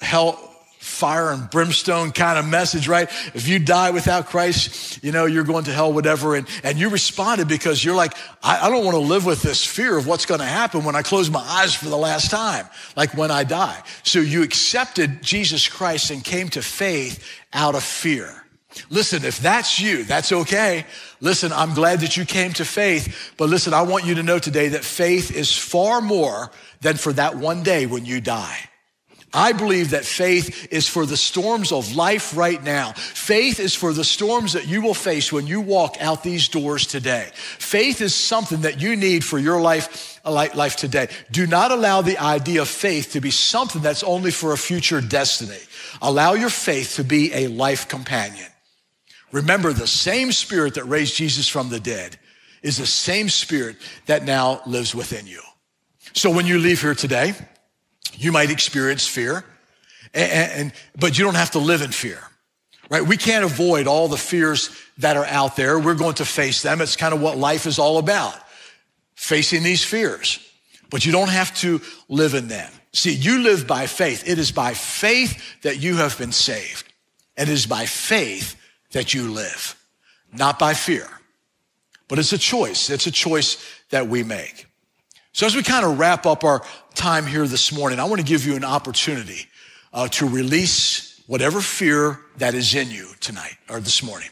hell, 0.00 0.53
fire 0.84 1.32
and 1.32 1.48
brimstone 1.48 2.12
kind 2.12 2.38
of 2.38 2.46
message, 2.46 2.86
right? 2.88 3.08
If 3.32 3.48
you 3.48 3.58
die 3.58 3.90
without 3.90 4.26
Christ, 4.26 5.02
you 5.02 5.12
know, 5.12 5.24
you're 5.24 5.42
going 5.42 5.64
to 5.64 5.72
hell, 5.72 5.90
whatever. 5.92 6.36
And, 6.36 6.46
and 6.62 6.78
you 6.78 6.90
responded 6.90 7.48
because 7.48 7.82
you're 7.82 7.96
like, 7.96 8.14
I, 8.42 8.66
I 8.66 8.70
don't 8.70 8.84
want 8.84 8.94
to 8.94 9.00
live 9.00 9.24
with 9.24 9.40
this 9.40 9.64
fear 9.64 9.96
of 9.96 10.06
what's 10.06 10.26
going 10.26 10.40
to 10.40 10.46
happen 10.46 10.84
when 10.84 10.94
I 10.94 11.00
close 11.00 11.30
my 11.30 11.40
eyes 11.40 11.74
for 11.74 11.86
the 11.86 11.96
last 11.96 12.30
time, 12.30 12.68
like 12.96 13.14
when 13.14 13.30
I 13.30 13.44
die. 13.44 13.82
So 14.02 14.18
you 14.18 14.42
accepted 14.42 15.22
Jesus 15.22 15.66
Christ 15.68 16.10
and 16.10 16.22
came 16.22 16.50
to 16.50 16.60
faith 16.60 17.26
out 17.54 17.74
of 17.74 17.82
fear. 17.82 18.44
Listen, 18.90 19.24
if 19.24 19.38
that's 19.38 19.80
you, 19.80 20.04
that's 20.04 20.32
okay. 20.32 20.84
Listen, 21.20 21.50
I'm 21.50 21.72
glad 21.72 22.00
that 22.00 22.18
you 22.18 22.26
came 22.26 22.52
to 22.54 22.64
faith, 22.66 23.32
but 23.38 23.48
listen, 23.48 23.72
I 23.72 23.82
want 23.82 24.04
you 24.04 24.16
to 24.16 24.22
know 24.22 24.38
today 24.38 24.68
that 24.68 24.84
faith 24.84 25.34
is 25.34 25.56
far 25.56 26.02
more 26.02 26.50
than 26.82 26.96
for 26.96 27.12
that 27.14 27.36
one 27.36 27.62
day 27.62 27.86
when 27.86 28.04
you 28.04 28.20
die. 28.20 28.68
I 29.34 29.52
believe 29.52 29.90
that 29.90 30.04
faith 30.04 30.72
is 30.72 30.88
for 30.88 31.04
the 31.04 31.16
storms 31.16 31.72
of 31.72 31.96
life 31.96 32.36
right 32.36 32.62
now. 32.62 32.92
Faith 32.92 33.58
is 33.58 33.74
for 33.74 33.92
the 33.92 34.04
storms 34.04 34.52
that 34.52 34.68
you 34.68 34.80
will 34.80 34.94
face 34.94 35.32
when 35.32 35.48
you 35.48 35.60
walk 35.60 35.96
out 36.00 36.22
these 36.22 36.46
doors 36.46 36.86
today. 36.86 37.30
Faith 37.34 38.00
is 38.00 38.14
something 38.14 38.60
that 38.60 38.80
you 38.80 38.94
need 38.94 39.24
for 39.24 39.38
your 39.38 39.60
life, 39.60 40.20
life 40.24 40.76
today. 40.76 41.08
Do 41.32 41.48
not 41.48 41.72
allow 41.72 42.00
the 42.00 42.18
idea 42.18 42.62
of 42.62 42.68
faith 42.68 43.12
to 43.12 43.20
be 43.20 43.32
something 43.32 43.82
that's 43.82 44.04
only 44.04 44.30
for 44.30 44.52
a 44.52 44.56
future 44.56 45.00
destiny. 45.00 45.58
Allow 46.00 46.34
your 46.34 46.50
faith 46.50 46.94
to 46.96 47.04
be 47.04 47.34
a 47.34 47.48
life 47.48 47.88
companion. 47.88 48.46
Remember, 49.32 49.72
the 49.72 49.88
same 49.88 50.30
spirit 50.30 50.74
that 50.74 50.84
raised 50.84 51.16
Jesus 51.16 51.48
from 51.48 51.68
the 51.68 51.80
dead 51.80 52.16
is 52.62 52.76
the 52.76 52.86
same 52.86 53.28
spirit 53.28 53.76
that 54.06 54.24
now 54.24 54.62
lives 54.64 54.94
within 54.94 55.26
you. 55.26 55.40
So 56.12 56.30
when 56.30 56.46
you 56.46 56.60
leave 56.60 56.80
here 56.80 56.94
today, 56.94 57.34
you 58.12 58.32
might 58.32 58.50
experience 58.50 59.06
fear, 59.06 59.44
and, 60.12 60.52
and, 60.52 60.72
but 60.98 61.18
you 61.18 61.24
don't 61.24 61.36
have 61.36 61.52
to 61.52 61.58
live 61.58 61.82
in 61.82 61.90
fear, 61.90 62.18
right? 62.88 63.02
We 63.02 63.16
can't 63.16 63.44
avoid 63.44 63.86
all 63.86 64.08
the 64.08 64.16
fears 64.16 64.70
that 64.98 65.16
are 65.16 65.26
out 65.26 65.56
there. 65.56 65.78
We're 65.78 65.94
going 65.94 66.14
to 66.14 66.24
face 66.24 66.62
them. 66.62 66.80
It's 66.80 66.96
kind 66.96 67.14
of 67.14 67.20
what 67.20 67.36
life 67.36 67.66
is 67.66 67.78
all 67.78 67.98
about, 67.98 68.34
facing 69.14 69.62
these 69.62 69.84
fears. 69.84 70.38
But 70.90 71.04
you 71.04 71.12
don't 71.12 71.30
have 71.30 71.54
to 71.56 71.80
live 72.08 72.34
in 72.34 72.48
them. 72.48 72.70
See, 72.92 73.12
you 73.12 73.40
live 73.40 73.66
by 73.66 73.88
faith. 73.88 74.28
It 74.28 74.38
is 74.38 74.52
by 74.52 74.74
faith 74.74 75.42
that 75.62 75.82
you 75.82 75.96
have 75.96 76.16
been 76.16 76.30
saved. 76.30 76.92
And 77.36 77.48
it 77.48 77.52
is 77.52 77.66
by 77.66 77.86
faith 77.86 78.54
that 78.92 79.12
you 79.12 79.32
live, 79.32 79.74
not 80.32 80.60
by 80.60 80.74
fear. 80.74 81.08
But 82.06 82.20
it's 82.20 82.32
a 82.32 82.38
choice. 82.38 82.90
It's 82.90 83.08
a 83.08 83.10
choice 83.10 83.56
that 83.90 84.06
we 84.06 84.22
make. 84.22 84.66
So 85.32 85.46
as 85.46 85.56
we 85.56 85.64
kind 85.64 85.84
of 85.84 85.98
wrap 85.98 86.26
up 86.26 86.44
our 86.44 86.62
time 86.94 87.26
here 87.26 87.46
this 87.46 87.72
morning, 87.72 88.00
I 88.00 88.04
want 88.04 88.20
to 88.20 88.26
give 88.26 88.46
you 88.46 88.56
an 88.56 88.64
opportunity 88.64 89.46
uh, 89.92 90.08
to 90.08 90.28
release 90.28 91.22
whatever 91.26 91.60
fear 91.60 92.20
that 92.38 92.54
is 92.54 92.74
in 92.74 92.90
you 92.90 93.08
tonight 93.20 93.56
or 93.68 93.80
this 93.80 94.02
morning. 94.02 94.28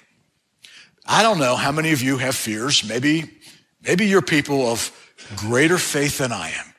I 1.06 1.22
don't 1.22 1.38
know 1.38 1.56
how 1.56 1.72
many 1.72 1.92
of 1.92 2.02
you 2.02 2.18
have 2.18 2.34
fears. 2.34 2.88
Maybe, 2.88 3.30
maybe 3.86 4.06
you're 4.06 4.22
people 4.22 4.66
of 4.66 4.90
greater 5.36 5.78
faith 5.78 6.18
than 6.18 6.32
I 6.32 6.50
am. 6.50 6.74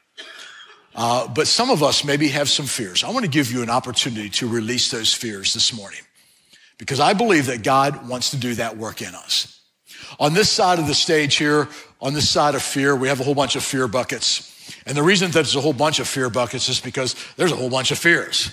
Uh, 0.96 1.28
but 1.28 1.48
some 1.48 1.70
of 1.70 1.82
us 1.82 2.04
maybe 2.04 2.28
have 2.30 2.50
some 2.50 2.66
fears. 2.66 3.04
I 3.04 3.10
want 3.10 3.26
to 3.26 3.32
give 3.32 3.52
you 3.52 3.64
an 3.64 3.70
opportunity 3.70 4.30
to 4.30 4.48
release 4.48 4.92
those 4.92 5.14
fears 5.14 5.54
this 5.54 5.74
morning 5.74 6.00
because 6.78 7.00
I 7.00 7.14
believe 7.14 7.48
that 7.48 7.64
God 7.64 8.08
wants 8.08 8.32
to 8.32 8.38
do 8.38 8.54
that 8.56 8.78
work 8.78 9.02
in 9.02 9.16
us. 9.16 9.62
On 10.20 10.34
this 10.34 10.52
side 10.52 10.78
of 10.80 10.88
the 10.88 10.94
stage 10.94 11.36
here, 11.36 11.68
on 12.00 12.14
this 12.14 12.30
side 12.30 12.54
of 12.54 12.62
fear, 12.62 12.96
we 12.96 13.08
have 13.08 13.20
a 13.20 13.24
whole 13.24 13.34
bunch 13.34 13.56
of 13.56 13.64
fear 13.64 13.88
buckets. 13.88 14.53
And 14.86 14.98
the 14.98 15.04
reason 15.04 15.28
that 15.28 15.34
there's 15.34 15.56
a 15.56 15.62
whole 15.62 15.74
bunch 15.74 16.00
of 16.00 16.08
fear 16.08 16.30
buckets 16.30 16.70
is 16.70 16.80
because 16.80 17.16
there's 17.38 17.52
a 17.52 17.56
whole 17.56 17.70
bunch 17.70 17.92
of 17.92 17.98
fears, 17.98 18.52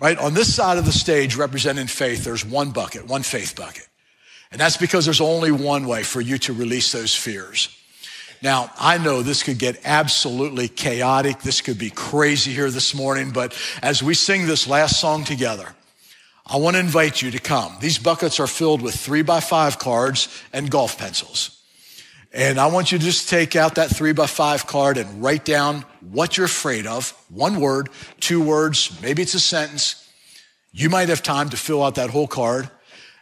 right? 0.00 0.18
On 0.18 0.34
this 0.34 0.54
side 0.54 0.78
of 0.78 0.84
the 0.84 0.92
stage 0.92 1.36
representing 1.36 1.86
faith, 1.86 2.24
there's 2.24 2.44
one 2.44 2.70
bucket, 2.70 3.06
one 3.06 3.22
faith 3.22 3.56
bucket. 3.56 3.88
And 4.52 4.60
that's 4.60 4.76
because 4.76 5.04
there's 5.04 5.20
only 5.20 5.52
one 5.52 5.86
way 5.86 6.02
for 6.02 6.20
you 6.20 6.38
to 6.38 6.52
release 6.52 6.92
those 6.92 7.14
fears. 7.14 7.74
Now, 8.42 8.70
I 8.78 8.98
know 8.98 9.22
this 9.22 9.42
could 9.42 9.58
get 9.58 9.80
absolutely 9.84 10.68
chaotic. 10.68 11.40
This 11.40 11.60
could 11.60 11.78
be 11.78 11.90
crazy 11.90 12.52
here 12.52 12.70
this 12.70 12.94
morning, 12.94 13.30
but 13.32 13.56
as 13.82 14.02
we 14.02 14.14
sing 14.14 14.46
this 14.46 14.66
last 14.66 14.98
song 14.98 15.24
together, 15.24 15.74
I 16.46 16.56
want 16.56 16.74
to 16.74 16.80
invite 16.80 17.22
you 17.22 17.30
to 17.30 17.38
come. 17.38 17.76
These 17.80 17.98
buckets 17.98 18.40
are 18.40 18.46
filled 18.46 18.82
with 18.82 18.94
three 18.94 19.22
by 19.22 19.40
five 19.40 19.78
cards 19.78 20.28
and 20.52 20.70
golf 20.70 20.98
pencils. 20.98 21.59
And 22.32 22.60
I 22.60 22.66
want 22.68 22.92
you 22.92 22.98
to 22.98 23.04
just 23.04 23.28
take 23.28 23.56
out 23.56 23.74
that 23.74 23.90
three 23.90 24.12
by 24.12 24.26
five 24.26 24.66
card 24.66 24.98
and 24.98 25.22
write 25.22 25.44
down 25.44 25.84
what 26.00 26.36
you're 26.36 26.46
afraid 26.46 26.86
of. 26.86 27.10
One 27.28 27.60
word, 27.60 27.88
two 28.20 28.40
words, 28.40 29.00
maybe 29.02 29.22
it's 29.22 29.34
a 29.34 29.40
sentence. 29.40 30.08
You 30.72 30.88
might 30.88 31.08
have 31.08 31.22
time 31.22 31.48
to 31.50 31.56
fill 31.56 31.82
out 31.82 31.96
that 31.96 32.10
whole 32.10 32.28
card. 32.28 32.70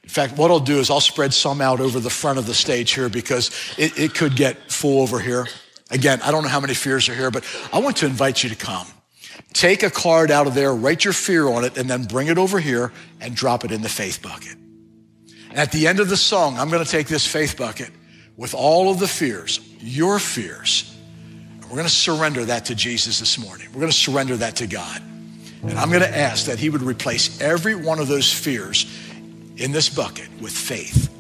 In 0.03 0.11
fact, 0.11 0.37
what 0.37 0.51
I'll 0.51 0.61
do 0.61 0.79
is 0.79 0.91
I'll 0.91 1.01
spread 1.01 1.33
some 1.33 1.61
out 1.61 1.81
over 1.81 2.01
the 2.01 2.11
front 2.11 2.39
of 2.39 2.47
the 2.47 2.55
stage 2.55 2.93
here 2.93 3.09
because 3.09 3.51
it, 3.79 3.99
it 3.99 4.15
could 4.15 4.37
get 4.37 4.71
full 4.71 5.01
over 5.01 5.19
here. 5.19 5.47
Again, 5.91 6.21
I 6.23 6.31
don't 6.31 6.43
know 6.43 6.51
how 6.51 6.61
many 6.61 6.75
fears 6.75 7.09
are 7.09 7.15
here, 7.15 7.31
but 7.31 7.45
I 7.73 7.79
want 7.79 7.97
to 7.99 8.07
invite 8.07 8.43
you 8.43 8.51
to 8.51 8.57
come. 8.57 8.87
Take 9.55 9.83
a 9.83 9.91
card 9.91 10.31
out 10.31 10.47
of 10.47 10.55
there, 10.55 10.75
write 10.75 11.05
your 11.05 11.15
fear 11.15 11.49
on 11.49 11.65
it, 11.65 11.79
and 11.79 11.89
then 11.89 12.05
bring 12.05 12.27
it 12.27 12.37
over 12.37 12.61
here 12.61 12.93
and 13.21 13.35
drop 13.35 13.65
it 13.65 13.73
in 13.73 13.81
the 13.81 13.89
faith 13.89 14.21
bucket. 14.21 14.57
At 15.53 15.73
the 15.73 15.87
end 15.87 15.99
of 15.99 16.11
the 16.11 16.17
song, 16.17 16.59
I'm 16.59 16.69
going 16.69 16.85
to 16.85 16.91
take 16.91 17.07
this 17.07 17.27
faith 17.27 17.57
bucket 17.57 17.91
with 18.39 18.55
all 18.55 18.89
of 18.89 19.01
the 19.01 19.09
fears, 19.09 19.61
your 19.81 20.19
fears. 20.19 20.97
We're 21.65 21.77
going 21.77 21.83
to 21.83 21.91
surrender 21.91 22.47
that 22.47 22.67
to 22.67 22.75
Jesus 22.75 23.19
this 23.21 23.37
morning. 23.37 23.67
We're 23.75 23.81
going 23.81 23.93
to 23.93 23.99
surrender 23.99 24.39
that 24.39 24.57
to 24.57 24.67
God. 24.67 25.03
And 25.63 25.79
I'm 25.79 25.91
going 25.91 26.03
to 26.03 26.17
ask 26.17 26.47
that 26.47 26.59
He 26.59 26.71
would 26.71 26.81
replace 26.81 27.43
every 27.43 27.75
one 27.75 27.99
of 27.99 28.09
those 28.09 28.33
fears 28.33 28.87
in 29.57 29.73
this 29.73 29.91
bucket 29.91 30.29
with 30.41 30.53
faith. 30.53 31.13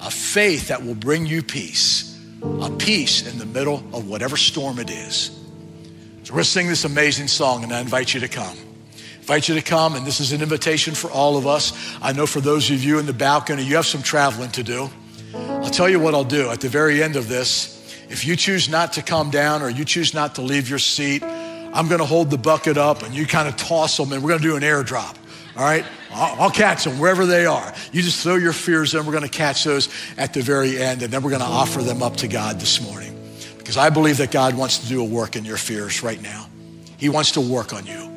A 0.00 0.10
faith 0.10 0.68
that 0.68 0.84
will 0.84 0.96
bring 0.96 1.26
you 1.26 1.42
peace, 1.42 2.18
a 2.42 2.70
peace 2.70 3.30
in 3.30 3.38
the 3.38 3.46
middle 3.46 3.76
of 3.92 4.08
whatever 4.08 4.36
storm 4.36 4.80
it 4.80 4.90
is. 4.90 5.26
So 6.24 6.32
we're 6.32 6.38
going 6.38 6.44
to 6.44 6.50
sing 6.50 6.66
this 6.66 6.84
amazing 6.84 7.28
song, 7.28 7.62
and 7.62 7.72
I 7.72 7.80
invite 7.80 8.14
you 8.14 8.20
to 8.20 8.28
come. 8.28 8.56
Invite 9.18 9.48
you 9.48 9.54
to 9.54 9.62
come, 9.62 9.94
and 9.94 10.04
this 10.04 10.18
is 10.18 10.32
an 10.32 10.42
invitation 10.42 10.94
for 10.94 11.10
all 11.10 11.36
of 11.36 11.46
us. 11.46 11.72
I 12.02 12.12
know 12.12 12.26
for 12.26 12.40
those 12.40 12.70
of 12.70 12.82
you 12.82 12.98
in 12.98 13.06
the 13.06 13.12
balcony, 13.12 13.62
you 13.62 13.76
have 13.76 13.86
some 13.86 14.02
traveling 14.02 14.50
to 14.52 14.62
do. 14.62 14.90
I'll 15.34 15.70
tell 15.70 15.88
you 15.88 15.98
what 15.98 16.14
I'll 16.14 16.24
do 16.24 16.50
at 16.50 16.60
the 16.60 16.68
very 16.68 17.02
end 17.02 17.16
of 17.16 17.28
this. 17.28 17.74
If 18.08 18.26
you 18.26 18.36
choose 18.36 18.68
not 18.68 18.94
to 18.94 19.02
come 19.02 19.30
down 19.30 19.62
or 19.62 19.68
you 19.68 19.84
choose 19.84 20.14
not 20.14 20.36
to 20.36 20.42
leave 20.42 20.68
your 20.68 20.78
seat, 20.78 21.22
I'm 21.22 21.88
going 21.88 22.00
to 22.00 22.06
hold 22.06 22.30
the 22.30 22.38
bucket 22.38 22.76
up 22.76 23.02
and 23.02 23.14
you 23.14 23.26
kind 23.26 23.48
of 23.48 23.56
toss 23.56 23.96
them 23.96 24.12
and 24.12 24.22
we're 24.22 24.30
going 24.30 24.42
to 24.42 24.48
do 24.48 24.56
an 24.56 24.62
airdrop. 24.62 25.16
All 25.56 25.64
right? 25.64 25.84
I'll, 26.12 26.50
catch 26.50 26.84
them 26.84 27.00
wherever 27.00 27.26
they 27.26 27.44
are. 27.46 27.74
You 27.92 28.02
just 28.02 28.22
throw 28.22 28.36
your 28.36 28.52
fears 28.52 28.94
in. 28.94 29.04
We're 29.04 29.12
going 29.12 29.24
to 29.24 29.28
catch 29.28 29.64
those 29.64 29.88
at 30.16 30.32
the 30.32 30.42
very 30.42 30.80
end 30.80 31.02
and 31.02 31.12
then 31.12 31.22
we're 31.22 31.30
going 31.30 31.42
to 31.42 31.48
offer 31.48 31.82
them 31.82 32.02
up 32.02 32.16
to 32.18 32.28
God 32.28 32.60
this 32.60 32.80
morning. 32.80 33.18
Because 33.58 33.76
I 33.76 33.90
believe 33.90 34.18
that 34.18 34.30
God 34.30 34.56
wants 34.56 34.78
to 34.78 34.86
do 34.86 35.00
a 35.00 35.04
work 35.04 35.34
in 35.34 35.44
your 35.44 35.56
fears 35.56 36.02
right 36.02 36.20
now. 36.20 36.46
He 36.98 37.08
wants 37.08 37.32
to 37.32 37.40
work 37.40 37.72
on 37.72 37.86
you. 37.86 38.10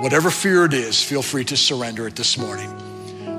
Whatever 0.00 0.30
fear 0.30 0.64
it 0.64 0.72
is, 0.72 1.02
feel 1.02 1.22
free 1.22 1.44
to 1.44 1.56
surrender 1.56 2.06
it 2.06 2.16
this 2.16 2.38
morning. 2.38 2.70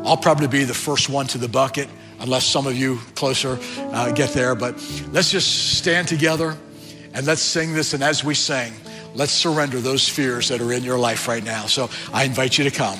I'll 0.05 0.17
probably 0.17 0.47
be 0.47 0.63
the 0.63 0.73
first 0.73 1.09
one 1.09 1.27
to 1.27 1.37
the 1.37 1.47
bucket 1.47 1.89
unless 2.19 2.45
some 2.45 2.67
of 2.67 2.77
you 2.77 2.97
closer 3.15 3.57
uh, 3.77 4.11
get 4.11 4.29
there. 4.31 4.55
But 4.55 4.75
let's 5.11 5.31
just 5.31 5.77
stand 5.77 6.07
together 6.07 6.55
and 7.13 7.25
let's 7.25 7.41
sing 7.41 7.73
this. 7.73 7.93
And 7.93 8.03
as 8.03 8.23
we 8.23 8.35
sing, 8.35 8.73
let's 9.15 9.31
surrender 9.31 9.79
those 9.79 10.07
fears 10.07 10.49
that 10.49 10.61
are 10.61 10.71
in 10.73 10.83
your 10.83 10.99
life 10.99 11.27
right 11.27 11.43
now. 11.43 11.65
So 11.65 11.89
I 12.13 12.23
invite 12.23 12.57
you 12.57 12.63
to 12.65 12.71
come. 12.71 12.99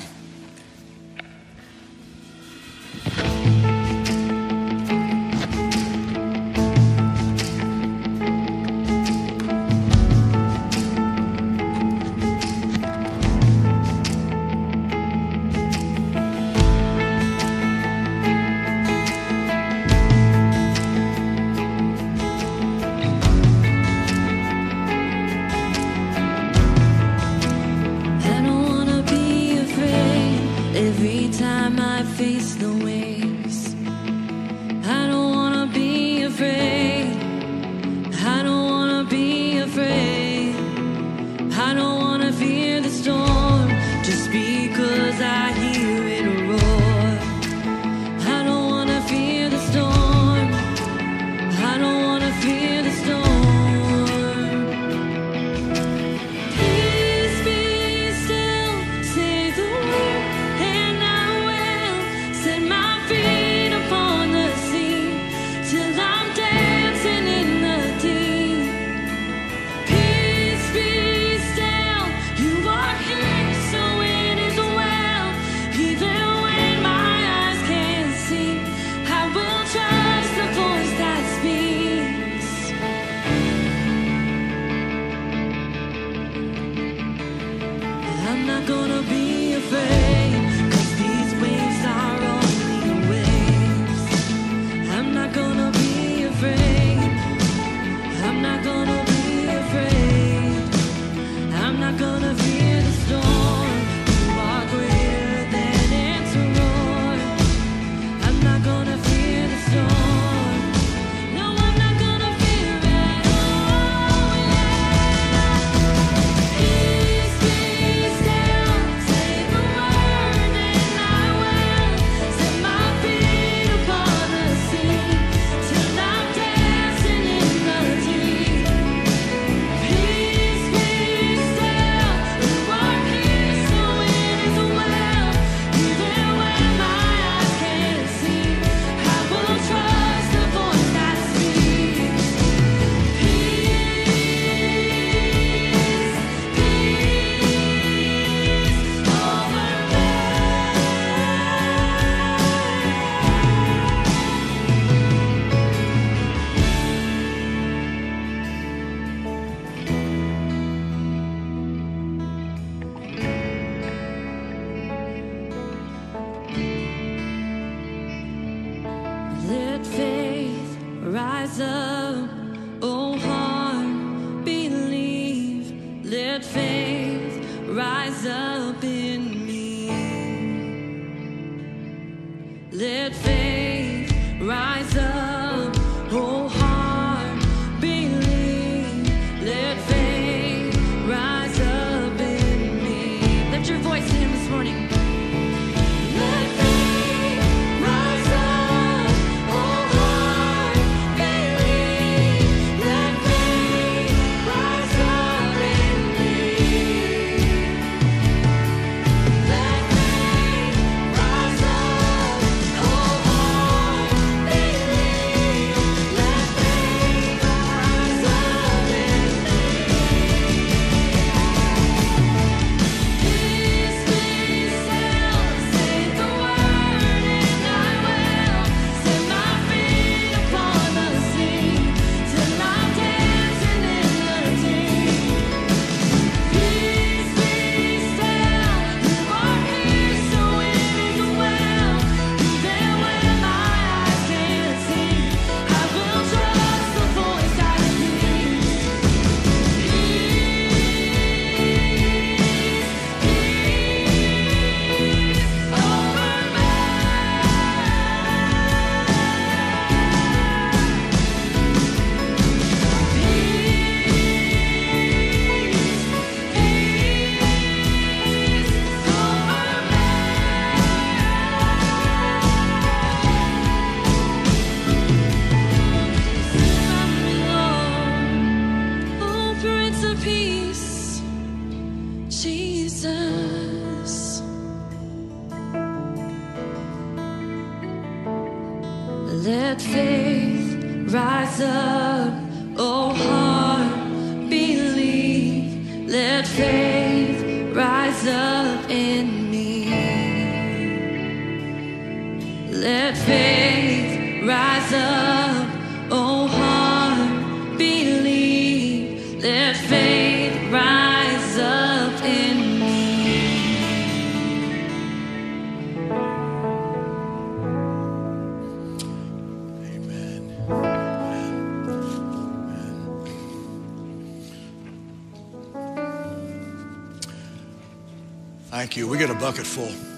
Thank 328.86 328.96
you. 328.98 329.08
We 329.08 329.18
got 329.18 329.30
a 329.30 329.34
bucket 329.34 329.66
full. 329.66 330.15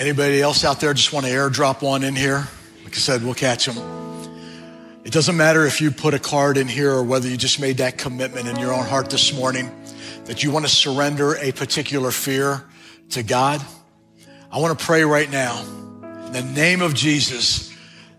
Anybody 0.00 0.40
else 0.40 0.64
out 0.64 0.80
there 0.80 0.94
just 0.94 1.12
want 1.12 1.26
to 1.26 1.32
airdrop 1.32 1.82
one 1.82 2.04
in 2.04 2.16
here? 2.16 2.48
Like 2.84 2.94
I 2.94 2.98
said, 2.98 3.22
we'll 3.22 3.34
catch 3.34 3.66
them. 3.66 3.76
It 5.04 5.12
doesn't 5.12 5.36
matter 5.36 5.66
if 5.66 5.82
you 5.82 5.90
put 5.90 6.14
a 6.14 6.18
card 6.18 6.56
in 6.56 6.68
here 6.68 6.90
or 6.90 7.02
whether 7.02 7.28
you 7.28 7.36
just 7.36 7.60
made 7.60 7.76
that 7.76 7.98
commitment 7.98 8.48
in 8.48 8.56
your 8.56 8.72
own 8.72 8.86
heart 8.86 9.10
this 9.10 9.34
morning 9.34 9.70
that 10.24 10.42
you 10.42 10.52
want 10.52 10.64
to 10.64 10.74
surrender 10.74 11.36
a 11.36 11.52
particular 11.52 12.10
fear 12.10 12.64
to 13.10 13.22
God. 13.22 13.62
I 14.50 14.58
want 14.58 14.78
to 14.78 14.82
pray 14.82 15.04
right 15.04 15.30
now 15.30 15.60
in 15.60 16.32
the 16.32 16.44
name 16.44 16.80
of 16.80 16.94
Jesus 16.94 17.70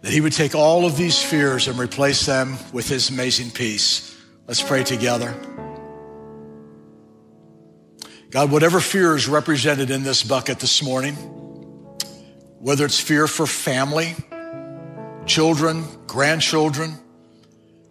that 0.01 0.11
He 0.11 0.21
would 0.21 0.34
take 0.34 0.53
all 0.53 0.86
of 0.86 0.97
these 0.97 1.19
fears 1.19 1.67
and 1.67 1.79
replace 1.79 2.27
them 2.27 2.57
with 2.71 2.88
His 2.89 3.09
amazing 3.09 3.49
peace. 3.49 4.15
Let's 4.47 4.61
pray 4.61 4.84
together. 4.84 5.34
God, 8.29 8.51
whatever 8.51 8.79
fear 8.79 9.15
is 9.15 9.27
represented 9.27 9.89
in 9.89 10.03
this 10.03 10.21
bucket 10.21 10.59
this 10.59 10.84
morning, 10.84 11.17
whether 12.62 12.86
it's 12.86 12.99
fear 12.99 13.26
for 13.26 13.47
family, 13.47 14.16
children, 15.26 15.84
grandchildren, 16.05 16.93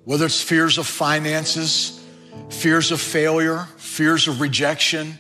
whether 0.05 0.27
it's 0.27 0.41
fears 0.41 0.79
of 0.79 0.87
finances, 0.87 2.01
fears 2.51 2.93
of 2.93 3.01
failure, 3.01 3.67
fears 3.77 4.29
of 4.29 4.41
rejection, 4.41 5.19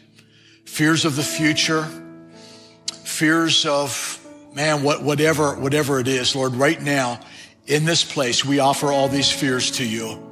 fears 0.65 1.05
of 1.05 1.17
the 1.17 1.23
future, 1.23 1.85
fears 3.03 3.67
of, 3.67 4.25
man, 4.55 4.85
what, 4.85 5.03
whatever, 5.03 5.57
whatever 5.57 5.99
it 5.99 6.07
is, 6.07 6.37
Lord, 6.37 6.55
right 6.55 6.81
now 6.81 7.19
in 7.67 7.85
this 7.85 8.05
place, 8.05 8.45
we 8.45 8.61
offer 8.61 8.93
all 8.93 9.09
these 9.09 9.33
fears 9.33 9.73
to 9.73 9.85
you. 9.85 10.31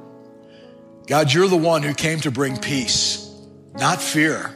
God, 1.07 1.33
you're 1.33 1.49
the 1.49 1.57
one 1.57 1.83
who 1.83 1.93
came 1.93 2.21
to 2.21 2.31
bring 2.31 2.55
peace, 2.55 3.29
not 3.73 4.01
fear. 4.01 4.55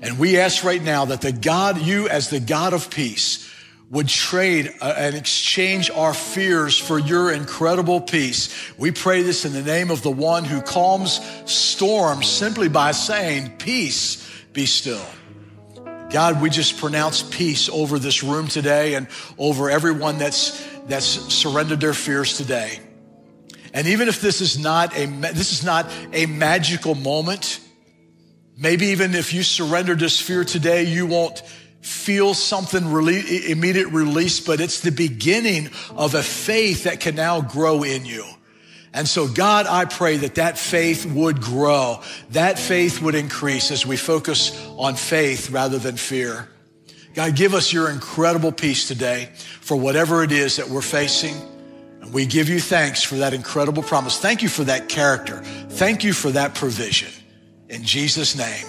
And 0.00 0.18
we 0.18 0.38
ask 0.38 0.64
right 0.64 0.82
now 0.82 1.04
that 1.06 1.20
the 1.20 1.32
God, 1.32 1.78
you 1.78 2.08
as 2.08 2.30
the 2.30 2.40
God 2.40 2.72
of 2.72 2.88
peace, 2.88 3.51
would 3.92 4.08
trade 4.08 4.72
uh, 4.80 4.94
and 4.96 5.14
exchange 5.14 5.90
our 5.90 6.14
fears 6.14 6.78
for 6.78 6.98
your 6.98 7.30
incredible 7.30 8.00
peace. 8.00 8.48
We 8.78 8.90
pray 8.90 9.20
this 9.20 9.44
in 9.44 9.52
the 9.52 9.62
name 9.62 9.90
of 9.90 10.02
the 10.02 10.10
one 10.10 10.44
who 10.44 10.62
calms 10.62 11.20
storms 11.44 12.26
simply 12.26 12.70
by 12.70 12.92
saying, 12.92 13.58
Peace, 13.58 14.26
be 14.54 14.64
still. 14.64 15.04
God, 16.10 16.40
we 16.40 16.48
just 16.48 16.78
pronounce 16.78 17.22
peace 17.22 17.68
over 17.68 17.98
this 17.98 18.22
room 18.22 18.48
today 18.48 18.94
and 18.94 19.08
over 19.36 19.70
everyone 19.70 20.16
that's, 20.16 20.66
that's 20.86 21.06
surrendered 21.06 21.80
their 21.80 21.94
fears 21.94 22.38
today. 22.38 22.80
And 23.74 23.86
even 23.86 24.08
if 24.08 24.22
this 24.22 24.40
is 24.40 24.58
not 24.58 24.96
a, 24.96 25.06
this 25.06 25.52
is 25.52 25.64
not 25.64 25.90
a 26.14 26.24
magical 26.24 26.94
moment, 26.94 27.60
maybe 28.56 28.86
even 28.86 29.14
if 29.14 29.34
you 29.34 29.42
surrender 29.42 29.94
this 29.94 30.18
fear 30.18 30.44
today, 30.44 30.84
you 30.84 31.06
won't 31.06 31.42
feel 31.82 32.32
something 32.32 32.84
immediate 32.84 33.88
release, 33.88 34.40
but 34.40 34.60
it's 34.60 34.80
the 34.80 34.92
beginning 34.92 35.68
of 35.90 36.14
a 36.14 36.22
faith 36.22 36.84
that 36.84 37.00
can 37.00 37.16
now 37.16 37.40
grow 37.40 37.82
in 37.82 38.06
you. 38.06 38.24
And 38.94 39.08
so 39.08 39.26
God, 39.26 39.66
I 39.66 39.86
pray 39.86 40.18
that 40.18 40.36
that 40.36 40.58
faith 40.58 41.06
would 41.06 41.40
grow. 41.40 42.00
That 42.30 42.58
faith 42.58 43.00
would 43.02 43.14
increase 43.14 43.70
as 43.70 43.86
we 43.86 43.96
focus 43.96 44.56
on 44.76 44.94
faith 44.94 45.50
rather 45.50 45.78
than 45.78 45.96
fear. 45.96 46.48
God, 47.14 47.34
give 47.34 47.54
us 47.54 47.72
your 47.72 47.90
incredible 47.90 48.52
peace 48.52 48.86
today 48.86 49.30
for 49.60 49.76
whatever 49.76 50.22
it 50.22 50.32
is 50.32 50.56
that 50.56 50.68
we're 50.68 50.82
facing. 50.82 51.34
And 52.00 52.12
we 52.12 52.26
give 52.26 52.48
you 52.48 52.60
thanks 52.60 53.02
for 53.02 53.16
that 53.16 53.34
incredible 53.34 53.82
promise. 53.82 54.18
Thank 54.18 54.42
you 54.42 54.48
for 54.48 54.64
that 54.64 54.88
character. 54.88 55.42
Thank 55.42 56.04
you 56.04 56.12
for 56.12 56.30
that 56.30 56.54
provision. 56.54 57.10
In 57.68 57.84
Jesus' 57.84 58.36
name. 58.36 58.66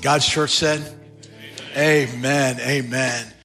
God's 0.00 0.26
church 0.26 0.50
said, 0.50 0.82
Amen. 1.76 2.60
Amen. 2.60 3.26